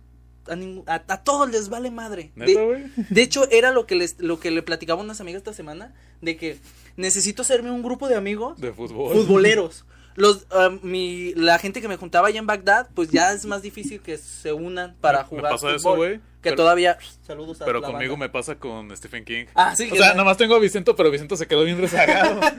A, 0.48 0.56
ningún- 0.56 0.84
a, 0.88 0.96
a 1.08 1.24
todos 1.24 1.50
les 1.50 1.70
vale 1.70 1.90
madre. 1.92 2.32
De 2.36 3.22
hecho, 3.22 3.50
era 3.50 3.72
lo 3.72 3.86
que 3.86 3.96
les, 3.96 4.20
lo 4.20 4.40
que 4.40 4.52
le 4.52 4.62
platicaba 4.62 5.02
a 5.02 5.04
unas 5.04 5.22
amigas 5.22 5.40
esta 5.40 5.54
semana. 5.54 5.94
De 6.22 6.36
que 6.38 6.58
necesito 6.98 7.42
hacerme 7.44 7.70
un 7.72 7.84
grupo 7.84 8.08
de 8.08 8.16
amigos 8.16 8.60
De 8.60 8.72
fútbol. 8.74 9.14
futboleros. 9.16 9.86
Los, 10.16 10.46
mi, 10.84 11.34
la 11.36 11.58
gente 11.60 11.82
que 11.82 11.88
me 11.88 11.98
juntaba 11.98 12.28
allá 12.28 12.40
en 12.40 12.46
Bagdad, 12.48 12.88
pues 12.94 13.10
ya 13.10 13.34
es 13.34 13.46
más 13.46 13.62
difícil 13.62 14.00
que 14.02 14.18
se 14.18 14.54
unan 14.54 14.96
para 15.02 15.20
Me- 15.20 15.24
me 15.24 15.30
jugar. 15.30 15.58
fútbol, 15.58 15.76
eso, 15.76 15.96
güey, 15.96 16.22
Que 16.44 16.50
pero- 16.50 16.58
todavía. 16.58 16.98
Saludos 17.26 17.62
a 17.62 17.66
Pero 17.66 17.80
la 17.80 17.88
conmigo 17.88 18.14
banda. 18.14 18.26
me 18.28 18.30
pasa 18.30 18.56
con 18.60 18.96
Stephen 18.96 19.24
King. 19.26 19.46
Ah, 19.56 19.76
sí, 19.76 19.90
O 19.92 19.96
sea, 19.96 20.10
no- 20.10 20.14
nada 20.16 20.24
más 20.26 20.38
tengo 20.38 20.56
a 20.56 20.60
Vicento, 20.60 20.96
pero 20.96 21.10
Vicento 21.10 21.36
se 21.38 21.48
quedó 21.48 21.64
bien 21.64 21.80
rezagado. 21.80 22.40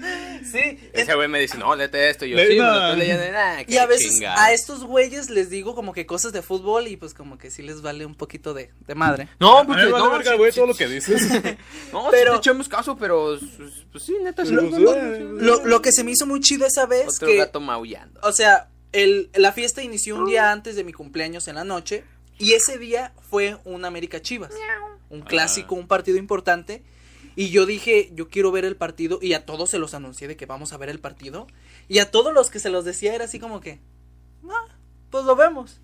Sí, 0.44 0.78
Ese 0.92 1.14
güey 1.14 1.26
me 1.26 1.40
dice, 1.40 1.56
no, 1.56 1.74
léete 1.74 2.10
esto. 2.10 2.26
Y 2.26 2.30
yo, 2.30 2.36
Le- 2.36 2.46
sí, 2.48 2.52
me 2.52 2.58
no. 2.64 2.74
lo 2.74 2.84
estoy 2.86 2.98
leyendo. 2.98 3.32
Nah, 3.32 3.62
Y 3.66 3.76
a 3.78 3.86
veces 3.86 4.12
chingada". 4.12 4.44
a 4.44 4.52
estos 4.52 4.84
güeyes 4.84 5.30
les 5.30 5.48
digo 5.48 5.74
como 5.74 5.92
que 5.94 6.04
cosas 6.06 6.32
de 6.34 6.42
fútbol 6.42 6.86
y 6.86 6.96
pues 6.98 7.14
como 7.14 7.38
que 7.38 7.50
sí 7.50 7.62
les 7.62 7.80
vale 7.82 8.04
un 8.04 8.14
poquito 8.14 8.52
de, 8.52 8.70
de 8.86 8.94
madre. 8.94 9.28
No, 9.40 9.58
A 9.58 9.62
mí 9.62 9.68
porque 9.68 9.84
me 9.86 9.92
vale 9.92 10.04
no, 10.04 10.10
verga, 10.12 10.32
sí, 10.32 10.36
güey, 10.36 10.52
sí, 10.52 10.56
todo 10.56 10.66
lo 10.66 10.74
sí, 10.74 10.78
que 10.84 10.88
dices. 10.90 11.22
No, 11.92 12.08
Pero- 12.10 12.32
te 12.32 12.38
echamos 12.38 12.68
caso, 12.68 12.96
pero 12.96 13.38
pues, 13.56 13.72
pues 13.90 14.04
sí, 14.04 14.14
neta, 14.22 14.44
sí. 14.44 14.52
Lo- 14.52 14.62
sí. 14.70 14.84
Lo, 15.40 15.64
lo 15.64 15.82
que 15.82 15.92
se 15.92 16.04
me 16.04 16.10
hizo 16.12 16.26
muy 16.26 16.40
chido 16.40 16.66
esa 16.66 16.84
vez 16.86 17.08
Otro 17.16 17.28
que, 17.28 17.36
gato 17.38 17.60
maullando. 17.60 18.20
o 18.22 18.32
sea, 18.32 18.68
el, 18.92 19.30
la 19.34 19.50
fiesta 19.52 19.82
inició 19.82 20.14
un 20.16 20.26
día 20.26 20.52
antes 20.52 20.76
de 20.76 20.84
mi 20.84 20.92
cumpleaños 20.92 21.48
en 21.48 21.56
la 21.56 21.64
noche 21.64 22.04
y 22.38 22.52
ese 22.52 22.78
día 22.78 23.12
fue 23.28 23.58
un 23.64 23.84
América 23.84 24.20
Chivas, 24.20 24.52
un 25.10 25.22
clásico, 25.22 25.74
un 25.74 25.86
partido 25.86 26.18
importante. 26.18 26.82
Y 27.36 27.50
yo 27.50 27.66
dije, 27.66 28.10
yo 28.14 28.28
quiero 28.28 28.52
ver 28.52 28.64
el 28.64 28.76
partido 28.76 29.18
y 29.20 29.32
a 29.32 29.44
todos 29.44 29.70
se 29.70 29.78
los 29.78 29.94
anuncié 29.94 30.28
de 30.28 30.36
que 30.36 30.46
vamos 30.46 30.72
a 30.72 30.76
ver 30.76 30.88
el 30.88 31.00
partido. 31.00 31.48
Y 31.88 31.98
a 31.98 32.10
todos 32.10 32.32
los 32.32 32.50
que 32.50 32.60
se 32.60 32.70
los 32.70 32.84
decía 32.84 33.14
era 33.14 33.24
así 33.24 33.40
como 33.40 33.60
que, 33.60 33.80
ah, 34.48 34.66
pues 35.10 35.24
lo 35.24 35.34
vemos. 35.34 35.80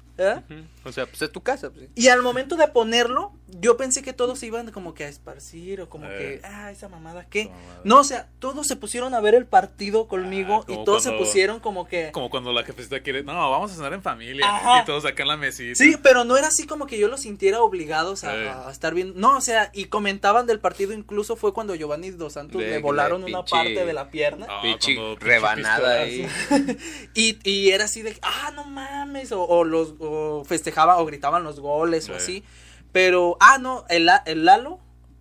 O 0.84 0.92
sea, 0.92 1.06
pues 1.06 1.22
es 1.22 1.32
tu 1.32 1.42
casa. 1.42 1.70
Pues, 1.70 1.86
sí. 1.86 1.92
Y 1.94 2.08
al 2.08 2.22
momento 2.22 2.56
de 2.56 2.68
ponerlo, 2.68 3.32
yo 3.60 3.76
pensé 3.76 4.02
que 4.02 4.12
todos 4.12 4.38
se 4.38 4.46
iban 4.46 4.70
como 4.70 4.94
que 4.94 5.04
a 5.04 5.08
esparcir 5.08 5.80
o 5.80 5.88
como 5.88 6.06
Eh. 6.06 6.40
que, 6.40 6.46
ah, 6.46 6.70
esa 6.70 6.88
mamada, 6.88 7.26
¿qué? 7.28 7.42
Esa 7.42 7.50
mamada. 7.50 7.80
No, 7.84 7.98
o 8.00 8.04
sea, 8.04 8.28
todos 8.38 8.66
se 8.66 8.76
pusieron 8.76 9.14
a 9.14 9.20
ver 9.20 9.34
el 9.34 9.46
partido 9.46 10.06
conmigo 10.08 10.64
Ah, 10.68 10.72
y 10.72 10.84
todos 10.84 11.02
se 11.02 11.12
pusieron 11.12 11.60
como 11.60 11.86
que... 11.88 12.10
Como 12.12 12.30
cuando 12.30 12.52
la 12.52 12.62
jefecita 12.64 13.00
quiere, 13.00 13.22
no, 13.22 13.32
vamos 13.50 13.72
a 13.72 13.74
cenar 13.74 13.92
en 13.94 14.02
familia. 14.02 14.46
Ajá. 14.48 14.80
Y 14.82 14.84
todos 14.84 15.04
acá 15.04 15.22
en 15.22 15.28
la 15.28 15.36
mesita. 15.36 15.74
Sí, 15.74 15.96
pero 16.02 16.24
no 16.24 16.36
era 16.36 16.48
así 16.48 16.66
como 16.66 16.86
que 16.86 16.98
yo 16.98 17.08
los 17.08 17.20
sintiera 17.20 17.60
obligados 17.62 18.24
a, 18.24 18.36
Eh. 18.36 18.48
a 18.48 18.70
estar 18.70 18.94
viendo. 18.94 19.18
No, 19.18 19.36
o 19.36 19.40
sea, 19.40 19.70
y 19.72 19.86
comentaban 19.86 20.46
del 20.46 20.60
partido, 20.60 20.92
incluso 20.92 21.36
fue 21.36 21.52
cuando 21.52 21.74
Giovanni 21.74 22.10
Dos 22.10 22.34
Santos 22.34 22.60
le 22.62 22.78
volaron 22.78 23.20
de 23.24 23.28
una 23.32 23.40
pinche- 23.44 23.50
parte 23.50 23.84
de 23.86 23.92
la 23.92 24.10
pierna. 24.10 24.46
Ah, 24.48 24.60
Pinche 24.62 24.96
rebanada 25.18 26.00
ahí. 26.02 26.26
Y, 27.14 27.38
y 27.48 27.70
era 27.70 27.84
así 27.84 28.02
de, 28.02 28.16
ah, 28.22 28.52
no 28.54 28.64
mames, 28.64 29.32
o, 29.32 29.42
o 29.42 29.64
los 29.64 29.94
o 29.98 30.44
festejaban 30.44 30.96
o 30.98 31.04
gritaban 31.06 31.42
los 31.44 31.60
goles 31.60 32.08
o 32.08 32.12
Sí. 32.12 32.16
así. 32.16 32.44
Pero, 32.92 33.36
ah, 33.40 33.58
no, 33.58 33.84
el, 33.88 34.08
el 34.26 34.44
Lalo, 34.44 34.78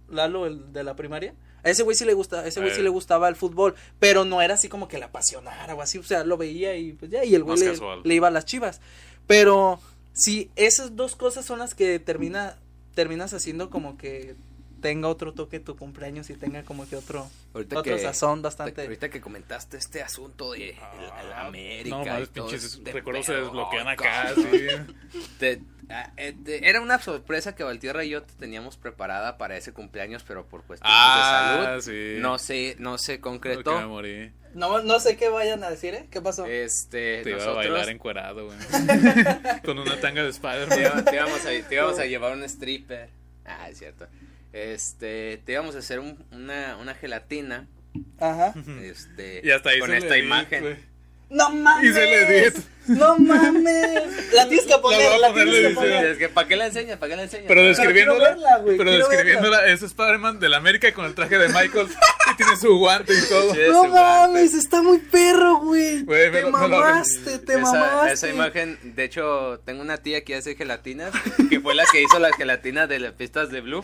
Lalo, 0.10 0.46
el 0.46 0.74
de 0.74 0.84
la 0.84 0.96
primaria, 0.96 1.34
a 1.64 1.70
ese 1.70 1.84
güey 1.84 1.96
sí 1.96 2.06
le 2.06 2.14
gusta, 2.14 2.46
ese 2.48 2.62
güey 2.62 2.74
sí 2.74 2.80
Eh. 2.80 2.84
le 2.84 2.90
gustaba 2.90 3.28
el 3.30 3.36
fútbol, 3.36 3.76
pero 4.00 4.26
no 4.26 4.42
era 4.42 4.54
así 4.56 4.70
como 4.70 4.88
que 4.88 4.98
le 4.98 5.06
apasionara 5.06 5.76
o 5.76 5.82
así, 5.82 5.98
o 5.98 6.04
sea, 6.04 6.24
lo 6.24 6.38
veía 6.38 6.76
y 6.78 6.94
pues 6.94 7.12
ya, 7.12 7.24
y 7.26 7.36
el 7.36 7.44
güey 7.44 7.58
le 8.04 8.14
iba 8.16 8.28
a 8.30 8.32
las 8.32 8.46
chivas. 8.46 8.80
Pero, 9.28 9.80
sí, 10.14 10.50
esas 10.56 10.96
dos 10.96 11.16
cosas 11.16 11.46
son 11.46 11.60
las 11.60 11.76
que 11.76 12.00
termina, 12.00 12.58
terminas 12.96 13.34
haciendo 13.34 13.70
como 13.70 13.98
que 13.98 14.36
tenga 14.82 15.08
otro 15.08 15.34
toque 15.34 15.60
tu 15.60 15.76
cumpleaños 15.76 16.30
y 16.30 16.36
tenga 16.36 16.64
como 16.64 16.88
que 16.88 16.96
otro, 16.96 17.30
Ahorita 17.54 17.80
otro 17.80 17.96
que- 17.96 18.02
sazón 18.02 18.42
bastante. 18.42 18.82
Ahorita 18.84 19.10
que 19.10 19.22
comentaste 19.22 19.78
este 19.78 20.02
asunto 20.02 20.54
de 20.54 20.76
Ah, 20.82 21.46
América. 21.48 21.98
No, 21.98 22.04
todo 22.28 22.48
pinches 22.48 22.82
recuerdos 22.84 23.26
se 23.26 23.34
desbloquean 23.34 23.88
acá, 23.88 24.34
sí. 24.36 24.68
Te- 25.40 25.62
ah, 25.90 26.12
eh, 26.18 26.36
te- 26.44 26.68
era 26.68 26.82
una 26.82 27.00
sorpresa 27.00 27.56
que 27.56 27.64
Valtierra 27.64 28.04
y 28.04 28.10
yo 28.10 28.24
te 28.24 28.34
teníamos 28.34 28.78
preparada 28.78 29.38
para 29.38 29.58
ese 29.58 29.72
cumpleaños, 29.74 30.24
pero 30.28 30.46
por 30.46 30.64
cuestiones 30.64 30.96
Ah, 30.98 31.74
de 31.76 31.82
salud 31.82 31.82
sí. 32.16 32.22
no 32.22 32.38
se 32.38 32.76
no 32.80 32.98
se 32.98 33.14
me 33.14 33.20
concretó. 33.22 33.88
morí. 33.88 34.32
No, 34.56 34.82
no 34.82 35.00
sé 35.00 35.16
qué 35.16 35.30
vayan 35.30 35.64
a 35.64 35.70
decir, 35.70 35.94
¿eh? 35.94 36.08
¿Qué 36.10 36.22
pasó? 36.22 36.48
Este, 36.48 37.22
Te 37.22 37.30
iba 37.30 37.44
a 37.44 37.50
bailar 37.52 37.88
encuerado, 37.90 38.46
güey. 38.48 38.58
Con 39.64 39.78
una 39.78 40.00
tanga 40.00 40.24
de 40.24 40.30
te, 40.32 40.36
Spider-Man. 40.38 40.80
iba- 40.80 41.04
te 41.06 41.16
íbamos 41.16 41.46
a, 41.46 41.50
te 41.70 41.76
íbamos 41.76 42.00
a 42.00 42.06
llevar 42.08 42.34
un 42.34 42.44
stripper. 42.44 43.10
Ah, 43.46 43.70
es 43.70 43.78
cierto. 43.78 44.08
Este, 44.54 45.42
te 45.46 45.52
íbamos 45.54 45.76
a 45.76 45.80
hacer 45.80 46.00
un- 46.00 46.24
una, 46.32 46.78
una 46.78 46.96
gelatina. 46.96 47.68
Ajá. 48.20 48.54
Este, 48.82 49.42
Y 49.46 49.52
hasta 49.52 49.70
ahí 49.70 49.80
con 49.80 49.94
esta 49.94 50.16
di, 50.16 50.22
imagen. 50.22 50.88
No 51.30 51.52
mames. 51.52 51.90
Y 51.92 51.94
se 51.94 52.06
le 52.08 52.26
di. 52.52 52.60
No 52.88 53.20
mames. 53.20 54.34
La 54.34 54.48
tienes 54.48 54.66
que 54.66 54.78
poner, 54.80 55.20
la, 55.20 55.28
poner, 55.28 55.46
tienes 55.48 55.68
que 55.70 55.76
poner. 55.76 56.06
Es 56.06 56.18
que, 56.18 56.30
¿para 56.30 56.48
qué 56.48 56.56
la 56.56 56.66
enseñas? 56.66 56.98
¿Para 56.98 57.12
qué 57.12 57.16
la 57.18 57.24
enseñas? 57.24 57.46
Pero 57.48 57.64
describiéndola, 57.66 58.30
verla, 58.30 58.62
pero 58.66 58.92
describiéndola, 58.98 59.68
es 59.68 59.84
Spider-Man 59.84 60.40
del 60.40 60.56
América 60.56 60.92
con 60.92 61.06
el 61.06 61.14
traje 61.14 61.38
de 61.38 61.50
Michael 61.50 61.88
tiene 62.44 62.56
su 62.58 62.78
guante 62.78 63.14
y 63.14 63.30
todo. 63.30 63.54
Sí, 63.54 63.60
No 63.70 63.88
mames, 63.88 64.54
está 64.54 64.82
muy 64.82 64.98
perro, 65.00 65.58
güey. 65.58 66.04
Güey, 66.04 66.32
me 66.32 66.38
Te 66.38 66.42
lo- 66.44 66.52
me 66.52 66.68
lo- 66.68 66.70
mamaste, 66.80 67.40
te 67.40 67.54
esa, 67.54 67.62
mamaste. 67.62 68.14
esa 68.14 68.30
imagen, 68.30 68.80
de 68.96 69.04
hecho, 69.04 69.60
tengo 69.66 69.82
una 69.82 69.98
tía 69.98 70.24
que 70.24 70.36
hace 70.36 70.56
gelatinas, 70.56 71.12
que 71.50 71.60
fue 71.60 71.76
la 71.76 71.84
que 71.92 72.02
hizo 72.02 72.18
las 72.20 72.36
gelatinas 72.36 72.88
de 72.90 73.00
las 73.00 73.14
pistas 73.14 73.50
de 73.52 73.62
Blue. 73.62 73.84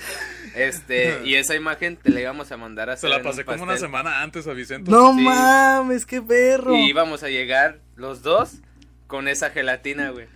Este, 0.56 1.22
y 1.26 1.36
esa 1.36 1.56
imagen 1.56 1.98
te 1.98 2.10
la 2.12 2.22
íbamos 2.22 2.52
a 2.52 2.58
mandar 2.58 2.90
a 2.90 2.94
Se 2.98 3.08
hacer 3.08 3.10
la 3.10 3.16
en 3.18 3.22
un 3.24 3.28
pasé 3.32 3.46
como 3.46 3.64
una 3.64 3.78
semana 3.78 4.22
antes 4.22 4.48
a 4.48 4.54
Vicente. 4.54 4.90
No 4.90 5.14
Sí. 5.14 5.22
mames, 5.22 6.06
qué 6.06 6.22
perro. 6.22 6.76
Y 6.76 6.90
íbamos 6.90 7.24
a 7.24 7.30
llegar 7.30 7.80
los 7.96 8.22
dos 8.22 8.54
con 9.08 9.28
esa 9.28 9.50
gelatina, 9.50 10.10
güey. 10.12 10.28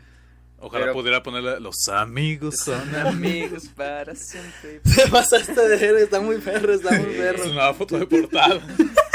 Ojalá 0.62 0.86
Pero- 0.86 0.94
pudiera 0.94 1.24
ponerle 1.24 1.60
los 1.60 1.76
amigos 1.88 2.58
son 2.58 2.94
Amigos 2.96 3.68
para 3.76 4.14
siempre. 4.16 4.82
Te 4.96 5.08
pasaste 5.10 5.54
de 5.54 5.78
ver, 5.78 5.96
está 5.96 6.20
muy 6.20 6.38
perro, 6.40 6.74
está 6.74 6.92
muy 6.92 7.12
Es 7.14 7.18
perro. 7.18 7.52
una 7.52 7.74
foto 7.74 7.98
de 7.98 8.06
portada. 8.06 8.60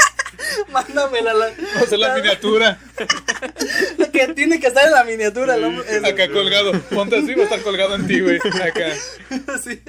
Mándamela. 0.71 1.33
La, 1.33 1.45
Vamos 1.49 1.75
a 1.75 1.79
hacer 1.81 1.99
la 1.99 2.15
miniatura. 2.15 2.79
que 4.13 4.27
tiene 4.29 4.59
que 4.59 4.67
estar 4.67 4.85
en 4.85 4.91
la 4.91 5.03
miniatura. 5.03 5.55
el 5.55 5.79
es- 5.87 6.03
Acá 6.03 6.29
colgado. 6.31 6.71
Ponte 6.93 7.17
así, 7.17 7.33
va 7.33 7.41
a 7.41 7.45
estar 7.45 7.61
colgado 7.61 7.95
en 7.95 8.07
ti, 8.07 8.19
güey. 8.21 8.37
Acá. 8.37 8.87
Sí. 9.63 9.81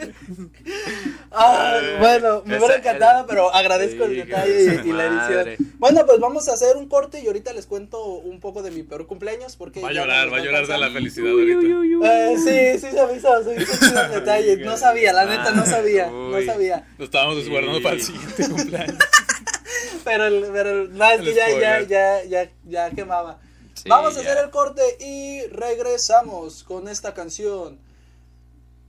Ah, 1.30 1.78
bueno, 1.98 2.42
me 2.46 2.56
Esa 2.56 2.64
hubiera 2.66 2.80
encantado, 2.80 3.26
pero 3.26 3.54
agradezco 3.54 4.04
el 4.04 4.16
detalle 4.16 4.80
y, 4.84 4.88
y 4.88 4.92
la 4.92 5.04
edición. 5.06 5.68
Bueno, 5.78 6.06
pues 6.06 6.18
vamos 6.20 6.48
a 6.48 6.54
hacer 6.54 6.76
un 6.76 6.88
corte 6.88 7.20
y 7.20 7.26
ahorita 7.26 7.52
les 7.52 7.66
cuento 7.66 8.02
un 8.04 8.40
poco 8.40 8.62
de 8.62 8.70
mi 8.70 8.82
peor 8.82 9.06
cumpleaños 9.06 9.56
porque 9.56 9.80
Va 9.80 9.88
a 9.90 9.92
llorar, 9.92 10.26
nos 10.26 10.34
va 10.34 10.38
a 10.38 10.44
llorar 10.44 10.66
de 10.66 10.78
la 10.78 10.90
felicidad 10.90 11.30
ahorita. 11.30 11.60
Eh, 12.06 12.36
sí, 12.38 12.86
sí 12.86 12.92
se 12.92 13.16
hizo, 13.16 13.44
se 13.44 13.50
me 13.54 13.62
hizo 13.62 13.86
chido 13.86 14.00
el 14.02 14.10
detalle. 14.12 14.56
No 14.58 14.76
sabía, 14.76 15.12
la 15.12 15.26
neta 15.26 15.50
no 15.52 15.66
sabía, 15.66 16.06
no 16.10 16.40
sabía. 16.44 16.86
Lo 16.98 17.04
estábamos 17.04 17.36
desguardando 17.36 17.78
Sí. 17.78 17.82
para 17.84 17.96
el 17.96 18.02
siguiente 18.02 18.48
cumpleaños. 18.48 18.98
Pero, 20.04 20.26
el- 20.26 20.48
pero 20.52 20.88
no, 20.88 21.04
es 21.10 21.20
que 21.20 21.30
El 21.30 21.34
ya, 21.36 21.48
ya, 21.50 21.80
ya, 21.82 22.24
ya, 22.24 22.50
ya 22.64 22.90
quemaba. 22.90 23.38
Sí, 23.74 23.88
Vamos 23.88 24.16
a 24.16 24.22
ya. 24.22 24.30
hacer 24.32 24.44
el 24.44 24.50
corte 24.50 24.82
y 25.00 25.46
regresamos 25.48 26.64
con 26.64 26.88
esta 26.88 27.12
canción 27.14 27.78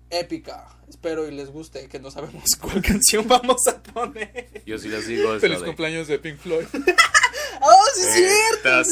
épica. 0.10 0.68
Espero 0.90 1.28
y 1.28 1.32
les 1.32 1.50
guste, 1.50 1.90
que 1.90 2.00
no 2.00 2.10
sabemos 2.12 2.44
cuál 2.62 2.82
canción 2.82 3.28
vamos 3.28 3.68
a 3.68 3.82
poner. 3.84 4.64
Yo 4.66 4.78
sí 4.78 4.88
les 4.88 5.06
digo 5.08 5.32
eso 5.32 5.40
Feliz 5.42 5.60
de- 5.60 5.66
cumpleaños 5.66 6.08
de 6.08 6.20
Pink 6.20 6.38
Floyd. 6.38 6.66
¡Oh, 7.62 7.84
sí 7.96 8.02
es 8.02 8.14
cierto! 8.14 8.70
Las 8.70 8.90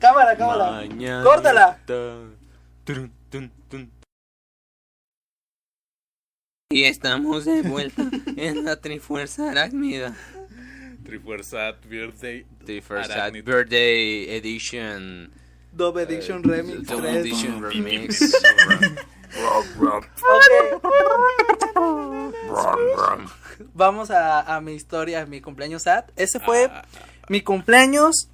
Cámara, 0.00 0.36
cámara. 0.36 0.82
Córtala. 1.22 1.78
Turun, 2.84 3.12
tun, 3.30 3.50
tun. 3.70 3.90
Y 6.72 6.84
estamos 6.84 7.44
de 7.46 7.62
vuelta 7.62 8.02
en 8.36 8.64
la 8.64 8.80
Trifuerza 8.80 9.50
Arácnida. 9.50 10.16
Trifuerza 11.04 11.72
Birthday. 11.88 12.44
Trifuerza. 12.64 13.30
Birthday 13.30 14.36
Edition. 14.36 15.30
Dove 15.72 16.02
Edition 16.02 16.42
Remix 16.42 16.86
Double 16.88 17.10
3. 17.10 17.16
Edition 17.20 17.62
Remix. 17.62 18.34
Ok, 22.52 23.70
vamos 23.74 24.10
a, 24.10 24.40
a 24.56 24.60
mi 24.60 24.72
historia, 24.74 25.22
a 25.22 25.26
mi 25.26 25.40
cumpleaños 25.40 25.82
sad. 25.84 26.04
Ese 26.16 26.40
fue 26.40 26.68
Ah, 26.70 26.82
mi 27.28 27.40
cumpleaños 27.40 28.28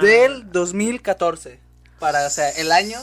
del 0.00 0.50
2014. 0.50 1.60
Para, 1.98 2.26
o 2.26 2.30
sea, 2.30 2.50
el 2.50 2.72
año, 2.72 2.98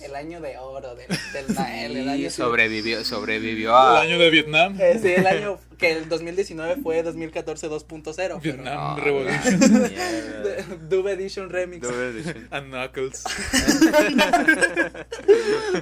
el 0.00 0.14
año 0.14 0.40
de 0.40 0.58
oro 0.58 0.94
del, 0.94 1.06
del 1.32 1.54
Nael, 1.54 1.96
el 1.96 2.08
año 2.08 2.26
Y 2.26 2.30
sobrevivió, 2.30 3.04
sobrevivió 3.04 3.76
a... 3.76 4.02
El 4.02 4.08
año 4.10 4.18
de 4.18 4.30
Vietnam. 4.30 4.76
Eh, 4.80 4.98
sí, 5.00 5.08
el 5.08 5.26
año 5.26 5.58
que 5.78 5.92
el 5.92 6.08
2019 6.08 6.76
fue 6.82 7.02
2014 7.02 7.68
2.0. 7.70 8.14
pero- 8.16 8.38
Vietnam 8.40 8.74
Ah, 8.78 8.96
Revolution. 9.02 9.58
mierda. 9.70 10.76
Dove 10.88 11.12
Edition 11.12 11.50
Remix. 11.50 11.82
Double 11.86 12.08
Edition. 12.10 12.48
And 12.52 12.68
Knuckles. 12.68 13.24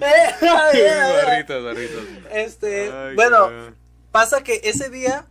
Eh, 0.00 0.34
barritas, 0.42 1.62
barritas. 1.62 2.02
este, 2.32 2.90
Ay, 2.92 3.14
bueno, 3.14 3.48
pasa 4.10 4.42
que 4.42 4.60
ese 4.64 4.90
día 4.90 5.26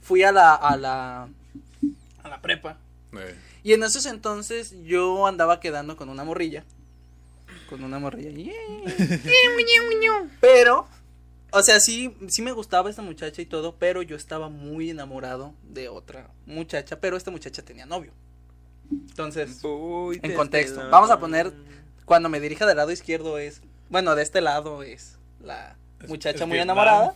fui 0.00 0.22
a 0.22 0.32
la 0.32 0.54
a 0.54 0.76
la 0.76 1.28
a 2.22 2.28
la 2.28 2.40
prepa 2.42 2.78
Eh, 3.12 3.34
y 3.62 3.72
en 3.74 3.82
esos 3.82 4.06
entonces 4.06 4.74
yo 4.84 5.26
andaba 5.26 5.60
quedando 5.60 5.96
con 5.96 6.08
una 6.08 6.24
morrilla. 6.24 6.64
Con 7.70 7.82
una 7.84 7.98
morrilla. 7.98 8.52
Pero 10.40 10.86
o 11.52 11.62
sea, 11.62 11.80
sí 11.80 12.14
sí 12.28 12.42
me 12.42 12.52
gustaba 12.52 12.90
esta 12.90 13.02
muchacha 13.02 13.40
y 13.42 13.46
todo, 13.46 13.74
pero 13.76 14.02
yo 14.02 14.16
estaba 14.16 14.48
muy 14.48 14.90
enamorado 14.90 15.54
de 15.62 15.88
otra 15.88 16.30
muchacha, 16.46 17.00
pero 17.00 17.16
esta 17.16 17.30
muchacha 17.30 17.62
tenía 17.62 17.86
novio. 17.86 18.12
Entonces, 18.90 19.58
Uy, 19.62 20.16
en 20.16 20.22
te 20.30 20.34
contexto. 20.34 20.88
Vamos 20.90 21.10
a 21.10 21.18
poner 21.18 21.52
cuando 22.04 22.28
me 22.28 22.40
dirija 22.40 22.66
del 22.66 22.76
lado 22.76 22.90
izquierdo 22.92 23.38
es, 23.38 23.62
bueno, 23.88 24.14
de 24.14 24.22
este 24.22 24.40
lado 24.40 24.82
es 24.82 25.18
la 25.40 25.76
Es- 26.02 26.08
muchacha 26.08 26.40
es 26.42 26.46
muy 26.48 26.56
Vietnam. 26.58 26.76
enamorada. 26.78 27.14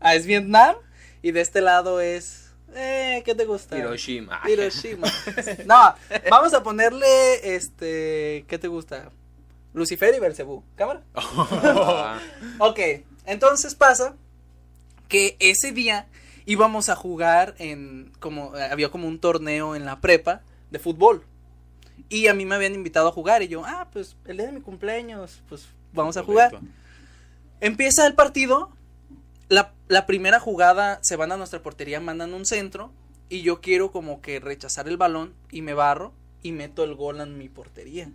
Ah, 0.00 0.14
es 0.14 0.26
Vietnam 0.26 0.76
y 1.22 1.32
de 1.32 1.40
este 1.40 1.60
lado 1.60 2.00
es 2.00 2.50
eh, 2.74 3.22
¿qué 3.24 3.34
te 3.34 3.44
gusta? 3.44 3.78
Hiroshima. 3.78 4.40
Hiroshima. 4.48 5.06
No, 5.64 5.94
vamos 6.30 6.52
a 6.54 6.62
ponerle 6.62 7.54
este, 7.56 8.44
¿qué 8.48 8.58
te 8.60 8.68
gusta? 8.68 9.10
Lucifer 9.76 10.14
y 10.14 10.20
Belcebú. 10.20 10.64
¿Cámara? 10.74 11.02
Ok, 12.58 12.80
entonces 13.26 13.74
pasa 13.74 14.16
que 15.06 15.36
ese 15.38 15.70
día 15.70 16.08
íbamos 16.46 16.88
a 16.88 16.96
jugar 16.96 17.54
en 17.58 18.10
como 18.18 18.54
había 18.54 18.88
como 18.88 19.06
un 19.06 19.20
torneo 19.20 19.76
en 19.76 19.84
la 19.84 20.00
prepa 20.00 20.40
de 20.70 20.78
fútbol. 20.78 21.24
Y 22.08 22.28
a 22.28 22.34
mí 22.34 22.46
me 22.46 22.54
habían 22.54 22.74
invitado 22.74 23.08
a 23.08 23.12
jugar 23.12 23.42
y 23.42 23.48
yo, 23.48 23.64
ah, 23.66 23.88
pues 23.92 24.16
el 24.24 24.38
día 24.38 24.46
de 24.46 24.52
mi 24.52 24.62
cumpleaños, 24.62 25.42
pues 25.48 25.68
vamos 25.92 26.16
a 26.16 26.22
jugar. 26.22 26.58
Empieza 27.60 28.06
el 28.06 28.14
partido, 28.14 28.70
la, 29.50 29.74
la 29.88 30.06
primera 30.06 30.40
jugada 30.40 31.00
se 31.02 31.16
van 31.16 31.32
a 31.32 31.36
nuestra 31.36 31.62
portería, 31.62 32.00
mandan 32.00 32.32
un 32.32 32.46
centro 32.46 32.92
y 33.28 33.42
yo 33.42 33.60
quiero 33.60 33.92
como 33.92 34.22
que 34.22 34.40
rechazar 34.40 34.88
el 34.88 34.96
balón 34.96 35.34
y 35.50 35.60
me 35.60 35.74
barro 35.74 36.14
y 36.42 36.52
meto 36.52 36.82
el 36.82 36.94
gol 36.94 37.20
en 37.20 37.36
mi 37.36 37.50
portería. 37.50 38.10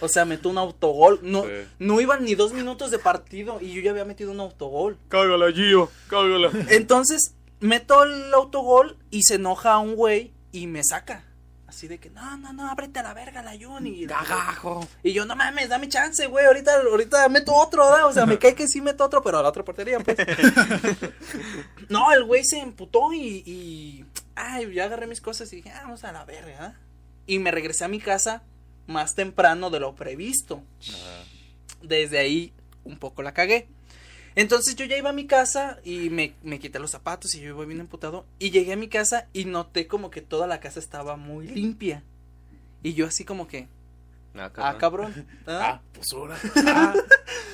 O 0.00 0.08
sea, 0.08 0.24
meto 0.24 0.48
un 0.48 0.58
autogol. 0.58 1.20
No, 1.22 1.42
Sí. 1.44 1.48
no 1.78 2.00
iban 2.00 2.24
ni 2.24 2.34
dos 2.34 2.52
minutos 2.52 2.90
de 2.90 2.98
partido 2.98 3.58
y 3.60 3.72
yo 3.72 3.80
ya 3.82 3.90
había 3.90 4.04
metido 4.04 4.30
un 4.32 4.40
autogol. 4.40 4.98
Cágala, 5.08 5.50
Gio, 5.52 5.90
cágala. 6.08 6.50
Entonces, 6.70 7.34
meto 7.60 8.02
el 8.04 8.32
autogol 8.34 8.98
y 9.10 9.22
se 9.22 9.36
enoja 9.36 9.78
un 9.78 9.94
güey 9.94 10.32
y 10.52 10.66
me 10.66 10.82
saca. 10.84 11.24
Así 11.66 11.88
de 11.88 11.98
que, 11.98 12.10
no, 12.10 12.36
no, 12.38 12.52
no, 12.52 12.70
ábrete 12.70 13.00
a 13.00 13.02
la 13.02 13.12
verga 13.12 13.42
la 13.42 13.52
Juni. 13.58 14.04
Y, 14.04 14.06
Cagajo. 14.06 14.86
y 15.02 15.12
yo, 15.12 15.26
no 15.26 15.34
mames, 15.34 15.68
dame 15.68 15.88
chance, 15.88 16.26
güey. 16.26 16.46
Ahorita, 16.46 16.80
ahorita 16.80 17.28
meto 17.28 17.52
otro, 17.54 17.84
¿verdad? 17.90 18.06
O 18.06 18.12
sea, 18.12 18.24
me 18.24 18.38
cae 18.38 18.54
que 18.54 18.68
sí 18.68 18.80
meto 18.80 19.04
otro, 19.04 19.20
pero 19.22 19.38
a 19.38 19.42
la 19.42 19.48
otra 19.48 19.64
portería, 19.64 19.98
pues. 19.98 20.16
no, 21.88 22.12
el 22.12 22.24
güey 22.24 22.44
se 22.44 22.60
emputó 22.60 23.12
y, 23.12 23.42
y. 23.44 24.04
Ay, 24.34 24.72
yo 24.72 24.84
agarré 24.84 25.06
mis 25.06 25.20
cosas 25.20 25.52
y 25.52 25.56
dije, 25.56 25.70
ah, 25.70 25.80
vamos 25.82 26.04
a 26.04 26.12
la 26.12 26.24
verga. 26.24 26.78
Y 27.26 27.38
me 27.38 27.50
regresé 27.50 27.84
a 27.84 27.88
mi 27.88 27.98
casa 27.98 28.42
más 28.86 29.14
temprano 29.14 29.70
de 29.70 29.80
lo 29.80 29.94
previsto. 29.94 30.62
Ajá. 30.80 31.24
Desde 31.82 32.18
ahí 32.18 32.52
un 32.84 32.98
poco 32.98 33.22
la 33.22 33.34
cagué. 33.34 33.68
Entonces 34.34 34.76
yo 34.76 34.84
ya 34.84 34.98
iba 34.98 35.10
a 35.10 35.14
mi 35.14 35.26
casa 35.26 35.78
y 35.82 36.10
me, 36.10 36.34
me 36.42 36.58
quité 36.58 36.78
los 36.78 36.90
zapatos 36.90 37.34
y 37.34 37.40
yo 37.40 37.48
iba 37.48 37.64
bien 37.64 37.80
emputado. 37.80 38.26
Y 38.38 38.50
llegué 38.50 38.74
a 38.74 38.76
mi 38.76 38.88
casa 38.88 39.28
y 39.32 39.46
noté 39.46 39.86
como 39.86 40.10
que 40.10 40.20
toda 40.20 40.46
la 40.46 40.60
casa 40.60 40.78
estaba 40.78 41.16
muy 41.16 41.48
limpia. 41.48 42.02
Y 42.82 42.92
yo 42.94 43.06
así 43.06 43.24
como 43.24 43.48
que, 43.48 43.68
Ah, 44.38 44.52
ah, 44.56 44.76
cabrón. 44.78 45.26
¿ah? 45.46 45.60
Ah, 45.62 45.80
pues 45.92 46.06
ahora. 46.12 46.36
Ah, 46.66 46.94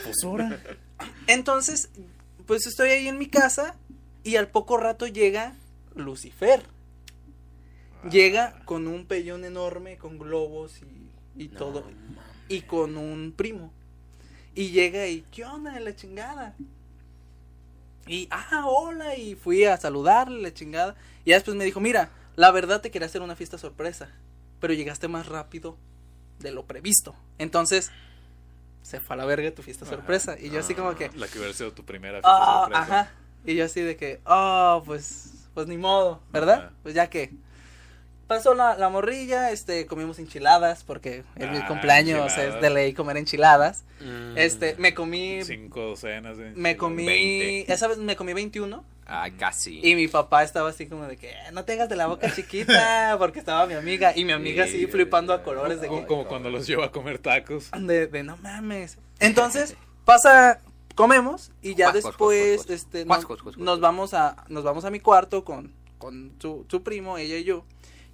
pues 0.05 0.25
ahora. 0.25 0.61
Entonces, 1.27 1.91
pues 2.47 2.67
estoy 2.67 2.91
ahí 2.91 3.09
en 3.09 3.19
mi 3.19 3.27
casa 3.27 3.77
y 4.25 4.37
al 4.37 4.49
poco 4.49 4.77
rato 4.77 5.07
llega 5.07 5.55
Lucifer. 5.95 6.65
Llega 8.11 8.61
con 8.65 8.89
un 8.89 9.07
pellón 9.07 9.45
enorme, 9.45 9.97
con 9.97 10.19
globos 10.19 10.83
y, 10.83 11.02
y 11.37 11.49
No, 11.49 11.59
todo. 11.59 11.85
Y 12.49 12.63
con 12.63 12.97
un 12.97 13.33
primo. 13.37 13.73
Y 14.55 14.71
llega 14.71 15.07
y, 15.07 15.23
¿qué 15.31 15.45
onda? 15.45 15.79
La 15.81 15.95
chingada. 15.97 16.55
Y, 18.07 18.29
ah, 18.31 18.65
hola. 18.67 19.17
Y 19.17 19.35
fui 19.35 19.65
a 19.65 19.77
saludarle, 19.77 20.43
la 20.43 20.53
chingada. 20.53 20.95
Y 21.25 21.31
ya 21.31 21.37
después 21.37 21.57
me 21.57 21.65
dijo, 21.65 21.81
mira, 21.81 22.11
la 22.37 22.51
verdad 22.51 22.81
te 22.81 22.91
quería 22.91 23.07
hacer 23.07 23.23
una 23.23 23.37
fiesta 23.37 23.59
sorpresa. 23.59 24.11
Pero 24.61 24.75
llegaste 24.75 25.09
más 25.09 25.27
rápido 25.27 25.77
de 26.41 26.53
lo 26.53 26.65
previsto. 26.67 27.15
Entonces, 27.39 27.91
se 28.83 29.01
fue 29.01 29.15
a 29.15 29.17
la 29.17 29.25
verga 29.25 29.51
tu 29.55 29.63
fiesta 29.63 29.85
Ajá. 29.85 29.95
sorpresa. 29.95 30.37
Y 30.39 30.51
yo 30.51 30.61
así 30.61 30.75
como 30.75 30.95
que, 30.95 31.11
La 31.15 31.29
que 31.29 31.39
hubiera 31.39 31.55
sido 31.55 31.73
tu 31.73 31.85
primera 31.85 32.15
fiesta 32.19 32.31
ah, 32.33 32.61
sorpresa. 32.65 32.83
ajá. 32.83 33.13
Y 33.45 33.55
yo 33.57 33.65
así 33.65 33.81
de 33.81 33.97
que, 33.97 34.21
oh, 34.27 34.83
pues, 34.85 35.49
pues 35.55 35.67
ni 35.67 35.79
modo, 35.79 36.21
¿verdad? 36.33 36.59
Ajá. 36.67 36.73
Pues 36.83 36.95
ya 36.95 37.09
que. 37.09 37.33
Pasó 38.37 38.55
la, 38.55 38.77
la 38.77 38.89
morrilla, 38.89 39.51
este, 39.51 39.87
comimos 39.87 40.19
enchiladas, 40.19 40.85
porque 40.85 41.23
mi 41.37 41.45
Ah, 41.59 41.67
cumpleaños 41.69 42.21
enchiladas. 42.33 42.55
es 42.57 42.61
de 42.63 42.71
ley 42.71 42.93
comer 42.95 43.17
enchiladas. 43.19 43.85
Mm. 44.01 44.37
Este, 44.39 44.75
me 44.79 44.95
comí, 44.95 45.45
Cinco 45.45 45.81
docenas 45.83 46.37
de 46.39 46.51
me 46.55 46.77
comí, 46.77 47.05
20. 47.07 47.73
esa 47.73 47.89
vez 47.89 47.99
me 47.99 48.17
comí 48.17 48.33
21 48.33 48.85
Ah, 49.07 49.29
casi. 49.39 49.81
y 49.87 49.95
mi 49.95 50.09
papá 50.09 50.43
estaba 50.45 50.71
así 50.71 50.87
como 50.87 51.07
de 51.07 51.17
que, 51.19 51.31
"Eh, 51.31 51.37
no 51.53 51.65
te 51.65 51.75
hagas 51.75 51.89
de 51.89 51.97
la 51.97 52.07
boca 52.07 52.33
chiquita, 52.35 53.17
porque 53.19 53.39
estaba 53.41 53.67
mi 53.67 53.75
amiga 53.75 54.13
y 54.17 54.25
mi 54.25 54.33
amiga 54.33 54.65
así 54.65 54.79
Sí, 54.81 54.87
flipando 54.87 55.35
a 55.35 55.43
colores 55.43 55.81
de 55.81 55.89
Como, 55.89 56.01
que, 56.01 56.07
como 56.07 56.25
cuando 56.27 56.49
los 56.51 56.67
llevo 56.67 56.83
a 56.85 56.91
comer 56.91 57.19
tacos. 57.19 57.71
de, 57.79 58.07
de 58.07 58.23
no 58.23 58.37
mames. 58.39 58.97
Entonces, 59.21 59.77
pasa, 60.07 60.61
comemos 60.95 61.51
y 61.61 61.75
ya 61.75 61.91
Cuas, 61.91 61.95
después, 62.05 62.17
cuas, 62.57 62.67
cuas. 62.67 62.71
este, 62.71 63.05
nos, 63.05 63.57
nos 63.59 63.81
vamos 63.81 64.15
a, 64.15 64.37
nos 64.49 64.65
vamos 64.65 64.85
a 64.87 64.91
mi 64.91 65.01
cuarto 65.01 65.45
con, 65.45 65.73
con 65.99 66.33
su, 66.41 66.65
su 66.69 66.83
primo, 66.83 67.19
ella 67.19 67.37
y 67.37 67.45
yo. 67.45 67.65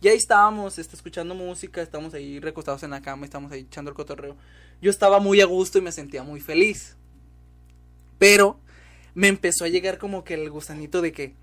Y 0.01 0.09
ahí 0.09 0.16
estábamos, 0.16 0.78
este, 0.78 0.94
escuchando 0.94 1.34
música, 1.34 1.82
estamos 1.82 2.14
ahí 2.14 2.38
recostados 2.38 2.82
en 2.84 2.90
la 2.90 3.03
cama, 3.03 3.24
estamos 3.24 3.51
ahí 3.51 3.61
echando 3.61 3.90
el 3.90 3.96
cotorreo. 3.96 4.36
Yo 4.80 4.90
estaba 4.90 5.18
muy 5.18 5.40
a 5.40 5.46
gusto 5.46 5.78
y 5.78 5.80
me 5.80 5.90
sentía 5.90 6.22
muy 6.22 6.40
feliz. 6.40 6.96
Pero 8.18 8.61
me 9.14 9.28
empezó 9.28 9.64
a 9.64 9.68
llegar 9.68 9.99
como 9.99 10.22
que 10.22 10.34
el 10.34 10.51
gusanito 10.51 11.03
de 11.03 11.12
que, 11.12 11.34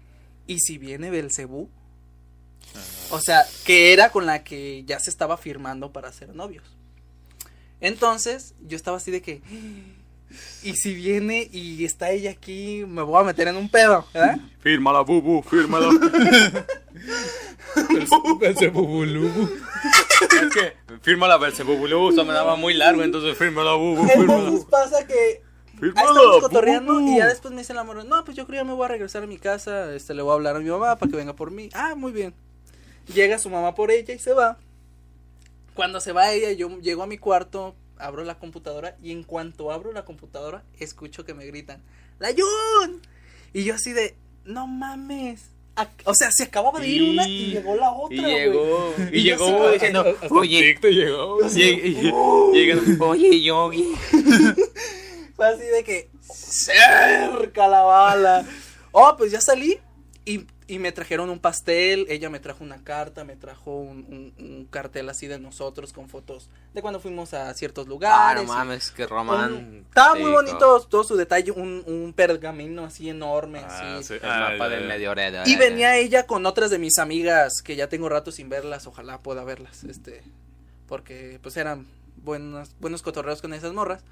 ¿y 0.48 0.60
si 0.60 0.78
viene 0.78 1.10
Belcebú? 1.10 1.70
O 3.12 3.20
sea, 3.20 3.46
que 3.66 3.94
era 3.94 4.10
con 4.12 4.26
la 4.26 4.44
que 4.44 4.84
ya 4.86 5.00
se 5.00 5.10
estaba 5.10 5.38
firmando 5.38 5.92
para 5.92 6.12
ser 6.12 6.34
novios. 6.34 6.66
Entonces, 7.82 8.56
yo 8.66 8.76
estaba 8.76 8.98
así 8.98 9.12
de 9.12 9.22
que. 9.22 9.42
Y 10.64 10.74
si 10.76 10.94
viene 10.94 11.48
y 11.52 11.86
está 11.86 12.12
ella 12.12 12.32
aquí, 12.32 12.86
me 12.88 13.02
voy 13.02 13.22
a 13.22 13.24
meter 13.24 13.48
en 13.48 13.56
un 13.58 13.70
pedo, 13.70 14.06
¿verdad? 14.14 14.38
Fírmala, 14.60 15.02
bubu, 15.02 15.44
fírmala. 15.44 15.90
Belzebubulubu. 18.40 19.50
es 20.20 20.54
que 20.54 20.74
fírmala, 21.02 21.38
Belzebubulubu, 21.38 22.08
o 22.08 22.12
sea, 22.12 22.24
me 22.24 22.34
daba 22.34 22.56
muy 22.56 22.74
largo, 22.74 23.04
entonces 23.04 23.38
fírmala, 23.38 23.74
bubu, 23.74 24.08
Entonces 24.10 24.66
pasa 24.66 25.06
que 25.06 25.44
Ahí 25.76 25.80
Fírmala, 25.82 26.10
estamos 26.10 26.40
cotorreando 26.40 26.94
bubu. 26.94 27.12
y 27.14 27.18
ya 27.18 27.28
después 27.28 27.54
me 27.54 27.60
dice 27.62 27.74
la 27.74 27.84
morra, 27.84 28.04
no, 28.06 28.24
pues 28.24 28.38
yo 28.38 28.46
creo 28.46 28.60
que 28.62 28.66
ya 28.66 28.70
me 28.70 28.74
voy 28.74 28.86
a 28.86 28.88
regresar 28.88 29.24
a 29.24 29.28
mi 29.28 29.38
casa, 29.38 29.94
este, 29.94 30.14
le 30.14 30.22
voy 30.22 30.32
a 30.32 30.36
hablar 30.36 30.56
a 30.56 30.60
mi 30.60 30.70
mamá 30.70 30.96
para 30.96 31.12
que 31.12 31.18
venga 31.18 31.34
por 31.36 31.52
mí. 31.52 31.70
Ah, 31.74 31.96
muy 31.96 32.14
bien. 32.14 32.34
Llega 33.14 33.38
su 33.38 33.50
mamá 33.50 33.76
por 33.76 33.92
ella 33.92 34.14
y 34.14 34.20
se 34.20 34.34
va. 34.34 34.58
Cuando 35.74 36.00
se 36.00 36.14
va 36.14 36.32
ella, 36.32 36.54
yo 36.54 36.80
llego 36.80 37.04
a 37.04 37.08
mi 37.08 37.18
cuarto, 37.18 37.76
abro 37.98 38.24
la 38.24 38.38
computadora 38.40 38.98
y 39.02 39.12
en 39.12 39.24
cuanto 39.24 39.72
abro 39.72 39.92
la 39.94 40.06
computadora, 40.06 40.64
escucho 40.80 41.26
que 41.26 41.34
me 41.34 41.46
gritan, 41.46 41.82
¡La 42.20 42.30
Jun! 42.30 43.02
Y 43.54 43.64
yo 43.64 43.76
así 43.76 43.94
de, 43.94 44.16
no 44.46 44.68
mames. 44.68 45.50
O 46.06 46.14
sea, 46.14 46.30
se 46.32 46.44
acababa 46.44 46.80
de 46.80 46.88
ir 46.88 47.04
una 47.04 47.28
y 47.28 47.48
llegó 47.52 47.76
la 47.76 47.92
otra, 47.92 48.16
Y 48.16 48.22
llegó, 48.22 48.94
y, 49.12 49.22
llegó 49.24 49.64
así- 49.66 49.74
diciendo, 49.74 50.06
Hasta 50.22 50.34
oye, 50.34 50.78
llegó. 50.82 51.36
güey. 51.36 51.50
llega- 52.54 52.82
llega- 52.82 53.06
oye, 53.06 53.42
Yogi. 53.42 53.94
Fue 55.36 55.48
así 55.48 55.64
de 55.66 55.84
que 55.84 56.10
cerca 56.22 57.68
la 57.68 57.82
bala. 57.82 58.46
Oh, 58.92 59.16
pues 59.18 59.32
ya 59.32 59.42
salí 59.42 59.78
y, 60.26 60.46
y 60.68 60.80
me 60.80 60.92
trajeron 60.92 61.30
un 61.30 61.40
pastel. 61.40 62.06
Ella 62.10 62.30
me 62.30 62.40
trajo 62.40 62.64
una 62.64 62.84
carta, 62.84 63.24
me 63.24 63.36
trajo 63.36 63.78
un, 63.80 64.00
un- 64.10 64.34
un 64.44 64.66
cartel 64.66 65.08
así 65.10 65.28
de 65.28 65.38
nosotros 65.40 65.94
con 65.94 66.10
fotos 66.10 66.50
de 66.74 66.82
cuando 66.82 67.00
fuimos 67.00 67.34
a 67.34 67.54
ciertos 67.54 67.86
Ah, 67.86 67.90
lugares. 67.90 68.44
no 68.48 68.54
y 68.54 68.56
mames, 68.56 68.92
qué 68.92 69.04
un- 69.04 69.10
román. 69.10 69.86
Estaba 69.88 70.16
muy 70.16 70.32
bonito 70.32 70.82
todo 70.90 71.04
su 71.04 71.16
detalle, 71.16 71.52
un, 71.52 71.84
un 71.86 72.14
pergamino 72.14 72.84
así 72.86 73.10
enorme. 73.10 73.60
Ah, 73.60 73.98
así. 73.98 74.04
sí. 74.08 74.14
El 74.16 74.20
Ah, 74.30 74.50
mapa 74.52 74.70
ya, 74.70 74.76
del. 74.76 74.88
Medio. 74.88 75.14
Y 75.46 75.56
venía 75.56 75.98
ella 75.98 76.26
con 76.26 76.46
otras 76.46 76.72
de 76.72 76.80
mis 76.80 76.98
amigas 76.98 77.62
que 77.64 77.76
ya 77.76 77.88
tengo 77.90 78.10
rato 78.10 78.32
sin 78.32 78.50
verlas, 78.50 78.88
ojalá 78.88 79.20
pueda 79.20 79.44
verlas, 79.44 79.84
este, 79.84 80.24
porque 80.88 81.40
pues 81.44 81.58
eran 81.58 81.86
buenos, 82.18 82.72
buenos 82.80 83.02
cotorreos 83.02 83.42
con 83.42 83.54
esas 83.54 83.74
morras. 83.74 84.04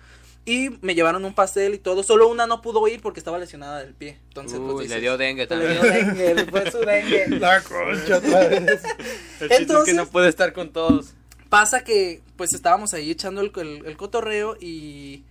Y 0.45 0.71
me 0.81 0.93
llevaron 0.93 1.23
un 1.23 1.33
pastel 1.33 1.73
y 1.73 1.77
todo, 1.79 2.03
solo 2.03 2.27
una 2.27 2.47
no 2.47 2.61
pudo 2.61 2.85
ir 2.89 3.01
porque 3.01 3.19
estaba 3.21 3.39
lesionada 3.39 3.79
del 3.79 3.93
pie. 3.93 4.19
Entonces, 4.27 4.59
Uy, 4.59 4.73
pues 4.73 4.89
le 4.89 4.99
dio 4.99 5.17
dengue 5.17 5.47
se 5.47 5.55
le 5.55 5.75
también. 5.75 6.15
dio 6.15 6.23
dengue, 6.33 6.45
fue 6.51 6.69
su 6.71 6.79
dengue. 6.79 7.27
La 7.39 7.61
concha 7.61 8.17
otra 8.17 8.47
vez. 8.49 8.59
El 8.59 8.69
chiste 8.79 9.45
es 9.45 9.59
Entonces- 9.61 9.85
que 9.85 9.93
no 9.93 10.05
puede 10.07 10.27
estar 10.27 10.51
con 10.51 10.71
todos. 10.73 11.13
Pasa 11.49 11.83
que 11.83 12.21
pues 12.35 12.53
estábamos 12.53 12.93
ahí 12.93 13.11
echando 13.11 13.39
el, 13.41 13.51
el- 13.55 13.85
el 13.85 13.95
cotorreo 13.97 14.57
y 14.59 15.23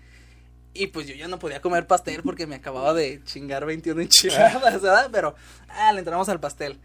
y 0.74 0.86
pues 0.86 1.06
yo 1.06 1.14
ya 1.14 1.28
no 1.28 1.38
podía 1.38 1.60
comer 1.60 1.86
pastel 1.86 2.22
porque 2.22 2.46
me 2.46 2.54
acababa 2.54 2.94
de 2.94 3.20
chingar 3.24 3.66
21 3.66 4.00
enchiladas, 4.00 4.62
¿verdad? 4.82 5.10
Pero 5.12 5.34
ah, 5.68 5.92
le 5.92 5.98
entramos 5.98 6.30
al 6.30 6.40
pastel. 6.40 6.78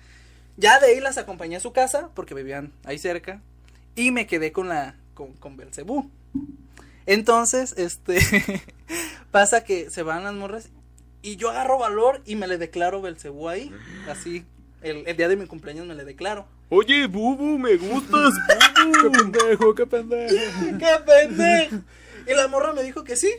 Ya 0.57 0.79
de 0.81 0.87
ahí 0.87 0.99
las 0.99 1.17
acompañé 1.17 1.55
a 1.55 1.59
su 1.61 1.71
casa 1.71 2.09
porque 2.13 2.33
vivían 2.33 2.73
ahí 2.83 2.97
cerca 2.99 3.41
y 3.95 4.11
me 4.11 4.27
quedé 4.27 4.51
con 4.51 4.67
la 4.67 4.95
con, 5.17 5.33
con 5.33 5.57
Belcebú. 5.57 6.11
Entonces, 7.07 7.73
este 7.75 8.19
pasa 9.31 9.63
que 9.63 9.89
se 9.89 10.03
van 10.03 10.23
las 10.23 10.35
morras 10.35 10.69
y 11.23 11.37
yo 11.37 11.49
agarro 11.49 11.79
valor 11.79 12.21
y 12.25 12.35
me 12.35 12.45
le 12.45 12.59
declaro 12.59 13.01
Belcebú 13.01 13.49
ahí, 13.49 13.71
así 14.07 14.45
el, 14.83 15.07
el 15.07 15.17
día 15.17 15.27
de 15.27 15.35
mi 15.35 15.47
cumpleaños 15.47 15.87
me 15.87 15.95
le 15.95 16.05
declaro. 16.05 16.45
Oye, 16.69 17.07
Bubu, 17.07 17.57
me 17.57 17.77
gustas, 17.77 18.33
Qué 19.01 19.09
pendejo, 19.09 19.73
qué 19.73 19.87
pendejo. 19.87 20.35
¡Qué 20.77 21.03
pendejo! 21.03 21.77
Y 22.27 22.35
la 22.35 22.47
morra 22.47 22.73
me 22.73 22.83
dijo 22.83 23.03
que 23.03 23.15
sí. 23.15 23.31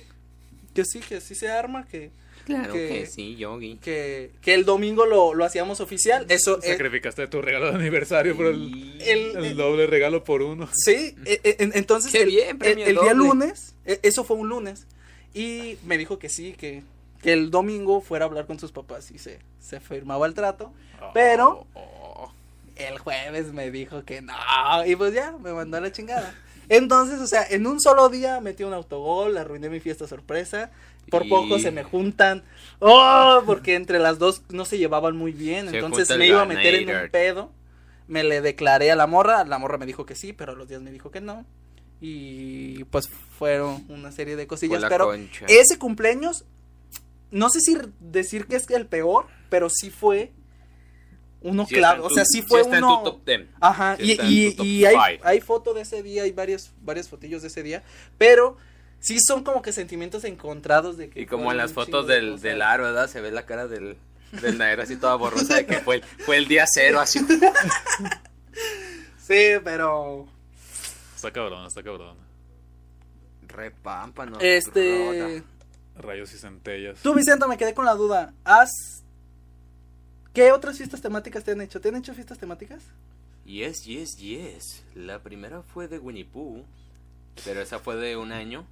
Que 0.75 0.85
sí, 0.85 0.99
que 0.99 1.21
sí 1.21 1.37
se 1.37 1.49
arma, 1.49 1.87
que, 1.87 2.11
Claro 2.49 2.73
Que- 2.73 2.89
que 2.89 3.07
sí, 3.07 3.37
Yogi. 3.37 3.77
que, 3.77 4.31
que 4.41 4.55
el 4.55 4.65
domingo 4.65 5.05
lo, 5.07 5.35
lo 5.35 5.45
hacíamos 5.45 5.81
oficial. 5.81 6.25
Eso 6.29 6.59
es. 6.63 6.65
Sacrificaste 6.71 7.27
tu 7.29 7.43
regalo 7.43 7.67
de 7.71 7.75
aniversario 7.77 8.35
por 8.37 8.47
el, 8.47 9.01
el 9.03 9.57
doble 9.57 9.87
regalo 9.87 10.25
por 10.25 10.41
uno. 10.43 10.69
Sí, 10.73 11.15
e- 11.27 11.41
e- 11.45 11.57
en- 11.61 11.73
entonces 11.75 12.11
Qué 12.11 12.23
el, 12.23 12.29
bien, 12.29 12.49
el- 12.51 12.57
premio 12.59 12.87
el 12.87 12.93
día 12.95 13.13
doble. 13.15 13.15
lunes, 13.17 13.75
e- 13.85 14.01
eso 14.03 14.25
fue 14.25 14.37
un 14.39 14.49
lunes, 14.49 14.87
y 15.35 15.77
me 15.85 15.99
dijo 15.99 16.19
que 16.19 16.29
sí, 16.29 16.55
que, 16.59 16.83
que 17.23 17.33
el 17.35 17.51
domingo 17.51 18.01
fuera 18.01 18.25
a 18.25 18.29
hablar 18.29 18.47
con 18.47 18.59
sus 18.59 18.73
papás 18.73 19.11
y 19.11 19.19
se, 19.19 19.39
se 19.61 19.79
firmaba 19.81 20.27
el 20.27 20.33
trato, 20.35 20.73
pero 21.13 21.67
Oh, 21.75 22.33
el 22.77 22.99
jueves 22.99 23.53
me 23.53 23.71
dijo 23.71 24.05
que 24.05 24.23
no, 24.23 24.33
y 24.87 24.97
pues 24.97 25.13
ya, 25.13 25.33
me 25.33 25.53
mandó 25.53 25.77
a 25.77 25.81
la 25.81 25.93
chingada. 25.93 26.35
Entonces, 26.71 27.19
o 27.21 27.27
sea, 27.27 27.47
en 27.49 27.67
un 27.67 27.81
solo 27.81 28.09
día 28.11 28.41
metí 28.41 28.63
un 28.63 28.75
autogol, 28.75 29.37
arruiné 29.39 29.71
mi 29.71 29.81
fiesta 29.81 30.07
sorpresa, 30.07 30.71
por 31.11 31.27
Y- 31.27 31.29
poco 31.29 31.59
se 31.59 31.71
me 31.71 31.83
juntan, 31.85 32.45
oh, 32.81 33.43
porque 33.47 33.75
entre 33.75 33.99
las 33.99 34.19
dos 34.19 34.43
no 34.51 34.65
se 34.65 34.79
llevaban 34.79 35.17
muy 35.17 35.33
bien, 35.33 35.69
Se 35.71 35.79
entonces 35.79 36.17
me 36.17 36.27
iba 36.27 36.43
a 36.43 36.47
meter 36.47 36.75
en 36.75 36.89
un 36.91 37.11
pedo, 37.11 37.53
me 38.07 38.25
le 38.25 38.41
declaré 38.41 38.91
a 38.91 38.97
la 38.97 39.07
morra, 39.07 39.45
la 39.45 39.59
morra 39.59 39.79
me 39.79 39.87
dijo 39.87 40.07
que 40.07 40.15
sí, 40.15 40.33
pero 40.33 40.53
a 40.53 40.55
los 40.55 40.69
días 40.69 40.81
me 40.83 40.91
dijo 40.93 41.11
que 41.11 41.21
no, 41.21 41.45
y 42.01 42.85
pues 42.85 43.09
fueron 43.39 43.85
una 43.89 44.13
serie 44.13 44.37
de 44.37 44.47
cosillas, 44.47 44.81
la 44.83 44.89
pero 44.89 45.07
concha. 45.07 45.47
ese 45.49 45.79
cumpleaños, 45.79 46.45
no 47.31 47.51
sé 47.51 47.61
si 47.61 47.77
decir 48.01 48.47
que 48.47 48.57
es 48.57 48.69
el 48.71 48.87
peor, 48.87 49.27
pero 49.51 49.69
sí 49.71 49.91
fue 49.91 50.33
uno 51.41 51.67
Sí 51.67 51.75
clave, 51.77 52.01
o 52.03 52.11
sea, 52.11 52.25
sí 52.25 52.41
sí 52.41 52.47
fue 52.47 52.63
está 52.63 52.77
en 52.79 52.83
tu 52.83 52.89
uno... 52.89 53.03
top 53.03 53.25
10. 53.25 53.41
Ajá, 53.61 53.97
Sí 53.97 54.19
y, 54.23 54.57
y, 54.81 54.85
hay, 54.85 55.21
hay 55.23 55.41
foto 55.41 55.73
de 55.73 55.83
ese 55.83 56.03
día, 56.03 56.25
hay 56.25 56.33
varias, 56.33 56.73
varias 56.83 57.09
fotillos 57.09 57.43
de 57.43 57.49
ese 57.49 57.63
día, 57.63 57.83
pero 58.17 58.57
sí 59.01 59.19
son 59.21 59.45
como 59.45 59.63
que 59.63 59.73
sentimientos 59.73 60.25
encontrados 60.25 60.97
de 60.97 61.11
que... 61.11 61.21
Y 61.21 61.27
como 61.27 61.51
en 61.51 61.59
las 61.59 61.73
fotos 61.73 62.07
chingo 62.07 62.15
de 62.15 62.15
del, 62.15 62.41
del 62.41 62.63
aro, 62.63 62.85
¿verdad? 62.85 63.09
Se 63.09 63.21
ve 63.21 63.31
la 63.31 63.47
cara 63.47 63.67
del, 63.67 63.97
del 64.41 64.59
Nair 64.59 64.81
así 64.81 64.97
toda 64.97 65.15
borrosa 65.17 65.57
de 65.57 65.67
que 65.67 65.79
fue 65.79 65.97
el, 65.97 66.03
fue 66.03 66.37
el 66.37 66.49
día 66.49 66.67
cero, 66.67 67.01
así. 67.01 67.21
Sí, 69.19 69.53
pero... 69.65 70.27
Está 71.15 71.33
cabrón, 71.33 71.67
está 71.67 71.83
cabrón. 71.83 72.17
Repámpano. 73.47 74.39
Este... 74.41 75.43
Rayos 75.97 76.33
y 76.33 76.39
centellas. 76.39 77.01
Tú, 77.01 77.15
Vicente, 77.15 77.47
me 77.47 77.57
quedé 77.57 77.75
con 77.75 77.85
la 77.85 77.95
duda. 77.95 78.33
¿Has... 78.45 79.03
¿Qué 80.33 80.53
otras 80.53 80.77
fiestas 80.77 81.01
temáticas 81.01 81.43
te 81.43 81.51
han 81.53 81.61
hecho? 81.61 81.81
¿Te 81.81 81.89
han 81.89 81.97
hecho 81.97 82.15
fiestas 82.15 82.39
temáticas? 82.39 82.85
Yes, 83.45 83.85
yes, 83.85 84.17
yes. 84.19 84.85
La 84.95 85.21
primera 85.21 85.63
fue 85.63 85.89
de 85.89 85.99
Winnie 85.99 86.25
Pooh, 86.25 86.65
pero 87.45 87.61
esa 87.61 87.81
fue 87.81 87.97
de 87.97 88.17
un 88.17 88.31
año. 88.31 88.65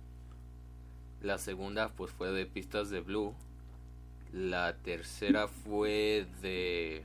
La 1.27 1.39
segunda, 1.39 1.89
pues, 1.89 2.13
fue 2.13 2.31
de 2.31 2.47
Pistas 2.47 2.89
de 2.89 3.01
Blue. 3.01 3.35
La 4.33 4.77
tercera 4.77 5.49
fue 5.49 6.25
de... 6.41 7.05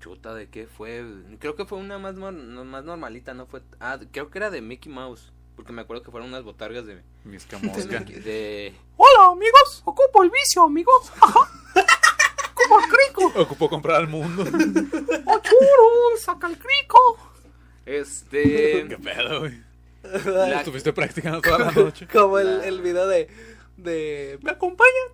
Chuta, 0.00 0.34
¿de 0.34 0.48
qué 0.48 0.66
fue? 0.66 1.04
Creo 1.38 1.54
que 1.54 1.64
fue 1.64 1.78
una 1.78 1.98
más, 1.98 2.16
más 2.16 2.84
normalita, 2.84 3.32
¿no? 3.32 3.46
fue 3.46 3.62
Ah, 3.78 4.00
creo 4.10 4.28
que 4.30 4.38
era 4.38 4.50
de 4.50 4.60
Mickey 4.60 4.90
Mouse. 4.92 5.32
Porque 5.54 5.72
me 5.72 5.82
acuerdo 5.82 6.02
que 6.02 6.10
fueron 6.10 6.28
unas 6.30 6.42
botargas 6.42 6.84
de... 6.84 7.00
Misca 7.22 7.58
De, 7.60 8.02
de- 8.20 8.74
Hola, 8.96 9.30
amigos. 9.30 9.82
Ocupo 9.84 10.24
el 10.24 10.30
vicio, 10.30 10.64
amigos. 10.64 11.12
Como 12.54 12.80
el 12.80 12.86
crico. 12.88 13.40
Ocupó 13.40 13.68
comprar 13.70 13.98
al 14.00 14.08
mundo. 14.08 14.42
Ochuro, 15.26 16.16
saca 16.18 16.48
el 16.48 16.58
crico. 16.58 16.98
Este... 17.84 18.42
Qué 18.88 18.98
pedo, 18.98 19.40
güey. 19.40 19.65
La- 20.24 20.58
Estuviste 20.60 20.92
practicando 20.92 21.40
toda 21.40 21.58
la 21.58 21.70
noche. 21.72 22.06
Como 22.12 22.38
el, 22.38 22.62
el 22.64 22.80
video 22.82 23.06
de, 23.08 23.28
de... 23.76 24.38
¿Me 24.42 24.50
acompañan? 24.52 25.08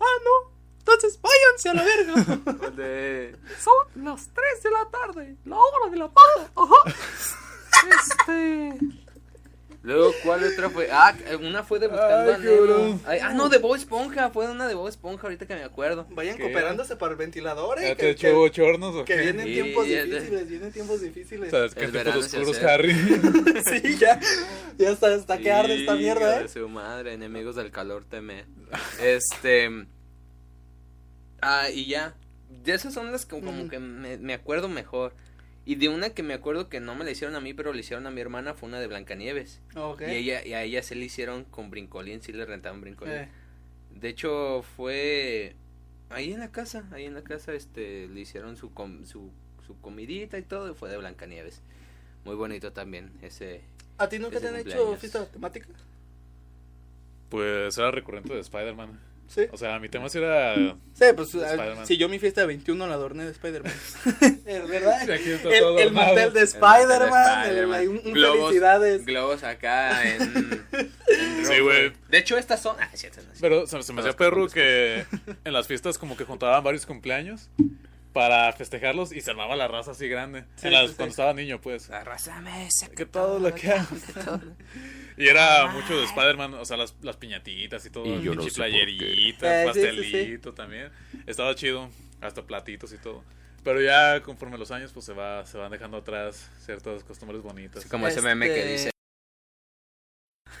Ah, 0.00 0.04
no. 0.24 0.52
Entonces 0.78 1.20
váyanse 1.20 1.68
a 1.68 1.74
la 1.74 1.84
verga. 1.84 2.70
de- 2.76 3.36
Son 3.60 4.04
las 4.04 4.28
3 4.32 4.62
de 4.62 4.70
la 4.70 4.88
tarde. 4.90 5.36
La 5.44 5.56
hora 5.56 5.90
de 5.90 5.96
la 5.96 6.08
paja. 6.08 6.50
Ajá. 6.56 6.94
Este... 7.88 8.78
Luego, 9.88 10.12
¿cuál 10.22 10.44
otra 10.44 10.68
fue? 10.68 10.90
Ah, 10.92 11.14
una 11.40 11.64
fue 11.64 11.78
de 11.78 11.86
Buscando 11.86 12.30
Ay, 12.30 12.34
a 12.34 12.38
Nemo. 12.38 13.00
Ay, 13.06 13.20
ah, 13.22 13.32
no, 13.32 13.48
de 13.48 13.56
Bob 13.56 13.74
Esponja. 13.74 14.28
Fue 14.28 14.46
una 14.46 14.68
de 14.68 14.74
Bob 14.74 14.86
Esponja, 14.86 15.22
ahorita 15.22 15.46
que 15.46 15.54
me 15.54 15.64
acuerdo. 15.64 16.06
Vayan 16.10 16.36
¿Qué? 16.36 16.42
cooperándose 16.42 16.96
para 16.96 17.12
el 17.12 17.16
ventilador, 17.16 17.80
¿Ya 17.80 17.92
eh. 17.92 17.96
te 17.96 18.02
Que, 18.02 18.10
echó 18.10 18.28
que, 18.28 18.32
bochornos 18.34 18.94
o 18.94 19.04
que 19.06 19.16
vienen 19.16 19.46
Sí, 19.46 19.54
tiempos 19.54 19.86
te- 19.86 20.04
difíciles, 20.04 20.48
vienen 20.50 20.72
tiempos 20.72 21.00
difíciles. 21.00 21.50
¿Sabes 21.50 21.74
verano 21.74 22.20
se 22.20 22.36
oscuros. 22.38 22.62
Harry? 22.64 22.92
Sí, 23.64 23.96
ya. 23.96 24.20
Ya 24.76 24.90
está, 24.90 25.14
está 25.14 25.38
que 25.38 25.50
arde 25.50 25.76
esta 25.80 25.94
mierda, 25.94 26.40
de 26.40 26.44
eh. 26.44 26.48
su 26.48 26.68
madre, 26.68 27.14
enemigos 27.14 27.56
del 27.56 27.70
calor 27.70 28.04
teme. 28.04 28.44
Este. 29.00 29.70
Ah, 31.40 31.70
y 31.70 31.86
ya. 31.86 32.14
De 32.50 32.74
esas 32.74 32.92
son 32.92 33.10
las 33.10 33.24
que 33.24 33.40
como 33.40 33.70
que 33.70 33.78
me, 33.78 34.18
me 34.18 34.34
acuerdo 34.34 34.68
mejor. 34.68 35.14
Y 35.68 35.74
de 35.74 35.90
una 35.90 36.08
que 36.10 36.22
me 36.22 36.32
acuerdo 36.32 36.70
que 36.70 36.80
no 36.80 36.94
me 36.94 37.04
la 37.04 37.10
hicieron 37.10 37.36
a 37.36 37.40
mí, 37.40 37.52
pero 37.52 37.74
le 37.74 37.80
hicieron 37.80 38.06
a 38.06 38.10
mi 38.10 38.22
hermana, 38.22 38.54
fue 38.54 38.70
una 38.70 38.80
de 38.80 38.86
Blancanieves. 38.86 39.60
Y, 40.10 40.16
ella, 40.16 40.42
y 40.46 40.54
a 40.54 40.62
ella 40.62 40.82
se 40.82 40.94
le 40.94 41.04
hicieron 41.04 41.44
con 41.44 41.68
brincolín, 41.70 42.22
sí 42.22 42.32
le 42.32 42.46
rentaban 42.46 42.80
brincolín. 42.80 43.14
Eh, 43.14 43.28
De 43.94 44.08
hecho, 44.08 44.62
fue 44.76 45.54
ahí 46.08 46.32
en 46.32 46.40
la 46.40 46.50
casa, 46.52 46.88
ahí 46.90 47.04
en 47.04 47.12
la 47.12 47.22
casa, 47.22 47.52
este, 47.52 48.08
le 48.08 48.18
hicieron 48.20 48.56
su, 48.56 48.72
com- 48.72 49.04
su, 49.04 49.30
su 49.66 49.78
comidita 49.82 50.38
y 50.38 50.42
todo, 50.42 50.70
y 50.70 50.74
fue 50.74 50.88
de 50.88 50.96
Blancanieves. 50.96 51.60
Muy 52.24 52.34
bonito 52.34 52.72
también 52.72 53.12
ese... 53.20 53.60
¿A 53.98 54.08
ti 54.08 54.18
nunca 54.18 54.40
te 54.40 54.48
han 54.48 54.56
hecho 54.56 54.96
fiesta 54.96 55.26
temática? 55.26 55.66
Pues 57.28 57.76
era 57.76 57.90
recurrente 57.90 58.32
de 58.32 58.40
Spider-Man. 58.40 58.98
Sí. 59.28 59.42
O 59.52 59.56
sea, 59.58 59.78
mi 59.78 59.88
tema 59.88 60.08
sí 60.08 60.18
era. 60.18 60.54
Sí, 60.94 61.04
pues 61.14 61.34
Spider-Man. 61.34 61.86
si 61.86 61.96
yo 61.98 62.08
mi 62.08 62.18
fiesta 62.18 62.40
de 62.40 62.46
21 62.48 62.86
la 62.86 62.94
adorné 62.94 63.24
de 63.26 63.30
Spider-Man. 63.32 63.72
Es 64.46 64.66
¿Verdad? 64.68 65.02
Sí, 65.04 65.12
aquí 65.12 65.30
está 65.30 65.48
el, 65.50 65.60
todo 65.60 65.78
el 65.78 65.92
mantel 65.92 66.32
de 66.32 66.40
Spider-Man. 66.42 67.46
el- 67.50 67.88
un- 67.88 68.00
un 68.06 68.12
Globos- 68.14 68.46
felicidades. 68.46 69.04
Globos 69.04 69.44
acá 69.44 70.02
en... 70.08 70.22
en 70.72 71.46
Sí, 71.46 71.60
güey. 71.60 71.92
De 72.10 72.18
hecho, 72.18 72.38
estas 72.38 72.62
son... 72.62 72.76
Ah, 72.80 72.88
es 72.92 73.06
Pero 73.40 73.66
se, 73.66 73.82
se 73.82 73.92
me 73.92 74.00
hacía 74.00 74.14
perro 74.16 74.48
que 74.48 75.04
en 75.44 75.52
las 75.52 75.66
fiestas 75.66 75.98
como 75.98 76.16
que 76.16 76.24
juntaban 76.24 76.64
varios 76.64 76.86
cumpleaños 76.86 77.50
para 78.14 78.50
festejarlos 78.54 79.12
y 79.12 79.20
se 79.20 79.30
armaba 79.30 79.54
la 79.56 79.68
raza 79.68 79.90
así 79.90 80.08
grande. 80.08 80.44
Sí, 80.56 80.68
En 80.68 80.72
las- 80.72 80.82
sí, 80.84 80.88
sí. 80.88 80.94
Cuando 80.96 81.10
estaba 81.10 81.34
niño, 81.34 81.60
pues. 81.60 81.88
La 81.90 82.02
raza 82.02 82.40
me 82.40 82.68
se- 82.70 82.90
Que 82.90 83.04
todo 83.06 83.38
lo 83.38 83.54
que 83.54 83.70
hago. 83.72 83.86
Y 85.18 85.26
era 85.28 85.66
mucho 85.66 85.98
de 85.98 86.04
Spider-Man, 86.04 86.54
o 86.54 86.64
sea, 86.64 86.76
las, 86.76 86.94
las 87.02 87.16
piñatitas 87.16 87.84
y 87.84 87.90
todo. 87.90 88.06
Y 88.06 88.22
yo 88.22 88.34
no 88.34 88.42
pinche 88.42 88.62
sé 88.62 88.70
sí, 88.70 88.78
sí, 88.86 88.96
sí. 88.98 89.66
pastelito 89.66 90.54
también. 90.54 90.90
Estaba 91.26 91.54
chido, 91.54 91.90
hasta 92.20 92.42
platitos 92.46 92.92
y 92.92 92.98
todo. 92.98 93.24
Pero 93.64 93.82
ya 93.82 94.22
conforme 94.22 94.56
los 94.56 94.70
años, 94.70 94.92
pues 94.92 95.04
se 95.06 95.12
va 95.12 95.44
se 95.44 95.58
van 95.58 95.72
dejando 95.72 95.96
atrás 95.98 96.50
ciertas 96.64 97.02
costumbres 97.04 97.42
bonitas. 97.42 97.84
Como 97.86 98.06
ese 98.06 98.22
meme 98.22 98.46
que 98.46 98.60
Este- 98.60 98.72
dice... 98.72 98.90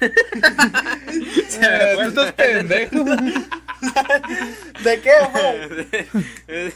Tú 1.94 2.00
estás 2.02 2.32
pendejo. 2.32 3.04
¿De 4.84 5.00
qué, 5.00 5.12
güey? 5.32 5.86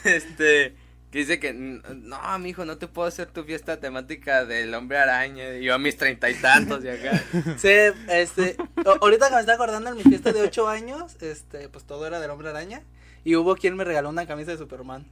este 0.05 0.75
que 1.13 1.19
dice 1.19 1.39
que 1.39 1.53
no 1.53 2.39
mijo 2.39 2.65
no 2.65 2.79
te 2.79 2.89
puedo 2.89 3.07
hacer 3.07 3.27
tu 3.27 3.45
fiesta 3.45 3.79
temática 3.79 4.47
del 4.47 4.75
hombre 4.75 4.97
araña 4.97 5.57
y 5.57 5.65
yo 5.65 5.75
a 5.75 5.79
mis 5.79 5.99
treinta 5.99 6.31
y 6.31 6.35
tantos 6.35 6.83
y 6.83 6.89
acá 6.89 7.23
Sí, 7.59 7.69
este, 8.09 8.57
ahorita 9.01 9.29
que 9.29 9.35
me 9.35 9.41
está 9.41 9.53
acordando 9.53 9.91
en 9.91 9.99
mi 9.99 10.03
fiesta 10.03 10.33
de 10.33 10.41
8 10.41 10.69
años, 10.69 11.17
este, 11.21 11.69
pues 11.69 11.85
todo 11.85 12.07
era 12.07 12.19
del 12.19 12.31
hombre 12.31 12.49
araña. 12.49 12.83
Y 13.25 13.37
hubo 13.37 13.55
quien 13.55 13.77
me 13.77 13.85
regaló 13.85 14.09
una 14.09 14.27
camisa 14.27 14.53
de 14.53 14.59
Superman. 14.59 15.07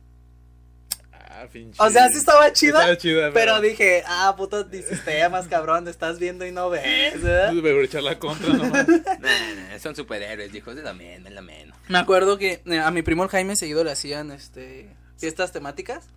Ah, 1.13 1.47
pinche. 1.53 1.81
O 1.81 1.91
sea, 1.91 2.09
sí 2.09 2.17
estaba 2.17 2.53
chida, 2.53 2.81
Estaba 2.81 2.97
chida, 2.97 3.31
pero 3.33 3.61
dije, 3.61 4.03
ah, 4.07 4.35
puto 4.37 4.67
más 5.31 5.47
cabrón, 5.49 5.87
estás 5.87 6.19
viendo 6.19 6.45
y 6.45 6.51
no 6.51 6.71
ves, 6.71 7.23
¿verdad? 7.23 7.53
Me 7.53 7.73
voy 7.73 7.83
a 7.83 7.85
echar 7.85 8.03
la 8.03 8.19
contra 8.19 8.53
nomás. 8.53 8.89
Nah, 9.21 9.69
nah, 9.69 9.79
son 9.79 9.95
superhéroes 9.95 10.53
hijos 10.55 10.75
de 10.75 10.83
la 10.83 10.95
menos 10.95 11.29
es 11.29 11.35
la 11.35 11.43
menos 11.43 11.77
Me 11.89 11.99
acuerdo 11.99 12.39
que 12.39 12.63
eh, 12.65 12.79
a 12.79 12.91
mi 12.91 13.03
primo 13.03 13.23
el 13.23 13.29
Jaime 13.29 13.55
seguido 13.55 13.85
le 13.85 13.93
hacían, 13.93 14.33
este, 14.33 14.89
fiestas 15.21 15.53
temáticas. 15.53 16.09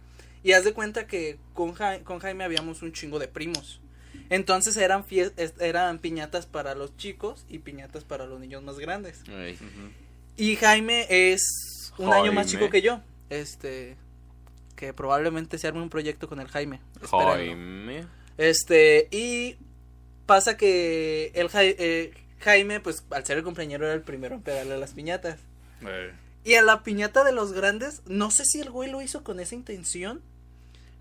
Y 0.43 0.54
haz 0.54 0.64
de 0.66 0.74
cuenta 0.74 1.06
que 1.08 1.38
con, 1.54 1.74
Ja- 1.74 1.99
con 1.99 2.20
Jaime 2.20 2.43
habíamos 2.43 2.82
un 2.82 2.91
chingo 2.91 3.20
de 3.20 3.28
primos. 3.28 3.80
Entonces 4.30 4.76
eran, 4.78 5.06
eran 5.60 5.99
piñatas 5.99 6.45
para 6.47 6.76
los 6.76 6.97
chicos 6.97 7.45
y 7.49 7.60
piñatas 7.60 8.04
para 8.04 8.26
los 8.26 8.39
niños 8.39 8.64
más 8.64 8.80
grandes. 8.80 9.22
Ay. 9.30 9.58
Y 10.36 10.56
Jaime 10.56 11.06
es 11.10 11.93
un 11.97 12.12
año 12.12 12.32
más 12.34 12.47
chico 12.47 12.70
que 12.70 12.82
yo. 12.82 12.99
Este. 13.30 13.95
Que 14.76 14.93
probablemente 14.93 15.58
se 15.60 15.68
arme 15.68 15.82
un 15.82 15.89
proyecto 15.89 16.28
con 16.28 16.39
el 16.39 16.47
Jaime. 16.47 16.82
Jaime 17.01 18.06
Este. 18.38 19.08
Y 19.12 19.58
pasa 20.26 20.58
que 20.58 21.32
el 21.36 21.49
eh, 21.54 22.12
Jaime, 22.39 22.80
pues 22.80 23.06
al 23.12 23.26
ser 23.26 23.38
el 23.38 23.43
compañero, 23.43 23.86
era 23.86 23.93
el 23.93 24.01
primero 24.01 24.36
en 24.36 24.41
pegarle 24.41 24.74
a 24.74 24.78
las 24.78 24.93
piñatas. 24.93 25.39
Eh, 25.86 26.12
Y 26.44 26.56
a 26.56 26.62
la 26.62 26.84
piñata 26.84 27.24
de 27.24 27.32
los 27.32 27.54
grandes, 27.54 28.02
no 28.06 28.32
sé 28.32 28.44
si 28.46 28.60
el 28.60 28.70
güey 28.70 28.89
lo 28.91 29.02
hizo 29.02 29.24
con 29.24 29.39
esa 29.39 29.56
intención. 29.56 30.22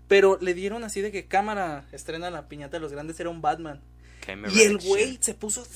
Pero 0.07 0.37
le 0.41 0.53
dieron 0.53 0.83
así 0.83 1.01
de 1.01 1.11
que 1.11 1.25
cámara 1.25 1.85
estrena 1.91 2.29
la 2.29 2.47
piñata 2.47 2.77
de 2.77 2.81
los 2.81 2.91
grandes, 2.91 3.19
era 3.19 3.29
un 3.29 3.41
Batman. 3.41 3.81
Y 4.53 4.61
el 4.61 4.77
güey 4.77 5.17
se 5.21 5.33
puso 5.33 5.67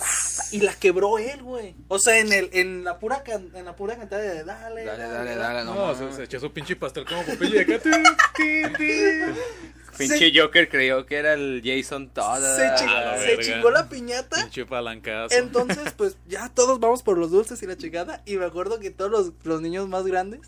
y 0.52 0.62
la 0.62 0.74
quebró 0.74 1.20
él, 1.20 1.44
güey. 1.44 1.76
O 1.90 2.00
sea, 2.00 2.18
en 2.20 2.32
el 2.32 2.50
en 2.54 2.86
la 2.86 2.98
pura 2.98 3.22
can- 3.24 3.52
en 3.54 3.66
la 3.66 3.76
pura 3.76 3.98
cantada 3.98 4.22
de 4.22 4.44
dale, 4.46 4.86
dale 4.86 5.04
dale 5.04 5.36
dale 5.36 5.66
no, 5.66 5.76
No, 5.94 6.14
se 6.14 6.24
echó 6.24 6.40
su 6.40 6.52
pinche 6.54 6.78
pastel 6.78 7.06
como 7.06 7.24
Popeye 7.26 7.60
acá. 7.62 7.82
pinche 9.98 10.32
Joker 10.40 10.70
creyó 10.70 11.06
que 11.06 11.16
era 11.16 11.34
el 11.34 11.62
Jason 11.64 12.10
Todd 12.10 12.38
Se, 12.40 12.72
chi- 12.78 12.90
a 12.90 13.02
la 13.02 13.18
se 13.20 13.28
verga. 13.36 13.44
chingó 13.44 13.72
la 13.72 13.90
piñata. 13.90 14.38
Pinche 14.44 14.66
palancazo. 14.66 15.36
Entonces, 15.36 15.94
pues 15.98 16.18
ya 16.28 16.50
todos 16.50 16.80
vamos 16.80 17.04
por 17.04 17.18
los 17.18 17.32
dulces 17.32 17.62
y 17.64 17.68
la 17.68 17.78
chingada. 17.78 18.22
Y 18.26 18.38
me 18.38 18.46
acuerdo 18.46 18.80
que 18.80 18.92
todos 18.92 19.12
los, 19.12 19.32
los 19.44 19.62
niños 19.62 19.88
más 19.88 20.06
grandes 20.06 20.42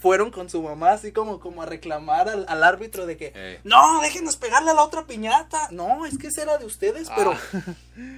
fueron 0.00 0.30
con 0.30 0.48
su 0.50 0.62
mamá 0.62 0.92
así 0.92 1.12
como, 1.12 1.38
como 1.40 1.62
a 1.62 1.66
reclamar 1.66 2.28
al, 2.28 2.46
al 2.48 2.64
árbitro 2.64 3.04
de 3.06 3.16
que 3.18 3.32
Eh. 3.34 3.60
no, 3.64 4.00
déjenos 4.00 4.36
pegarle 4.36 4.70
a 4.70 4.74
la 4.74 4.82
otra 4.82 5.04
piñata. 5.06 5.68
No, 5.70 6.06
es 6.06 6.16
que 6.18 6.28
esa 6.28 6.42
era 6.42 6.56
de 6.58 6.64
ustedes, 6.64 7.08
pero 7.14 7.34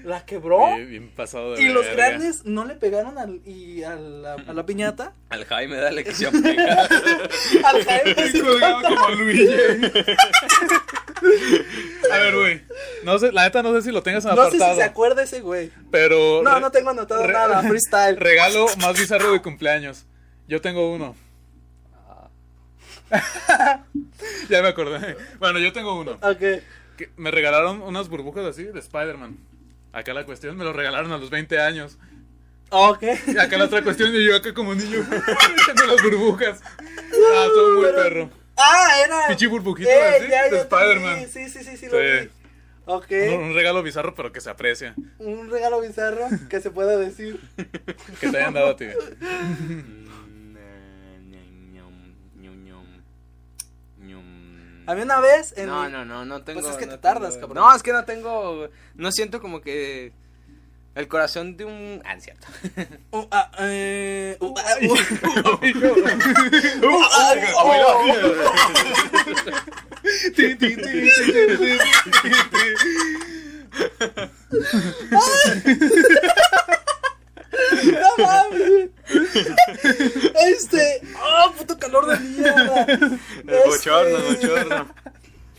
la 0.05 0.25
quebró. 0.25 0.59
Bien, 0.77 0.89
bien 0.91 1.11
pasado 1.11 1.53
de 1.55 1.63
Y 1.63 1.69
los 1.69 1.85
grandes 1.89 2.45
no 2.45 2.65
le 2.65 2.77
pegaron 2.77 3.19
al, 3.19 3.41
y 3.45 3.83
a, 3.83 3.97
la, 3.97 4.35
a 4.35 4.53
la 4.55 4.65
piñata. 4.65 5.13
al 5.29 5.45
Jaime 5.45 5.77
dale 5.77 6.05
que 6.05 6.15
se 6.15 6.31
pegar 6.31 6.89
Al 7.65 7.85
Jaime 7.85 8.31
sí. 8.31 8.41
como. 8.41 8.53
A 12.13 12.19
ver, 12.19 12.35
güey. 12.37 12.61
No 13.05 13.19
sé, 13.19 13.33
la 13.33 13.45
neta 13.45 13.63
no 13.63 13.73
sé 13.75 13.83
si 13.83 13.91
lo 13.93 14.03
tengas 14.03 14.25
en 14.25 14.35
No 14.35 14.45
sé 14.51 14.59
si 14.59 14.75
se 14.75 14.83
acuerda 14.83 15.23
ese 15.23 15.41
güey. 15.41 15.71
Pero. 15.91 16.43
No, 16.43 16.61
no 16.61 16.71
tengo 16.71 16.91
anotado 16.91 17.27
nada. 17.27 17.63
Freestyle. 17.63 18.17
Regalo 18.17 18.67
más 18.81 18.99
bizarro 18.99 19.33
de 19.33 19.43
cumpleaños. 19.43 20.07
Yo 20.49 20.61
tengo 20.61 20.93
uno. 20.93 21.15
ya 24.49 24.63
me 24.63 24.69
acordé. 24.69 25.17
Bueno, 25.39 25.59
yo 25.59 25.73
tengo 25.73 25.99
uno. 25.99 26.13
Ok. 26.23 26.41
Que 26.97 27.11
me 27.17 27.31
regalaron 27.31 27.83
unas 27.83 28.09
burbujas 28.09 28.45
así 28.45 28.65
de 28.65 28.79
Spider-Man. 28.79 29.37
Acá 29.93 30.15
la 30.15 30.25
cuestión 30.25 30.57
me 30.57 30.65
lo 30.65 30.73
regalaron 30.73 31.13
a 31.13 31.19
los 31.19 31.31
20 31.31 31.61
años. 31.61 31.99
Ok. 32.71 33.03
Y 33.27 33.39
acá 33.39 33.59
la 33.59 33.65
otra 33.67 33.83
cuestión, 33.83 34.15
y 34.15 34.25
yo 34.27 34.37
acá 34.37 34.55
como 34.55 34.75
niño, 34.75 35.01
echando 35.63 35.87
las 35.87 36.03
burbujas. 36.03 36.61
Ah, 36.65 37.47
todo 37.53 37.81
muy 37.81 37.93
perro. 37.93 38.31
Ah, 38.57 38.89
era. 39.05 39.27
Pinche 39.29 39.47
burbujito 39.47 39.89
Eh, 39.91 40.17
así, 40.17 40.29
ya, 40.31 40.49
de 40.49 40.59
Spider-Man. 40.61 41.27
Sí, 41.31 41.49
sí, 41.49 41.63
sí, 41.65 41.77
sí, 41.77 41.87
lo 41.89 41.99
vi. 41.99 42.31
Ok. 42.85 43.07
Un, 43.11 43.43
un 43.45 43.55
regalo 43.55 43.83
bizarro, 43.83 44.15
pero 44.15 44.33
que 44.33 44.41
se 44.41 44.51
aprecia. 44.51 44.95
Un 45.19 45.51
regalo 45.51 45.81
bizarro 45.81 46.27
que 46.49 46.61
se 46.61 46.71
pueda 46.71 46.97
decir. 46.97 47.39
Que 48.21 48.31
te 48.31 48.37
hayan 48.39 48.55
dado 48.55 48.71
a 48.71 48.77
ti. 48.77 48.87
A 54.87 54.95
mí 54.95 55.03
una 55.03 55.21
vez 55.21 55.55
en 55.57 55.67
No, 55.67 55.85
mi- 55.85 55.91
no, 55.93 56.05
no, 56.05 56.25
no 56.25 56.43
tengo. 56.43 56.61
Pues 56.61 56.73
es 56.73 56.79
que 56.79 56.87
no 56.87 56.93
te 56.93 56.99
tardas, 56.99 57.37
cabrón. 57.37 57.55
No, 57.57 57.75
es 57.75 57.83
que 57.83 57.93
no 57.93 58.05
tengo. 58.05 58.69
No 58.95 59.13
siento 59.13 59.41
como 59.41 59.61
que. 59.61 60.13
El 60.95 61.09
corazón 61.09 61.57
de 61.57 61.65
un. 61.65 62.03
Ah, 62.05 62.15
es 62.17 62.25
cierto. 62.25 62.47
No 77.85 78.25
mames. 78.25 78.91
Este. 80.49 81.01
¡Oh, 81.21 81.53
puto 81.53 81.79
calor 81.79 82.07
de 82.07 82.19
mierda! 82.21 82.87
El 82.87 83.59
bochorno, 83.67 84.17
el 84.19 84.35
Este- 84.35 84.47
bochorno. 84.49 84.95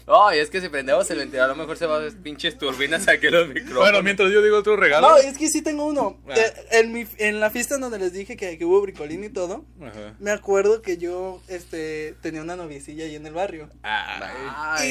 Ay, 0.05 0.39
es 0.39 0.49
que 0.49 0.59
si 0.59 0.67
prendemos 0.67 1.09
el 1.11 1.19
ventilador, 1.19 1.51
a 1.51 1.53
lo 1.55 1.61
mejor 1.61 1.77
se 1.77 1.85
va 1.85 2.05
a 2.05 2.09
pinches 2.21 2.57
turbinas 2.57 3.07
aquí 3.07 3.27
en 3.27 3.33
los 3.35 3.47
micrófonos. 3.47 3.79
Bueno, 3.79 4.03
mientras 4.03 4.29
yo 4.33 4.41
digo 4.41 4.57
otro 4.57 4.75
regalo. 4.75 5.07
No, 5.09 5.15
es 5.17 5.37
que 5.37 5.47
sí 5.47 5.61
tengo 5.61 5.85
uno. 5.85 6.19
Ah. 6.27 6.33
Eh, 6.35 6.53
en, 6.71 6.91
mi, 6.91 7.07
en 7.19 7.39
la 7.39 7.49
fiesta 7.49 7.75
en 7.75 7.81
donde 7.81 7.99
les 7.99 8.11
dije 8.11 8.35
que, 8.35 8.57
que 8.57 8.65
hubo 8.65 8.81
bricolín 8.81 9.23
y 9.23 9.29
todo, 9.29 9.63
Ajá. 9.81 10.13
me 10.19 10.31
acuerdo 10.31 10.81
que 10.81 10.97
yo 10.97 11.41
este, 11.47 12.15
tenía 12.21 12.41
una 12.41 12.57
noviecilla 12.57 13.05
ahí 13.05 13.15
en 13.15 13.25
el 13.25 13.33
barrio. 13.33 13.69
Y, 13.75 13.77
Ay. 13.83 14.89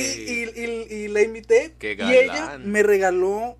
y, 0.56 0.60
y, 0.60 0.94
y 1.04 1.08
la 1.08 1.20
invité. 1.20 1.74
Qué 1.78 1.92
y 1.92 2.14
ella 2.14 2.56
me 2.58 2.82
regaló. 2.82 3.58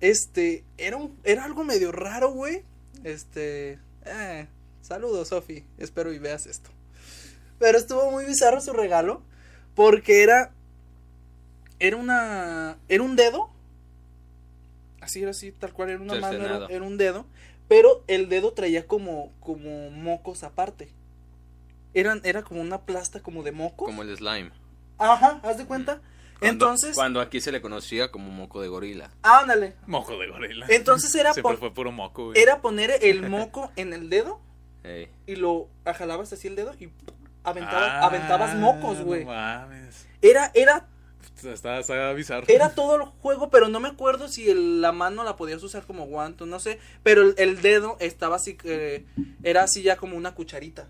Este. 0.00 0.62
Era, 0.78 0.96
un, 0.96 1.18
era 1.24 1.42
algo 1.44 1.64
medio 1.64 1.90
raro, 1.90 2.30
güey. 2.30 2.62
Este. 3.02 3.80
Eh, 4.06 4.46
saludos, 4.82 5.28
Sofi. 5.28 5.64
Espero 5.78 6.12
y 6.12 6.18
veas 6.18 6.46
esto. 6.46 6.70
Pero 7.58 7.78
estuvo 7.78 8.10
muy 8.10 8.24
bizarro 8.24 8.60
su 8.60 8.72
regalo. 8.72 9.22
Porque 9.74 10.22
era. 10.22 10.52
Era 11.78 11.96
una. 11.96 12.78
Era 12.88 13.02
un 13.02 13.16
dedo. 13.16 13.50
Así 15.00 15.22
era 15.22 15.30
así, 15.30 15.52
tal 15.52 15.72
cual. 15.72 15.90
Era 15.90 16.00
una 16.00 16.14
mano, 16.14 16.68
era, 16.68 16.82
un 16.82 16.96
dedo. 16.96 17.26
Pero 17.68 18.04
el 18.06 18.28
dedo 18.28 18.52
traía 18.52 18.86
como. 18.86 19.32
Como 19.40 19.90
mocos 19.90 20.42
aparte. 20.42 20.88
Eran, 21.94 22.20
era 22.24 22.42
como 22.42 22.60
una 22.60 22.82
plasta 22.82 23.20
como 23.20 23.42
de 23.42 23.52
mocos. 23.52 23.86
Como 23.86 24.02
el 24.02 24.16
slime. 24.16 24.50
Ajá, 24.98 25.40
haz 25.42 25.58
de 25.58 25.66
cuenta. 25.66 26.00
Cuando- 26.38 26.52
Entonces. 26.66 26.94
Cuando 26.94 27.20
aquí 27.20 27.40
se 27.40 27.50
le 27.52 27.60
conocía 27.62 28.10
como 28.10 28.30
moco 28.30 28.60
de 28.62 28.68
gorila. 28.68 29.10
Ándale. 29.22 29.74
Moco 29.86 30.18
de 30.18 30.28
gorila. 30.28 30.66
Entonces 30.68 31.14
era, 31.14 31.32
Siempre 31.32 31.56
fue 31.56 31.72
puro 31.72 31.92
moco, 31.92 32.26
güey. 32.26 32.40
era 32.40 32.60
poner 32.60 32.92
el 33.02 33.22
moco 33.28 33.70
en 33.76 33.92
el 33.92 34.10
dedo 34.10 34.40
y 35.26 35.36
lo 35.36 35.68
jalabas 35.84 36.32
así 36.32 36.46
el 36.48 36.54
dedo 36.56 36.72
y 36.78 36.90
aventaba- 37.42 38.00
Ah, 38.00 38.06
aventabas 38.06 38.54
mocos, 38.54 39.00
güey. 39.02 39.24
No 39.24 39.32
mames. 39.32 40.06
Era, 40.22 40.50
era, 40.54 40.86
bizarro. 42.14 42.44
era 42.48 42.70
todo 42.74 42.96
el 42.96 43.02
juego, 43.02 43.50
pero 43.50 43.68
no 43.68 43.80
me 43.80 43.88
acuerdo 43.88 44.28
si 44.28 44.48
el- 44.48 44.80
la 44.80 44.92
mano 44.92 45.24
la 45.24 45.36
podías 45.36 45.62
usar 45.62 45.84
como 45.86 46.06
guanto, 46.06 46.46
no 46.46 46.60
sé. 46.60 46.78
Pero 47.02 47.22
el, 47.22 47.34
el 47.38 47.62
dedo 47.62 47.96
estaba 48.00 48.36
así, 48.36 48.56
que 48.56 49.06
era 49.42 49.62
así 49.64 49.82
ya 49.82 49.96
como 49.96 50.16
una 50.16 50.34
cucharita. 50.34 50.88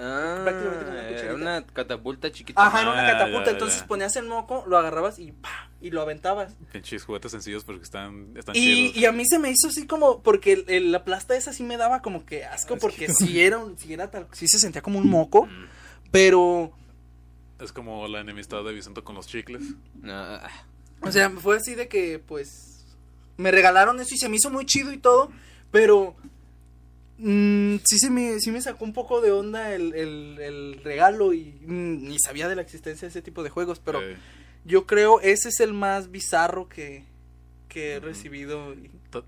Ah, 0.00 0.42
Prácticamente 0.44 0.84
como 0.84 0.90
una 0.92 1.00
era 1.00 1.08
cucharita. 1.16 1.34
una 1.34 1.66
catapulta 1.66 2.30
chiquita. 2.30 2.66
Ajá, 2.66 2.82
era 2.82 2.92
una 2.92 3.08
Ah, 3.08 3.12
catapulta. 3.12 3.44
ya, 3.46 3.50
entonces 3.52 3.80
ya. 3.80 3.86
ponías 3.88 4.14
el 4.16 4.26
moco, 4.26 4.64
lo 4.68 4.78
agarrabas 4.78 5.18
y 5.18 5.32
¡pa! 5.32 5.70
y 5.80 5.90
lo 5.90 6.02
aventabas. 6.02 6.54
Pinches 6.72 7.04
juguetes 7.04 7.32
sencillos 7.32 7.64
porque 7.64 7.82
están, 7.82 8.32
están 8.36 8.54
Y, 8.56 8.60
chidos. 8.90 8.96
y 8.96 9.06
a 9.06 9.12
mí 9.12 9.24
se 9.26 9.38
me 9.40 9.50
hizo 9.50 9.68
así 9.68 9.86
como, 9.86 10.22
porque 10.22 10.52
el- 10.52 10.64
el- 10.68 10.92
la 10.92 11.04
plasta 11.04 11.36
esa 11.36 11.52
sí 11.52 11.62
me 11.64 11.76
daba 11.76 12.00
como 12.02 12.24
que 12.24 12.44
asco, 12.44 12.76
porque 12.78 13.08
sí 13.12 13.40
era, 13.40 13.58
un- 13.58 13.76
sí 13.78 13.92
era 13.92 14.10
tal, 14.10 14.26
sí 14.32 14.46
se 14.48 14.58
sentía 14.60 14.82
como 14.82 14.98
un 14.98 15.08
moco, 15.08 15.46
Mm. 15.46 15.66
pero, 16.12 16.72
Es 17.60 17.72
como 17.72 18.06
la 18.06 18.20
enemistad 18.20 18.62
de 18.62 18.72
Vicento 18.72 19.02
con 19.02 19.16
los 19.16 19.26
chicles. 19.26 19.62
Ah, 20.04 20.48
o 21.00 21.10
sea, 21.10 21.28
fue 21.30 21.56
así 21.56 21.74
de 21.74 21.88
que, 21.88 22.20
pues, 22.20 22.86
me 23.36 23.50
regalaron 23.50 23.98
eso 24.00 24.14
y 24.14 24.18
se 24.18 24.28
me 24.28 24.36
hizo 24.36 24.48
muy 24.50 24.64
chido 24.64 24.92
y 24.92 24.98
todo, 24.98 25.32
pero, 25.72 26.14
mm, 27.18 27.76
sí 27.84 27.98
se 27.98 28.10
me, 28.10 28.38
sí 28.40 28.50
me 28.50 28.60
sacó 28.60 28.84
un 28.84 28.92
poco 28.92 29.20
de 29.20 29.30
onda 29.32 29.74
el, 29.74 29.94
el, 29.94 30.38
el 30.40 30.80
regalo 30.84 31.32
y 31.34 31.54
mm, 31.62 32.08
ni 32.08 32.18
sabía 32.18 32.48
de 32.48 32.56
la 32.56 32.62
existencia 32.62 33.06
de 33.06 33.10
ese 33.10 33.22
tipo 33.22 33.42
de 33.42 33.50
juegos, 33.50 33.80
pero 33.80 34.00
Eh, 34.02 34.16
yo 34.64 34.86
creo 34.86 35.20
ese 35.20 35.48
es 35.50 35.60
el 35.60 35.72
más 35.72 36.10
bizarro 36.10 36.68
que, 36.68 37.04
que 37.68 37.92
he 37.94 38.00
recibido. 38.00 38.74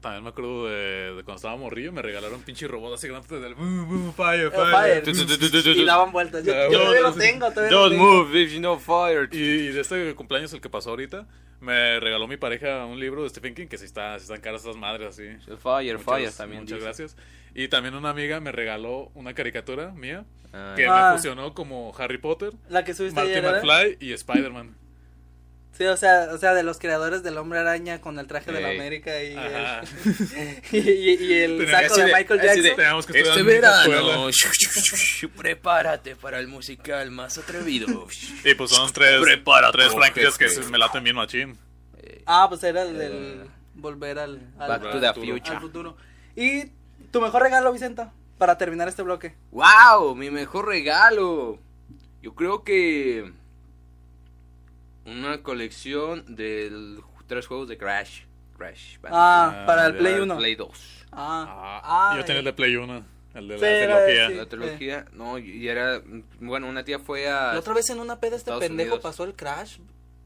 también 0.01 0.23
me 0.23 0.31
acuerdo 0.31 0.67
de, 0.69 1.15
de 1.15 1.23
cuando 1.25 1.37
estaba 1.37 1.57
morrillo, 1.57 1.93
me 1.93 2.03
regalaron 2.03 2.37
un 2.37 2.43
pinche 2.43 2.67
robot 2.69 2.95
así 2.95 3.09
grande 3.09 3.39
del 3.41 3.55
"Boo, 3.55 3.87
boo, 3.87 4.13
fire, 4.13 4.51
fire. 4.51 5.03
y 5.77 5.85
daban 5.85 6.13
vueltas. 6.13 6.45
Yo, 6.45 6.53
Ah, 6.55 6.69
yo 6.71 6.79
todavía 6.79 7.01
lo 7.03 7.13
tengo, 7.15 7.51
todavía 7.51 7.77
Don't 7.77 7.93
lo 7.93 7.99
tengo. 7.99 8.25
move 8.25 8.43
if 8.43 8.53
you 8.53 8.59
know 8.59 8.79
fire. 8.79 9.29
Y, 9.33 9.39
y 9.39 9.67
de 9.73 9.81
este 9.81 10.15
cumpleaños, 10.15 10.53
el 10.53 10.61
que 10.61 10.69
pasó 10.69 10.91
ahorita, 10.91 11.27
me 11.61 12.01
regaló 12.01 12.27
mi 12.27 12.37
pareja 12.39 12.85
un 12.87 12.99
libro 12.99 13.23
de 13.23 13.29
Stephen 13.31 13.55
King, 13.55 13.67
que 13.67 13.77
sí, 13.79 13.85
está, 13.85 14.19
sí 14.19 14.23
están 14.25 14.41
caras 14.41 14.63
esas 14.63 14.77
madres 14.77 15.09
así. 15.09 15.25
Fire, 15.63 15.99
Muchas- 15.99 16.05
fire 16.05 16.33
también. 16.33 16.63
Muchas 16.63 16.77
dice. 16.79 16.85
gracias. 16.85 17.17
Y 17.55 17.69
también 17.69 17.95
una 17.95 18.11
amiga 18.11 18.41
me 18.41 18.53
regaló 18.53 19.11
una 19.15 19.35
caricatura 19.35 19.91
mía 19.93 20.25
Ah, 20.53 20.75
que 20.77 20.87
Ah. 20.89 21.11
me 21.13 21.17
fusionó 21.17 21.55
como 21.55 21.95
Harry 21.97 22.19
Potter, 22.19 22.53
La 22.69 22.85
que 22.85 22.93
subiste 22.95 23.21
Marty. 23.21 23.41
McFly 23.41 23.97
y 24.01 24.13
Spider-Man. 24.13 24.75
Sí, 25.73 25.87
o 25.87 25.97
sea, 25.97 26.29
o 26.35 26.37
sea, 26.37 26.53
de 26.53 26.63
los 26.63 26.79
creadores 26.79 27.23
del 27.23 27.39
Hombre 27.39 27.59
Araña 27.61 28.03
con 28.03 28.19
el 28.19 28.27
traje 28.27 28.53
de 28.53 28.61
la. 28.61 28.69
América 28.69 29.23
y 29.23 29.35
Ajá. 29.35 29.81
el, 29.81 30.63
y, 30.73 30.77
y- 30.79 31.25
y 31.25 31.33
el 31.41 31.57
Tenía 31.59 31.81
saco 31.89 31.97
de 31.97 32.05
de- 32.07 32.13
Michael 32.15 32.41
Jackson. 32.43 32.63
de- 32.65 32.71
Teníamos 32.73 33.07
que 33.07 33.21
Este 33.21 33.43
verano, 33.43 34.29
prepárate 35.37 36.17
para 36.17 36.39
el 36.39 36.49
musical 36.49 37.11
más 37.11 37.39
atrevido. 37.39 38.07
Y 38.45 38.55
pues 38.55 38.71
son 38.73 38.93
tres, 38.93 39.23
Prepárate, 39.23 39.79
tres 39.79 39.93
franquicias 39.95 40.37
que 40.37 40.49
se 40.51 40.63
me 40.65 40.77
laten 40.77 41.03
bien 41.05 41.17
machín. 41.17 41.57
Ah, 42.27 42.47
pues 42.49 42.63
era 42.63 42.83
el 42.83 42.99
del 42.99 43.41
volver 43.75 44.19
al, 44.19 44.41
al, 44.59 44.69
Back 44.69 44.83
to 44.83 44.89
al 44.91 45.01
the 45.01 45.09
futuro. 45.15 45.33
future. 45.37 45.55
al 45.57 45.61
futuro. 45.63 45.97
Y 46.37 46.65
tu 47.11 47.21
mejor 47.21 47.43
regalo, 47.43 47.73
Vicenta, 47.73 48.13
para 48.39 48.57
terminar 48.59 48.89
este 48.89 49.03
bloque. 49.03 49.35
¡Wow! 49.51 50.15
Mi 50.15 50.31
mejor 50.31 50.67
regalo. 50.67 51.59
Yo 52.23 52.35
creo 52.35 52.65
que. 52.65 53.33
Una 55.07 55.43
colección 55.43 56.25
de 56.37 56.99
tres 57.27 57.47
juegos 57.47 57.69
de 57.69 57.79
Crash. 57.79 58.23
Crash. 58.57 58.99
Ah, 59.05 59.63
Ah, 59.63 59.67
para 59.67 59.87
el 59.87 59.97
Play 59.97 60.15
el 60.15 60.23
1. 60.23 60.37
Play 60.37 60.55
2. 60.55 61.07
Ah, 61.13 61.81
Ah, 61.83 62.15
yo 62.19 62.25
tenía 62.25 62.41
el 62.41 62.45
de 62.45 62.53
Play 62.53 62.77
1, 62.77 63.05
el 63.35 63.49
de 63.49 63.55
la 63.55 63.61
Pero, 63.61 63.95
trilogía. 63.97 64.29
sí. 64.29 64.35
La 64.35 64.47
trilogía. 64.47 65.05
No, 65.13 65.39
y 65.39 65.67
era. 65.67 66.03
Bueno, 66.41 66.69
una 66.69 66.85
tía 66.85 66.99
fue 66.99 67.29
a. 67.29 67.55
La 67.55 67.59
otra 67.59 67.73
vez 67.75 67.89
en 67.91 67.99
una 68.01 68.21
peda 68.21 68.37
este 68.37 68.51
Estados 68.51 68.61
pendejo 68.61 68.91
Unidos. 68.97 69.03
pasó 69.03 69.25
el 69.25 69.35
Crash. 69.35 69.79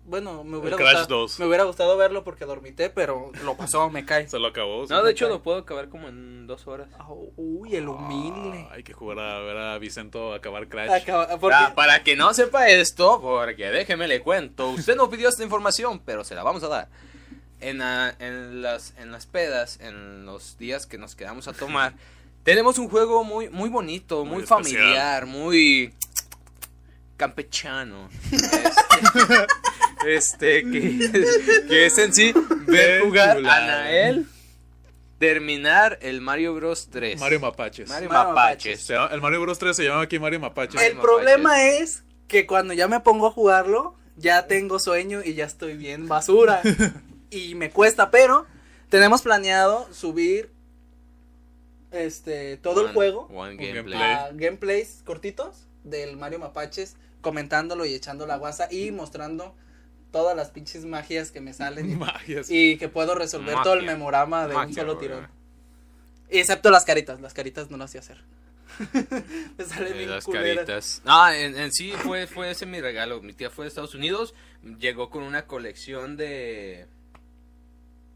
Bueno, 0.07 0.45
me 0.45 0.59
hubiera 0.59 0.77
Crash 0.77 0.99
gustado 0.99 1.21
2. 1.21 1.41
me 1.41 1.47
hubiera 1.47 1.65
gustado 1.65 1.97
verlo 1.97 2.25
porque 2.25 2.45
dormité, 2.45 2.91
pero 2.91 3.31
lo 3.45 3.57
pasó, 3.57 3.89
me 3.89 4.05
cae. 4.05 4.29
Se 4.29 4.39
lo 4.39 4.49
acabó. 4.49 4.87
sí. 4.87 4.93
No, 4.93 5.03
de 5.03 5.13
hecho 5.13 5.29
lo 5.29 5.43
puedo 5.43 5.59
acabar 5.59 5.89
como 5.89 6.09
en 6.09 6.34
dos 6.47 6.67
horas. 6.67 6.89
Ah, 6.99 7.07
Uy, 7.37 7.75
el 7.77 7.89
humilde. 7.89 8.67
Ah, 8.71 8.75
hay 8.75 8.83
que 8.83 8.93
jugar 8.93 9.19
a 9.19 9.39
ver 9.41 9.57
a 9.57 9.79
Vicento 9.79 10.33
acabar 10.35 10.69
Crash. 10.69 10.91
Acaba- 11.03 11.39
porque- 11.39 11.57
Ah, 11.59 11.73
para 11.75 12.03
que 12.03 12.17
no 12.17 12.33
sepa 12.35 12.69
esto, 12.69 13.21
porque 13.21 13.71
déjeme 13.71 14.09
le 14.09 14.21
cuento, 14.21 14.71
usted 14.71 14.97
no 14.97 15.09
pidió 15.11 15.29
esta 15.29 15.43
información, 15.43 16.01
pero 16.05 16.25
se 16.25 16.35
la 16.35 16.43
vamos 16.43 16.63
a 16.65 16.69
dar. 16.69 16.89
En, 17.61 17.79
la- 17.79 18.15
en, 18.19 18.63
las, 18.63 18.95
en 18.99 19.11
las 19.13 19.27
pedas, 19.27 19.79
en 19.81 20.27
los 20.27 20.59
días 20.59 20.87
que 20.87 20.99
nos 20.99 21.15
quedamos 21.15 21.49
a 21.49 21.53
tomar, 21.53 21.95
tenemos 22.45 22.79
un 22.79 22.89
juego 22.89 23.25
muy, 23.25 23.49
muy 23.49 23.71
bonito, 23.71 24.25
muy, 24.25 24.39
Muy 24.39 24.47
familiar, 24.47 25.27
muy 25.27 25.93
campechano. 27.17 28.09
Este, 30.07 30.59
este, 30.61 30.63
que, 30.71 31.27
que 31.69 31.87
es 31.87 31.97
en 31.99 32.13
sí 32.13 32.35
ver 32.67 33.03
jugar 33.03 33.39
a. 33.39 33.41
Nael 33.43 34.27
terminar 35.27 35.99
el 36.03 36.21
Mario 36.21 36.55
Bros 36.55 36.89
3. 36.91 37.19
Mario 37.21 37.41
Mapaches. 37.41 37.89
Mario 37.89 38.09
Mario 38.11 38.33
Mapaches. 38.35 38.81
Se 38.83 38.95
llama- 38.95 39.11
el 39.13 39.21
Mario 39.21 39.41
Bros 39.41 39.59
3 39.59 39.77
se 39.77 39.85
llama 39.85 40.03
aquí 40.03 40.19
Mario 40.19 40.41
Mapaches. 40.41 40.81
el 40.81 40.95
Mapaches. 40.95 41.01
problema 41.03 41.63
es 41.65 42.05
que 42.29 42.47
cuando 42.47 42.75
ya 42.75 42.89
me 42.89 43.01
pongo 43.01 43.27
a 43.27 43.31
jugarlo, 43.31 43.95
ya 44.17 44.47
tengo 44.47 44.79
sueño 44.79 45.21
y 45.25 45.35
ya 45.35 45.45
estoy 45.47 45.77
bien 45.77 46.09
basura. 46.09 46.61
y 47.31 47.55
me 47.55 47.71
cuesta, 47.71 48.11
pero 48.11 48.47
tenemos 48.89 49.23
planeado 49.23 49.89
subir 49.93 50.51
este 51.91 52.57
todo 52.59 52.81
el 52.81 52.87
One- 52.87 52.95
juego 52.95 53.21
one 53.33 53.51
Un 53.53 53.57
gameplay. 53.57 53.75
gameplay. 53.75 54.13
a 54.13 54.31
gameplays 54.33 55.03
cortitos 55.05 55.67
del 55.85 56.17
Mario 56.17 56.39
Mapaches, 56.39 56.97
comentándolo 57.21 57.85
y 57.85 57.95
echando 57.95 58.27
la 58.27 58.37
guasa 58.37 58.69
y 58.71 58.91
mostrando 58.91 59.55
todas 60.15 60.37
las 60.37 60.51
pinches 60.51 60.85
magias 60.85 61.33
que 61.33 61.41
me 61.41 61.53
salen 61.53 61.99
Magias. 61.99 62.49
y 62.49 62.77
que 62.79 62.89
puedo 62.89 63.17
resolver 63.17 63.57
todo 63.65 63.75
el 63.75 63.85
memorama 63.85 64.47
de 64.47 64.55
un 64.55 64.73
solo 64.73 64.97
tirón. 64.97 65.27
Excepto 66.31 66.71
las 66.71 66.85
caritas, 66.85 67.21
las 67.21 67.35
caritas 67.35 67.69
no 67.71 67.77
las 67.77 67.91
sé 67.91 67.99
hacer. 67.99 68.23
me 69.59 69.65
salen 69.65 69.93
Eh, 69.95 70.07
las 70.07 70.25
culeras. 70.25 70.55
caritas. 70.67 71.03
No, 71.05 71.31
en, 71.33 71.59
en 71.59 71.73
sí 71.73 71.93
fue, 71.93 72.27
fue 72.29 72.53
ese 72.53 72.65
mi 72.65 72.81
regalo. 72.81 73.21
Mi 73.23 73.33
tía 73.33 73.51
fue 73.51 73.65
de 73.65 73.69
Estados 73.71 73.95
Unidos, 73.97 74.35
llegó 74.79 75.11
con 75.11 75.25
una 75.25 75.47
colección 75.47 76.17
de 76.17 76.87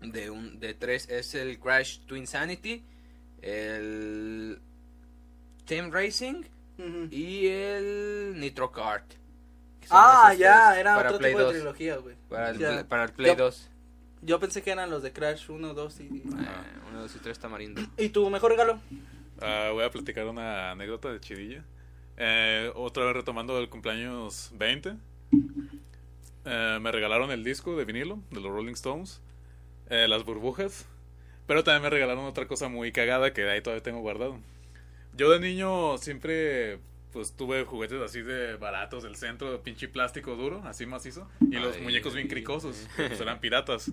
de 0.00 0.30
un 0.30 0.60
de 0.60 0.74
tres 0.74 1.08
es 1.08 1.34
el 1.34 1.58
Crash 1.58 1.98
Twin 2.06 2.28
Sanity, 2.28 2.84
el 3.42 4.60
Team 5.66 5.90
Racing 5.90 6.44
y 7.10 7.46
el 7.48 8.34
Nitro 8.38 8.70
Kart. 8.70 9.14
Ah, 9.90 10.34
ya, 10.34 10.78
era 10.78 10.98
otro 10.98 11.18
Play 11.18 11.32
tipo 11.32 11.42
2, 11.44 11.52
de 11.52 11.58
trilogía, 11.60 11.96
güey. 11.96 12.16
Para 12.28 12.50
el. 12.50 12.56
Play- 12.56 12.84
para 12.84 13.04
el 13.04 13.12
Play 13.12 13.30
Yo- 13.32 13.36
2. 13.44 13.70
Yo 14.22 14.40
pensé 14.40 14.62
que 14.62 14.72
eran 14.72 14.90
los 14.90 15.02
de 15.04 15.12
Crash 15.12 15.48
1, 15.48 15.74
2 15.74 16.00
y... 16.00 16.02
Eh, 16.04 16.10
uno, 16.90 17.02
dos 17.02 17.14
y 17.14 17.18
tres 17.20 17.38
tamarindo. 17.38 17.80
¿Y 17.96 18.08
tu 18.08 18.28
mejor 18.30 18.50
regalo? 18.50 18.80
Ah, 19.40 19.70
voy 19.72 19.84
a 19.84 19.90
platicar 19.90 20.26
una 20.26 20.72
anécdota 20.72 21.12
de 21.12 21.20
chidilla. 21.20 21.62
Eh, 22.16 22.72
otra 22.74 23.04
vez 23.04 23.14
retomando 23.14 23.56
el 23.60 23.68
cumpleaños 23.68 24.50
20. 24.54 24.94
Eh, 26.44 26.78
me 26.80 26.90
regalaron 26.92 27.30
el 27.30 27.44
disco 27.44 27.76
de 27.76 27.84
vinilo 27.84 28.18
de 28.30 28.40
los 28.40 28.50
Rolling 28.52 28.72
Stones. 28.72 29.20
eh, 29.90 30.06
las 30.08 30.24
burbujas. 30.24 30.86
Pero 31.46 31.64
también 31.64 31.82
me 31.84 31.90
regalaron 31.90 32.24
otra 32.26 32.46
cosa 32.46 32.68
muy 32.68 32.92
cagada 32.92 33.32
que 33.32 33.42
de 33.42 33.52
ahí 33.52 33.62
todavía 33.62 33.82
tengo 33.82 34.00
guardado. 34.00 34.38
Yo 35.14 35.30
de 35.30 35.40
niño 35.40 35.96
siempre 35.98 36.78
pues 37.18 37.34
tuve 37.34 37.64
juguetes 37.64 38.00
así 38.00 38.22
de 38.22 38.54
baratos 38.54 39.02
del 39.02 39.16
centro, 39.16 39.50
de 39.50 39.58
pinche 39.58 39.88
plástico 39.88 40.36
duro, 40.36 40.62
así 40.64 40.86
macizo. 40.86 41.28
Y 41.50 41.56
los 41.56 41.74
Ay, 41.74 41.82
muñecos 41.82 42.14
bien 42.14 42.26
ay, 42.26 42.30
cricosos, 42.30 42.86
ay. 42.96 43.08
pues 43.08 43.20
eran 43.20 43.40
piratas. 43.40 43.90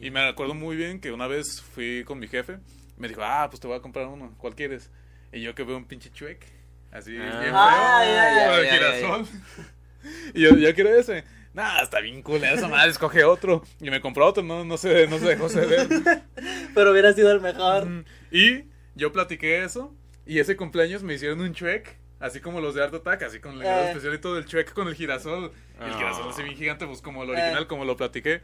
Y 0.00 0.10
me 0.10 0.26
acuerdo 0.26 0.52
muy 0.52 0.74
bien 0.74 1.00
que 1.00 1.12
una 1.12 1.28
vez 1.28 1.62
fui 1.62 2.02
con 2.02 2.18
mi 2.18 2.26
jefe, 2.26 2.58
me 2.96 3.06
dijo, 3.06 3.20
ah, 3.22 3.46
pues 3.48 3.60
te 3.60 3.68
voy 3.68 3.76
a 3.76 3.80
comprar 3.80 4.08
uno, 4.08 4.34
¿cuál 4.36 4.56
quieres? 4.56 4.90
Y 5.32 5.42
yo 5.42 5.54
que 5.54 5.62
veo 5.62 5.76
un 5.76 5.84
pinche 5.84 6.10
chuec, 6.10 6.44
así 6.90 7.12
bien 7.12 7.30
Ah, 7.52 8.58
girasol. 8.68 9.26
Y 10.34 10.42
yo, 10.42 10.56
yo 10.56 10.74
quiero 10.74 10.90
ese. 10.90 11.22
Nah, 11.54 11.82
está 11.82 12.00
bien 12.00 12.20
cool 12.22 12.42
esa 12.42 12.66
madre, 12.66 12.90
escoge 12.90 13.22
otro. 13.22 13.62
Y 13.80 13.90
me 13.90 14.00
compró 14.00 14.26
otro, 14.26 14.42
no, 14.42 14.64
no 14.64 14.76
se, 14.76 15.06
no 15.06 15.20
se 15.20 15.26
dejó 15.26 15.48
ceder. 15.48 15.86
Pero 16.74 16.90
hubiera 16.90 17.12
sido 17.12 17.30
el 17.30 17.40
mejor. 17.40 18.04
Y 18.32 18.64
yo 18.96 19.12
platiqué 19.12 19.62
eso. 19.62 19.94
Y 20.26 20.40
ese 20.40 20.56
cumpleaños 20.56 21.04
me 21.04 21.14
hicieron 21.14 21.40
un 21.40 21.54
chuec. 21.54 22.04
Así 22.18 22.40
como 22.40 22.60
los 22.62 22.74
de 22.74 22.82
Art 22.82 22.94
Attack, 22.94 23.22
así 23.24 23.40
con 23.40 23.52
el 23.54 23.58
grado 23.60 23.84
Eh. 23.84 23.88
especial 23.88 24.14
y 24.14 24.18
todo 24.18 24.38
el 24.38 24.46
chuec 24.46 24.72
con 24.72 24.88
el 24.88 24.94
girasol. 24.94 25.52
El 25.80 25.92
Ah. 25.92 25.96
girasol 25.98 26.30
así 26.30 26.42
bien 26.42 26.56
gigante, 26.56 26.86
pues 26.86 27.02
como 27.02 27.22
el 27.24 27.28
Eh. 27.28 27.32
original, 27.32 27.66
como 27.66 27.84
lo 27.84 27.96
platiqué. 27.96 28.40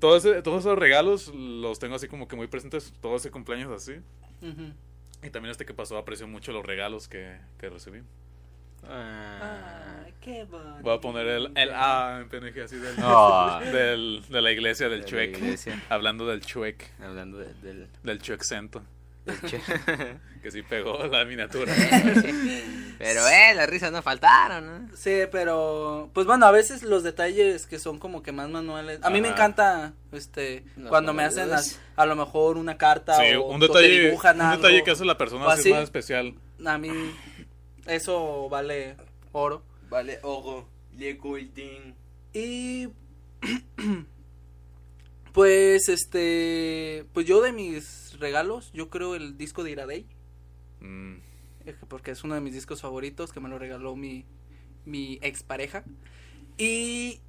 Todo 0.00 0.16
ese- 0.16 0.40
todos 0.42 0.60
esos 0.60 0.78
regalos 0.78 1.28
los 1.34 1.78
tengo 1.78 1.94
así 1.96 2.08
como 2.08 2.26
que 2.28 2.36
muy 2.36 2.46
presentes, 2.46 2.92
todo 3.00 3.16
ese 3.16 3.30
cumpleaños 3.30 3.70
así. 3.72 4.00
Y 5.22 5.30
también 5.30 5.50
este 5.50 5.64
que 5.64 5.72
pasó 5.74 5.96
aprecio 5.96 6.26
mucho 6.26 6.52
los 6.52 6.64
regalos 6.64 7.08
que, 7.08 7.38
que 7.58 7.68
recibí. 7.70 8.02
Ah. 8.86 10.04
Qué 10.20 10.44
bonito. 10.44 10.78
Voy 10.82 10.94
a 10.96 11.00
poner 11.00 11.26
el, 11.26 11.52
el 11.56 11.70
A 11.72 12.18
en 12.20 12.28
PNG 12.28 12.60
así 12.64 12.76
del, 12.76 12.94
Ah. 12.98 13.60
del- 13.72 14.22
de 14.28 14.42
la 14.42 14.52
iglesia 14.52 14.88
del 14.88 15.00
De 15.02 15.06
chuec. 15.06 15.78
Hablando 15.88 16.26
del 16.26 16.40
chuec, 16.40 16.90
Hablando 17.00 17.38
de- 17.38 17.54
del... 17.62 17.88
del 18.02 18.18
chueccento. 18.22 18.82
Que 20.42 20.50
sí 20.50 20.62
pegó 20.62 21.06
la 21.06 21.24
miniatura. 21.24 21.72
Pero, 22.98 23.26
eh, 23.28 23.54
las 23.54 23.68
risas 23.68 23.90
no 23.92 24.02
faltaron, 24.02 24.66
¿no? 24.90 24.96
Sí, 24.96 25.22
pero 25.32 26.10
pues 26.12 26.26
bueno, 26.26 26.44
a 26.46 26.50
veces 26.50 26.82
los 26.82 27.02
detalles 27.02 27.66
que 27.66 27.78
son 27.78 27.98
como 27.98 28.22
que 28.22 28.30
más 28.32 28.48
manuales. 28.50 29.00
A 29.02 29.08
mí 29.10 29.20
me 29.22 29.28
encanta 29.28 29.94
este 30.12 30.64
Los 30.76 30.90
cuando 30.90 31.12
me 31.14 31.24
hacen 31.24 31.48
manuales. 31.48 31.72
as- 31.74 31.80
a 31.96 32.04
lo 32.06 32.14
mejor 32.14 32.56
una 32.58 32.76
carta 32.76 33.16
Sí, 33.16 33.34
o, 33.34 33.44
un 33.46 33.58
te 33.60 33.66
detalle, 33.68 34.00
dibujan 34.08 34.40
un 34.40 34.50
detalle 34.50 34.84
que 34.84 34.90
hace 34.90 35.04
la 35.06 35.16
persona 35.18 35.50
así 35.50 35.70
más 35.72 35.82
especial. 35.84 36.34
A 36.64 36.76
mí 36.78 36.90
eso 37.86 38.48
vale 38.50 38.96
oro. 39.32 39.62
Vale, 39.88 40.18
ojo, 40.22 40.68
le 40.96 41.14
Golden. 41.14 41.94
Y 42.34 42.88
pues 45.34 45.88
este 45.88 47.04
pues 47.12 47.26
yo 47.26 47.42
de 47.42 47.52
mis 47.52 48.16
regalos, 48.20 48.70
yo 48.72 48.88
creo 48.88 49.16
el 49.16 49.36
disco 49.36 49.64
de 49.64 49.72
Iraday, 49.72 50.06
Mm, 50.84 51.16
porque 51.88 52.10
es 52.10 52.24
uno 52.24 52.34
de 52.34 52.42
mis 52.42 52.52
discos 52.52 52.82
favoritos 52.82 53.32
que 53.32 53.40
me 53.40 53.48
lo 53.48 53.58
regaló 53.58 53.96
mi 53.96 54.26
mi 54.84 55.18
expareja. 55.22 55.84
Y 56.58 57.20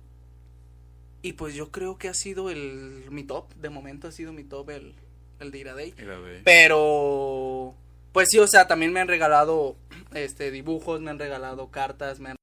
y 1.22 1.34
pues 1.34 1.56
yo 1.56 1.72
creo 1.72 1.98
que 1.98 2.10
ha 2.10 2.14
sido 2.14 2.50
el 2.50 3.06
mi 3.10 3.24
top, 3.24 3.54
de 3.56 3.70
momento 3.70 4.08
ha 4.08 4.12
sido 4.12 4.34
mi 4.34 4.44
top 4.44 4.70
el 4.72 4.94
el 5.40 5.52
de 5.52 5.64
güey. 5.74 6.44
Pero 6.44 7.76
pues 8.12 8.30
sí, 8.30 8.40
o 8.40 8.48
sea, 8.48 8.68
también 8.68 8.94
me 8.94 9.00
han 9.00 9.08
regalado 9.08 9.78
este 10.14 10.52
dibujos, 10.52 11.02
me 11.02 11.12
han 11.12 11.20
regalado 11.20 11.72
cartas, 11.72 12.20
me 12.20 12.30
han 12.30 12.36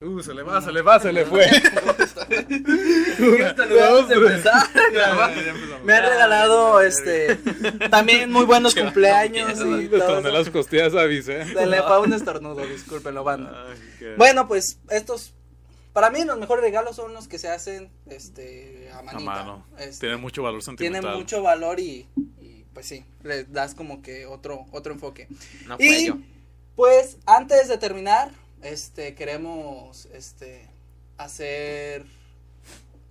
Uh, 0.00 0.20
se 0.22 0.32
le 0.32 0.44
va, 0.44 0.62
se 0.62 0.70
le 0.70 0.80
va, 0.80 1.00
se 1.00 1.12
le 1.12 1.26
fue. 1.26 1.44
Vamos 3.18 4.10
a 4.10 4.14
empezar. 4.14 4.68
Me 5.84 5.92
han 5.92 6.02
regalado 6.04 6.80
este 6.80 7.34
también 7.90 8.30
muy 8.30 8.44
buenos 8.44 8.76
cumpleaños 8.76 9.58
y 9.58 9.88
todo 9.88 10.20
las 10.20 10.50
costillas 10.50 10.94
a 10.94 11.02
Vice. 11.02 11.46
Se 11.52 11.66
le 11.66 11.82
fue 11.82 12.00
un 12.00 12.12
estornudo, 12.12 12.64
discúlpenlo, 12.64 13.24
banda. 13.24 13.64
Ay, 13.70 13.76
qué- 13.98 14.14
Bueno, 14.16 14.46
pues 14.46 14.78
estos 14.88 15.34
para 15.92 16.10
mí 16.10 16.22
los 16.24 16.38
mejores 16.38 16.62
regalos 16.62 16.94
son 16.94 17.12
los 17.12 17.26
que 17.26 17.40
se 17.40 17.48
hacen 17.48 17.90
este 18.06 18.88
a 18.94 19.02
mano. 19.02 19.66
Este, 19.80 20.06
Tiene 20.06 20.16
mucho 20.18 20.44
valor 20.44 20.60
tienen 20.62 20.76
sentimental. 20.78 21.16
mucho 21.16 21.42
valor 21.42 21.80
y, 21.80 22.06
y, 22.40 22.64
pues 22.72 22.86
sí, 22.86 23.04
les 23.24 23.52
das 23.52 23.74
como 23.74 24.00
que 24.00 24.26
otro 24.26 24.64
otro 24.70 24.92
enfoque. 24.92 25.26
No 25.66 25.74
Y- 25.80 26.06
yo. 26.06 26.18
Pues 26.76 27.16
antes 27.26 27.66
de 27.66 27.76
terminar, 27.78 28.30
este 28.62 29.14
queremos 29.14 30.06
este 30.06 30.66
hacer 31.16 32.04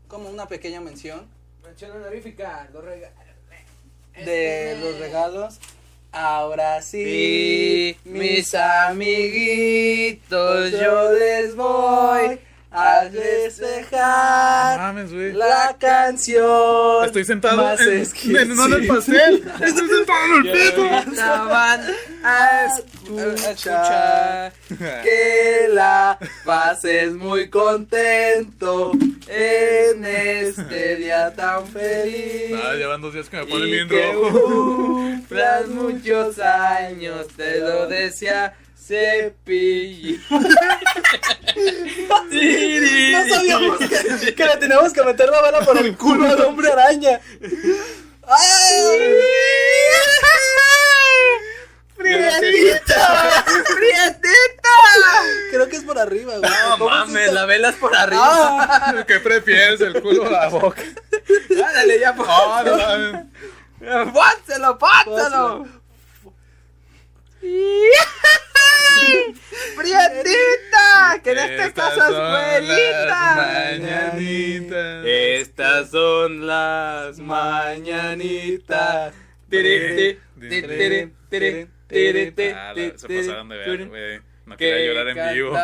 como 0.08 0.30
una 0.30 0.48
pequeña 0.48 0.82
mención 0.82 1.26
Mención 1.64 1.92
honorífica, 1.92 2.70
regalos. 2.74 3.12
de 4.26 4.78
los 4.82 4.98
regalos. 5.00 5.60
Ahora 6.14 6.82
sí, 6.82 7.04
Sí, 7.04 7.98
mis 8.10 8.56
amiguitos, 8.56 10.72
yo 10.72 11.12
les 11.12 11.54
voy 11.56 12.40
a 12.70 13.04
No 13.06 13.12
despejar 13.12 14.78
mames, 14.78 15.12
la 15.34 15.76
canción. 15.80 17.06
Estoy 17.06 17.24
sentado 17.24 17.64
más 17.64 17.80
en, 17.82 18.06
en, 18.36 18.56
no 18.56 18.66
en 18.66 18.74
el 18.74 18.88
pastel. 18.88 19.44
Estoy 19.62 19.88
sentado 19.98 20.26
en 20.26 20.46
el 20.46 20.52
piso. 20.52 20.86
Estaban 21.12 21.82
a 22.24 22.66
escuchar 22.68 24.54
que 25.04 25.68
la 25.70 26.20
pases 26.46 27.14
muy 27.14 27.50
contento 27.50 28.92
en 29.28 30.06
este 30.06 30.98
día 30.98 31.34
tan 31.34 31.66
feliz. 31.68 32.54
Ah, 32.64 32.74
llevan 32.74 33.02
dos 33.02 33.14
días 33.14 33.30
que 33.30 33.38
me 33.38 33.46
ponen 33.46 33.68
Y 33.68 33.72
bien 33.72 33.88
que 33.88 34.12
rojo. 34.12 34.42
cumplas 34.44 35.68
muchos 35.70 36.40
años, 36.40 37.28
te 37.36 37.60
lo 37.60 37.88
decía 37.88 38.54
No 41.58 43.36
sabíamos 43.36 43.78
que, 43.80 44.36
que 44.36 44.46
le 44.46 44.58
teníamos 44.58 44.94
que 44.94 45.04
meter 45.04 45.30
la 45.30 45.42
bala 45.42 45.60
por 45.62 45.78
el 45.78 45.98
culo 45.98 46.28
al 46.30 46.42
hombre 46.42 46.72
araña. 46.72 47.20
¡Ay! 48.28 48.98
¡Prietita! 51.98 53.44
¡Prietita! 53.76 54.70
Creo 55.52 55.68
que 55.68 55.78
es 55.78 55.84
por 55.84 55.98
arriba, 55.98 56.38
güey. 56.38 56.52
No 56.52 56.78
¿Cómo 56.78 56.90
es 56.92 56.96
mames, 57.08 57.34
la 57.34 57.46
vela 57.46 57.70
es 57.70 57.76
por 57.76 57.96
arriba. 57.96 58.24
Ah, 58.26 59.04
¿Qué 59.08 59.20
prefieres, 59.20 59.82
el 59.82 60.02
culo 60.02 60.24
o 60.24 60.30
la 60.30 60.48
boca? 60.50 60.82
Dale 61.50 62.00
ya, 62.00 62.14
por 62.16 62.28
Ah, 62.30 62.64
no 62.66 62.78
mames. 62.78 64.14
¡Pónselo, 64.14 64.78
pónselo! 64.78 65.66
¡Prietita! 69.78 71.22
¡Que 71.24 71.32
en 71.32 71.38
este 71.38 71.74
caso 71.74 72.02
es 72.04 72.66
güerita! 72.66 73.36
mañanitas. 73.36 75.06
Estas 75.06 75.90
son 75.92 76.46
las 76.48 77.20
mañanitas. 77.20 79.14
Ah, 82.56 82.74
se 82.96 83.08
pasaron 83.08 83.50
de 83.50 83.58
ver, 83.58 83.88
güey. 83.88 84.20
No 84.46 84.56
quería 84.56 84.78
que 84.78 84.86
llorar 84.86 85.08
en 85.10 85.36
vivo. 85.36 85.58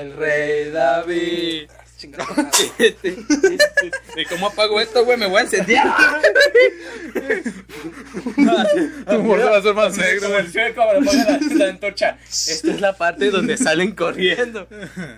el 0.00 0.16
rey 0.16 0.70
David. 0.70 1.70
¿Y 4.16 4.24
cómo 4.26 4.48
apago 4.48 4.80
esto, 4.80 5.04
güey? 5.04 5.18
Me 5.18 5.26
voy 5.26 5.38
a 5.38 5.42
encender. 5.42 5.78
Tu 7.82 9.10
se 9.10 9.44
va 9.44 9.54
a 9.54 9.58
hacer 9.58 9.74
más 9.74 9.96
negro, 9.96 10.28
güey. 10.30 10.46
la, 10.52 11.38
la 11.54 11.68
antorcha. 11.70 12.18
Esta 12.28 12.72
es 12.72 12.80
la 12.80 12.96
parte 12.96 13.30
donde 13.30 13.56
salen 13.56 13.94
corriendo. 13.94 14.68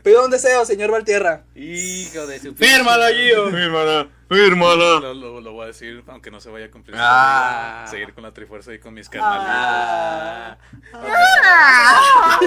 Pido 0.02 0.24
un 0.24 0.30
deseo, 0.30 0.64
señor 0.64 0.90
Valtierra. 0.90 1.44
Hijo 1.54 2.26
de 2.26 2.40
su 2.40 2.54
Fírmalo, 2.54 3.04
Gio. 3.14 3.50
Fírmala, 3.50 4.08
fírmala. 4.28 5.00
Lo, 5.00 5.14
lo, 5.14 5.40
lo 5.40 5.52
voy 5.52 5.64
a 5.64 5.66
decir, 5.68 6.02
aunque 6.08 6.30
no 6.30 6.40
se 6.40 6.50
vaya 6.50 6.66
a 6.66 6.70
cumplir. 6.70 6.96
Ah. 6.98 7.86
Seguir 7.90 8.12
con 8.14 8.22
la 8.24 8.32
trifuerza 8.32 8.72
y 8.74 8.78
con 8.78 8.94
mis 8.94 9.08
carnalitos. 9.08 9.48
Ah. 9.50 10.92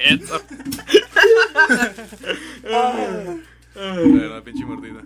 Eso. 0.00 0.42
La 3.74 4.42
pinche 4.42 4.64
mordida. 4.64 5.00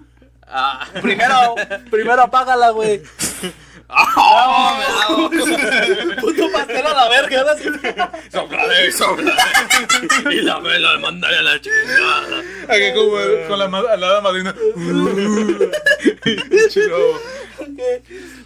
Ah. 0.47 0.87
Primero, 1.03 1.55
primero 1.91 2.23
apágala, 2.23 2.71
güey. 2.71 3.03
Ah, 3.89 5.07
Puto 6.21 6.51
pastel 6.53 6.87
a 6.87 6.95
la 6.95 7.09
verga. 7.09 7.57
sí. 7.57 7.69
Soplaré, 8.33 8.91
soplaré. 8.93 9.43
Y 10.31 10.41
la 10.41 10.59
vela 10.61 10.99
mandaré 10.99 11.37
a 11.39 11.43
la 11.43 11.61
chingada. 11.61 12.43
Aquí 12.69 12.93
como 12.95 13.13
con 13.49 13.59
la, 13.59 13.69
ma- 13.69 13.97
la 13.97 14.07
hada 14.09 14.21
madrina. 14.23 14.55
Pinche 16.23 16.87
lobo. 16.89 17.21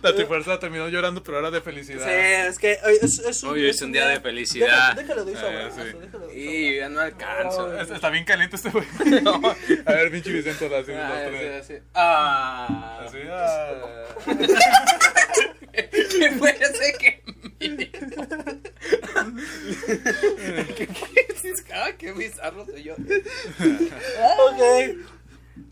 La 0.02 0.14
trifuerza 0.14 0.58
terminó 0.58 0.88
llorando, 0.88 1.22
pero 1.22 1.38
ahora 1.38 1.50
de 1.50 1.60
felicidad. 1.60 2.04
Sí, 2.04 2.10
es 2.48 2.58
que 2.58 2.78
hoy 2.84 2.98
es, 3.00 3.18
es 3.18 3.42
un, 3.42 3.50
Hoy 3.50 3.68
es 3.68 3.80
un 3.82 3.92
día 3.92 4.06
de 4.06 4.20
felicidad. 4.20 4.94
Déjalo, 4.94 5.24
déjalo 5.24 5.24
de 5.24 5.32
eso, 5.32 5.46
abrazo, 5.46 5.76
sí. 5.76 5.98
déjalo 6.00 6.26
de 6.26 6.32
eso. 6.32 6.40
Y 6.50 6.76
ya 6.76 6.88
no 6.88 7.00
alcanzo. 7.00 7.78
Es- 7.80 7.90
Está 7.90 8.10
bien 8.10 8.24
caliente 8.24 8.56
este 8.56 8.70
güey. 8.70 8.86
A 9.86 9.92
ver, 9.92 10.10
pinche 10.10 10.30
Vicente, 10.32 10.66
así. 10.76 10.92
Ah, 10.92 11.10
los 11.24 11.30
sí, 11.32 11.38
tres. 11.38 11.66
sí. 11.66 11.74
Ah. 11.94 13.00
Así, 13.06 13.18
ah. 13.30 13.74
¿Qué 15.72 16.30
fue 16.38 16.50
ese 16.50 16.92
que 16.98 17.22
Ah, 21.72 21.92
qué 21.96 22.12
bizarro 22.12 22.64
soy 22.64 22.82
yo. 22.84 22.94
Ok. 22.94 24.62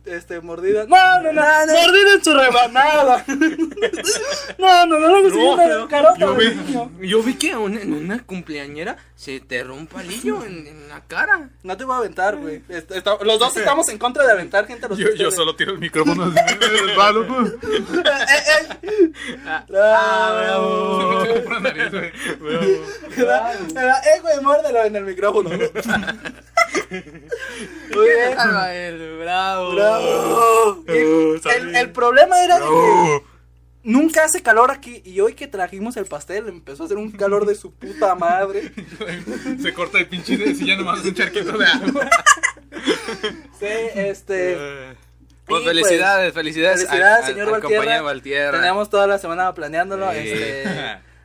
Este, 0.06 0.40
mordida. 0.40 0.86
No, 0.86 1.20
no, 1.22 1.32
no. 1.32 1.42
Mordida 1.42 2.12
en 2.14 2.24
su 2.24 2.32
rebanada. 2.34 3.24
No, 4.58 4.86
no, 4.86 4.98
no, 4.98 5.08
no, 5.08 5.20
no, 5.28 5.56
no, 5.56 5.78
no, 5.80 5.88
carota 5.88 6.18
yo, 6.18 6.34
vi, 6.34 6.48
niño. 6.54 6.90
yo 7.00 7.22
vi 7.22 7.34
que 7.34 7.52
a 7.52 7.58
una- 7.58 7.80
en 7.82 7.92
una 7.92 8.22
cumpleañera 8.24 8.96
se 9.14 9.40
te 9.40 9.62
rompe 9.62 9.76
un 9.76 9.86
palillo 10.02 10.44
en, 10.44 10.66
en 10.66 10.88
la 10.88 11.00
cara. 11.06 11.50
No 11.62 11.76
te 11.76 11.84
voy 11.84 11.94
a 11.94 11.98
aventar, 11.98 12.36
güey. 12.36 12.62
Los 13.22 13.38
dos 13.38 13.56
estamos 13.56 13.88
en 13.88 13.98
contra 13.98 14.24
de 14.24 14.32
aventar 14.32 14.66
gente 14.66 14.86
a 14.86 14.88
los 14.88 14.98
Yo, 14.98 15.12
yo 15.14 15.30
solo 15.30 15.54
tiro 15.56 15.72
el 15.72 15.78
micrófono 15.78 16.24
así 16.24 16.56
me 16.58 16.66
resbalo. 16.66 17.26
pues. 17.28 17.54
Ah, 19.46 19.64
bravo. 19.68 21.24
Por 21.44 21.52
la 21.52 21.60
nariz, 21.60 21.90
güey. 21.90 22.12
Bravo. 23.16 23.50
Eh, 23.76 24.20
güey, 24.22 24.40
muérdelo 24.42 24.84
en 24.84 24.96
el 24.96 25.04
micrófono. 25.04 25.50
Muy 26.90 28.04
bien. 28.06 28.38
el 28.72 29.18
bravo. 29.18 29.74
Bravo. 29.74 30.84
Y 30.88 31.48
El, 31.56 31.76
el 31.76 31.90
problema 31.92 32.42
era 32.42 32.58
de 32.58 32.64
que 32.66 33.22
nunca 33.82 34.24
hace 34.24 34.42
calor 34.42 34.70
aquí. 34.70 35.02
Y 35.04 35.20
hoy 35.20 35.34
que 35.34 35.46
trajimos 35.46 35.96
el 35.96 36.06
pastel 36.06 36.48
empezó 36.48 36.82
a 36.82 36.86
hacer 36.86 36.98
un 36.98 37.10
calor 37.12 37.46
de 37.46 37.54
su 37.54 37.72
puta 37.74 38.14
madre. 38.14 38.72
Se 39.62 39.72
corta 39.72 39.98
el 39.98 40.06
pinche 40.08 40.36
de 40.36 40.54
silla 40.54 40.76
nomás 40.76 41.04
un 41.04 41.14
charquito 41.14 41.56
de 41.56 41.66
agua. 41.66 42.10
Sí, 43.58 43.66
este. 43.94 44.52
Eh, 44.52 44.94
Pues 45.46 45.62
pues, 45.62 45.64
felicidades, 45.64 46.34
felicidades, 46.34 46.80
felicidades, 46.86 47.24
al- 47.24 47.30
señor 47.32 47.46
al 47.46 47.52
Valtierra. 47.52 47.76
compañero 47.78 48.04
Valtierra. 48.04 48.58
Teníamos 48.58 48.90
toda 48.90 49.06
la 49.06 49.18
semana 49.18 49.54
planeándolo. 49.54 50.10
Sí. 50.12 50.18
Este, 50.18 50.64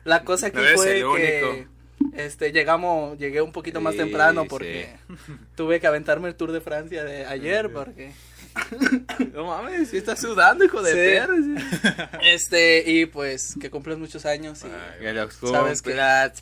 la 0.04 0.24
cosa 0.24 0.46
aquí 0.46 0.56
No 0.56 0.62
fue 0.76 1.04
que. 1.16 1.66
Este 2.12 2.52
llegamos, 2.52 3.18
llegué 3.18 3.40
un 3.42 3.52
poquito 3.52 3.80
más 3.80 3.92
Sí, 3.94 3.98
temprano 4.00 4.42
sí. 4.42 4.48
porque 4.50 4.96
tuve 5.56 5.80
que 5.80 5.86
aventarme 5.86 6.28
el 6.28 6.34
Tour 6.34 6.52
de 6.52 6.60
Francia 6.60 7.04
de 7.04 7.26
ayer 7.26 7.72
porque 7.72 8.12
No 9.32 9.46
mames, 9.46 9.88
si 9.88 9.96
estás 9.96 10.20
sudando, 10.20 10.64
hijo 10.64 10.82
de 10.82 11.24
Sí. 11.26 11.32
sí. 11.42 11.78
este 12.22 12.84
y 12.90 13.06
pues 13.06 13.54
que 13.60 13.70
cumples 13.70 13.98
muchos 13.98 14.26
años 14.26 14.62
y 14.64 15.04
los 15.12 15.34
Sabes 15.34 15.80
que- 15.82 15.92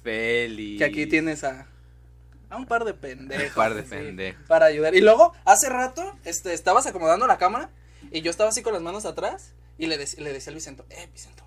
feliz. 0.02 0.78
que 0.78 0.84
aquí 0.84 1.06
tienes 1.06 1.44
a 1.44 1.66
a 2.48 2.56
un 2.56 2.66
par 2.66 2.84
de 2.84 2.94
pendejos. 2.94 3.46
Un 3.50 3.54
par 3.54 3.74
de 3.74 3.80
así, 3.82 3.90
pendejos. 3.90 4.42
Para 4.48 4.66
ayudar. 4.66 4.92
Y 4.96 5.00
luego, 5.00 5.32
hace 5.44 5.68
rato, 5.68 6.18
este, 6.24 6.52
estabas 6.52 6.84
acomodando 6.84 7.28
la 7.28 7.38
cámara 7.38 7.70
y 8.10 8.22
yo 8.22 8.30
estaba 8.32 8.50
así 8.50 8.60
con 8.60 8.72
las 8.72 8.82
manos 8.82 9.04
atrás 9.04 9.52
y 9.78 9.86
le, 9.86 9.96
dec- 10.00 10.18
le 10.18 10.32
decía 10.32 10.50
al 10.50 10.56
Vicento, 10.56 10.84
eh, 10.90 11.08
Vicento, 11.12 11.44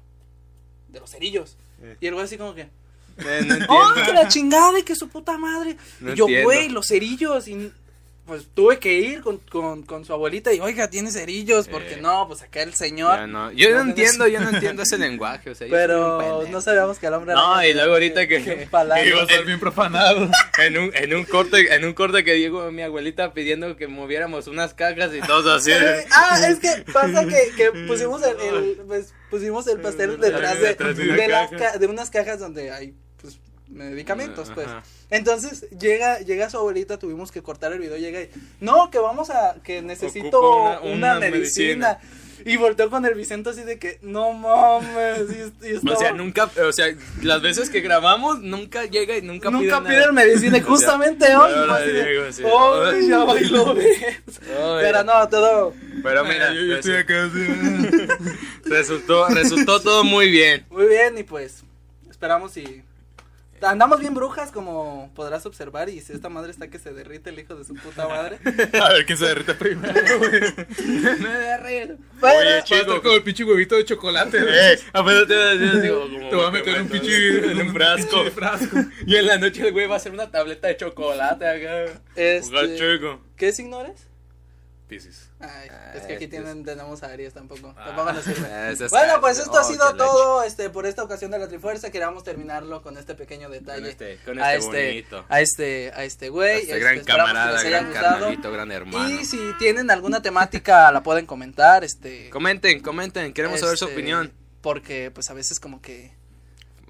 de 0.88 1.02
los 1.02 1.12
cerillos. 1.12 1.58
Eh. 1.82 1.98
Y 2.00 2.08
el 2.08 2.14
güey 2.14 2.24
así 2.26 2.38
como 2.38 2.56
que, 2.56 2.70
No 3.18 3.30
entiendo. 3.30 3.66
¡oh, 3.70 3.94
que 4.06 4.14
la 4.14 4.28
chingada 4.28 4.80
y 4.80 4.84
que 4.84 4.96
su 4.96 5.10
puta 5.10 5.38
madre! 5.38 5.78
No 6.00 6.14
y 6.14 6.16
yo, 6.16 6.26
güey, 6.44 6.70
los 6.70 6.88
cerillos. 6.88 7.48
Y 7.48 7.72
pues 8.26 8.48
tuve 8.54 8.80
que 8.80 8.94
ir 8.94 9.20
con, 9.20 9.40
con, 9.40 9.84
con 9.84 10.06
su 10.06 10.14
abuelita 10.14 10.54
y, 10.54 10.62
oiga, 10.62 10.90
tiene 10.90 11.12
cerillos, 11.12 11.68
porque 11.68 11.96
Eh. 11.96 12.00
no, 12.02 12.26
pues 12.30 12.42
acá 12.42 12.62
el 12.64 12.74
señor. 12.74 13.18
Ya 13.18 13.28
no, 13.28 13.52
Yo 13.52 13.70
no, 13.72 13.84
No 13.84 13.90
entiendo, 13.90 14.28
yo 14.30 14.40
no 14.40 14.50
entiendo 14.50 14.84
ese 14.84 14.98
lenguaje, 14.98 15.50
o 15.50 15.56
sea, 15.56 15.68
yo 15.68 15.74
Pero 15.74 16.46
no 16.50 16.62
sabíamos 16.62 17.00
que 17.00 17.08
el 17.08 17.14
hombre 17.16 17.34
No, 17.34 17.56
araña 17.56 17.68
y 17.68 17.74
luego 17.74 17.92
ahorita 17.96 18.26
que- 18.30 18.40
tenía 18.40 18.70
palabras. 18.70 19.06
Iba 19.06 19.20
a 19.20 19.24
estar 19.24 19.44
bien 19.44 19.60
profanado. 19.60 20.30
en 20.58 20.78
un, 20.78 20.92
en 20.96 21.14
un 21.14 21.26
corte, 21.26 21.76
en 21.76 21.84
un 21.84 21.92
corte 21.92 22.24
que 22.24 22.40
llegó 22.40 22.72
mi 22.72 22.82
abuelita 22.84 23.34
pidiendo 23.34 23.76
que 23.76 23.88
moviéramos 23.90 24.48
unas 24.48 24.74
cajas 24.74 25.12
y 25.14 25.20
todos 25.20 25.46
así. 25.62 25.72
Ah, 26.14 26.40
es 26.48 26.60
que 26.60 26.82
pasa 26.94 27.26
que, 27.28 27.52
que 27.58 27.72
pusimos 27.88 28.24
el, 28.24 28.40
el- 28.40 28.78
pues, 28.88 29.14
pusimos 29.30 29.68
el 29.68 29.82
pastel 29.82 30.18
detrás 30.22 30.62
de, 30.62 30.76
de 30.76 30.94
de, 30.94 31.28
ca- 31.58 31.78
de 31.78 31.88
unas 31.88 32.10
cajas 32.10 32.40
donde 32.40 32.72
hay 32.72 32.96
medicamentos, 33.74 34.52
pues. 34.54 34.68
Ajá. 34.68 34.84
Entonces 35.10 35.68
llega 35.80 36.20
llega 36.20 36.50
su 36.50 36.58
abuelita, 36.58 36.98
tuvimos 36.98 37.32
que 37.32 37.42
cortar 37.42 37.74
el 37.74 37.80
video, 37.80 37.98
llega 37.98 38.22
y 38.22 38.30
no, 38.60 38.90
que 38.90 39.00
vamos 39.00 39.30
a 39.30 39.56
que 39.64 39.82
necesito 39.82 40.40
una, 40.62 40.80
una- 40.80 40.92
una 40.92 41.18
una 41.18 41.20
medicina. 41.20 42.00
Y 42.46 42.58
volteó 42.58 42.90
con 42.90 43.06
el 43.06 43.14
Vicente 43.14 43.52
así 43.52 43.62
de 43.64 43.80
que 43.80 44.00
no 44.02 44.34
mames, 44.34 45.22
y, 45.62 45.68
y 45.68 45.76
O 45.90 45.96
sea, 45.96 46.12
nunca, 46.12 46.50
o 46.68 46.74
sea, 46.74 46.88
las 47.22 47.42
veces 47.42 47.70
que 47.70 47.80
grabamos, 47.80 48.40
nunca 48.42 48.84
llega 48.84 49.16
y 49.16 49.22
nunca, 49.22 49.50
nunca 49.50 49.80
pide 49.80 49.90
piden 49.92 50.00
nada. 50.02 50.12
medicina 50.12 50.58
y 50.58 50.62
justamente 50.62 51.26
hoy 51.38 51.52
"Ay, 51.70 53.08
ya 53.08 53.24
bailó 53.24 53.74
bien". 53.76 53.88
Ay, 54.28 54.78
Pero 54.82 55.04
no, 55.06 55.30
todo 55.30 55.74
Pero 56.02 56.24
mira, 56.26 56.54
yo, 56.54 56.62
yo 56.66 56.76
estoy 56.78 56.96
acá 56.98 57.26
así. 57.26 58.08
resultó, 58.66 59.28
resultó 59.30 59.80
todo 59.82 60.04
muy 60.04 60.30
bien. 60.30 60.66
Muy 60.70 60.88
bien, 60.88 61.18
y 61.18 61.24
pues 61.24 61.64
esperamos 62.10 62.58
y 62.58 62.84
andamos 63.62 64.00
bien 64.00 64.14
brujas, 64.14 64.52
como 64.52 65.12
podrás 65.16 65.46
observar, 65.46 65.90
y 65.90 66.02
si 66.02 66.14
esta 66.14 66.30
madre 66.30 66.52
está 66.52 66.70
que 66.70 66.80
se 66.80 66.94
derrite 66.94 67.30
el 67.30 67.40
hijo 67.40 67.56
de 67.56 67.64
su 67.64 67.74
puta 67.76 68.08
madre. 68.08 68.40
A 68.82 68.90
ver 68.94 69.06
quién 69.06 69.18
se 69.18 69.26
derrite 69.26 69.54
primero, 69.54 69.94
güey. 70.18 70.42
Me 71.20 71.30
derrito. 71.30 71.98
Oye, 72.22 72.64
chico, 72.64 73.02
como 73.02 73.16
el 73.16 73.24
pinche 73.24 73.44
huevito 73.44 73.76
de 73.76 73.86
chocolate, 73.86 74.42
güey. 74.42 74.54
Eh, 74.54 74.80
apenas 74.94 75.28
te 75.28 75.36
voy 75.36 75.44
a 75.44 75.56
decir, 75.56 75.82
digo, 75.82 76.02
como 76.12 76.30
Te 76.30 76.36
voy 76.36 76.46
a 76.46 76.52
que 76.52 76.58
meter 76.58 76.82
un 76.82 76.88
pinche 76.90 77.52
en 77.52 77.62
un 77.62 77.74
frasco. 77.74 78.78
Y 79.06 79.16
en 79.16 79.28
la 79.28 79.38
noche 79.38 79.66
el 79.66 79.72
güey 79.72 79.88
va 79.88 79.96
a 79.96 79.98
hacer 79.98 80.12
una 80.12 80.32
tableta 80.32 80.68
de 80.68 80.78
chocolate 80.78 81.48
acá. 81.48 82.02
Este. 82.16 83.00
¿Qué 83.38 83.52
signo 83.52 83.82
eres? 83.82 84.08
Piscis. 84.94 85.30
Ay, 85.40 85.70
es 85.96 86.04
que 86.04 86.14
aquí 86.16 86.26
este 86.26 86.28
tienen, 86.28 86.64
tenemos 86.64 87.02
a 87.04 87.08
Aries 87.08 87.34
tampoco. 87.34 87.74
Ah. 87.78 87.86
Tampoco 87.88 88.14
nos 88.14 88.24
sirve. 88.24 88.48
Ah, 88.54 88.74
Bueno, 88.90 89.22
pues 89.22 89.40
esto 89.40 89.58
ha 89.58 89.62
oh, 89.62 89.64
sido 89.64 89.92
qué 89.92 89.98
todo 89.98 90.44
este 90.44 90.70
por 90.70 90.86
esta 90.86 91.04
ocasión 91.04 91.32
de 91.32 91.40
la 91.40 91.48
Trifuerza. 91.48 91.90
Queríamos 91.92 92.24
terminarlo 92.24 92.82
con 92.82 92.98
este 92.98 93.16
pequeño 93.16 93.50
detalle. 93.50 93.82
Con 93.82 93.90
este, 93.90 94.18
con 94.26 94.40
a 94.40 94.54
este, 94.54 94.68
este, 94.68 94.88
bonito. 94.90 95.26
a 95.30 95.42
este, 95.42 95.92
a 95.96 96.04
este 96.04 96.30
güey. 96.30 96.60
Este 96.60 96.72
Este, 96.74 96.80
gran 96.80 97.00
que 97.00 97.06
camarada, 97.06 97.64
gran 97.64 97.92
carnalito, 97.92 98.52
gran 98.52 98.72
hermano. 98.72 99.10
Y 99.10 99.26
si 99.26 99.40
tienen 99.58 99.90
alguna 99.90 100.22
temática 100.22 100.92
la 100.92 101.02
pueden 101.02 101.26
comentar, 101.26 101.84
este. 101.84 102.30
Comenten, 102.30 102.80
comenten, 102.82 103.34
queremos 103.34 103.60
saber 103.60 103.78
su 103.78 103.86
este, 103.86 103.96
opinión. 103.96 104.32
Porque 104.62 105.12
pues 105.12 105.30
a 105.30 105.34
veces 105.34 105.60
como 105.60 105.82
que 105.82 106.14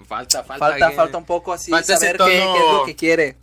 Falta, 0.06 0.44
falta. 0.44 0.68
falta, 0.68 0.92
falta 0.92 1.18
un 1.18 1.26
poco 1.26 1.54
así 1.54 1.72
falta 1.72 1.98
saber 1.98 2.18
qué, 2.18 2.26
qué 2.26 2.38
es 2.38 2.74
lo 2.74 2.86
que 2.86 2.96
quiere. 2.96 3.38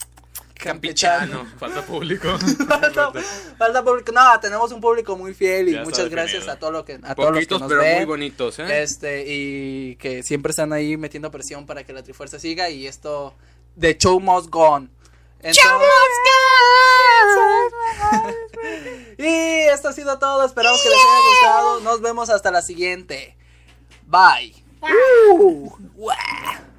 Campechano. 0.63 1.47
Falta 1.59 1.83
público. 1.83 2.39
falta, 2.69 3.13
falta 3.59 3.83
público. 3.83 4.13
No, 4.13 4.39
tenemos 4.41 4.73
un 4.73 4.81
público 4.81 5.17
muy 5.17 5.35
fiel 5.35 5.69
y 5.69 5.73
Ya 5.73 5.85
muchas 5.85 6.09
gracias 6.09 6.49
a 6.49 6.59
todo 6.59 6.71
lo 6.71 6.85
que 6.85 6.95
a 7.03 7.15
todos 7.15 7.31
los 7.31 7.41
que 7.41 7.47
Poquitos, 7.47 7.61
nos 7.63 7.69
pero 7.69 7.83
muy 7.83 7.99
ven. 8.01 8.09
bonitos, 8.09 8.59
¿eh? 8.59 8.83
Este, 8.83 9.25
y 9.27 9.97
que 9.97 10.23
siempre 10.23 10.51
están 10.51 10.73
ahí 10.73 10.97
metiendo 10.97 11.31
presión 11.31 11.67
para 11.67 11.85
que 11.85 11.93
la 11.93 12.03
Trifuerza 12.03 12.39
siga 12.39 12.71
y 12.71 12.87
esto 12.87 13.35
The 13.79 13.97
show 13.99 14.21
must 14.21 14.49
go 14.51 14.69
on. 14.69 14.91
Entonces- 15.43 15.71
y 19.19 19.27
esto 19.73 19.89
ha 19.89 19.93
sido 19.93 20.19
todo, 20.19 20.45
esperamos 20.45 20.81
que 20.83 20.89
les 20.89 20.99
haya 20.99 21.29
gustado. 21.31 21.81
Nos 21.81 22.01
vemos 22.01 22.31
hasta 22.31 22.51
la 22.51 22.63
siguiente. 22.63 23.37
Bye. 24.07 24.55
Uh, 25.33 25.71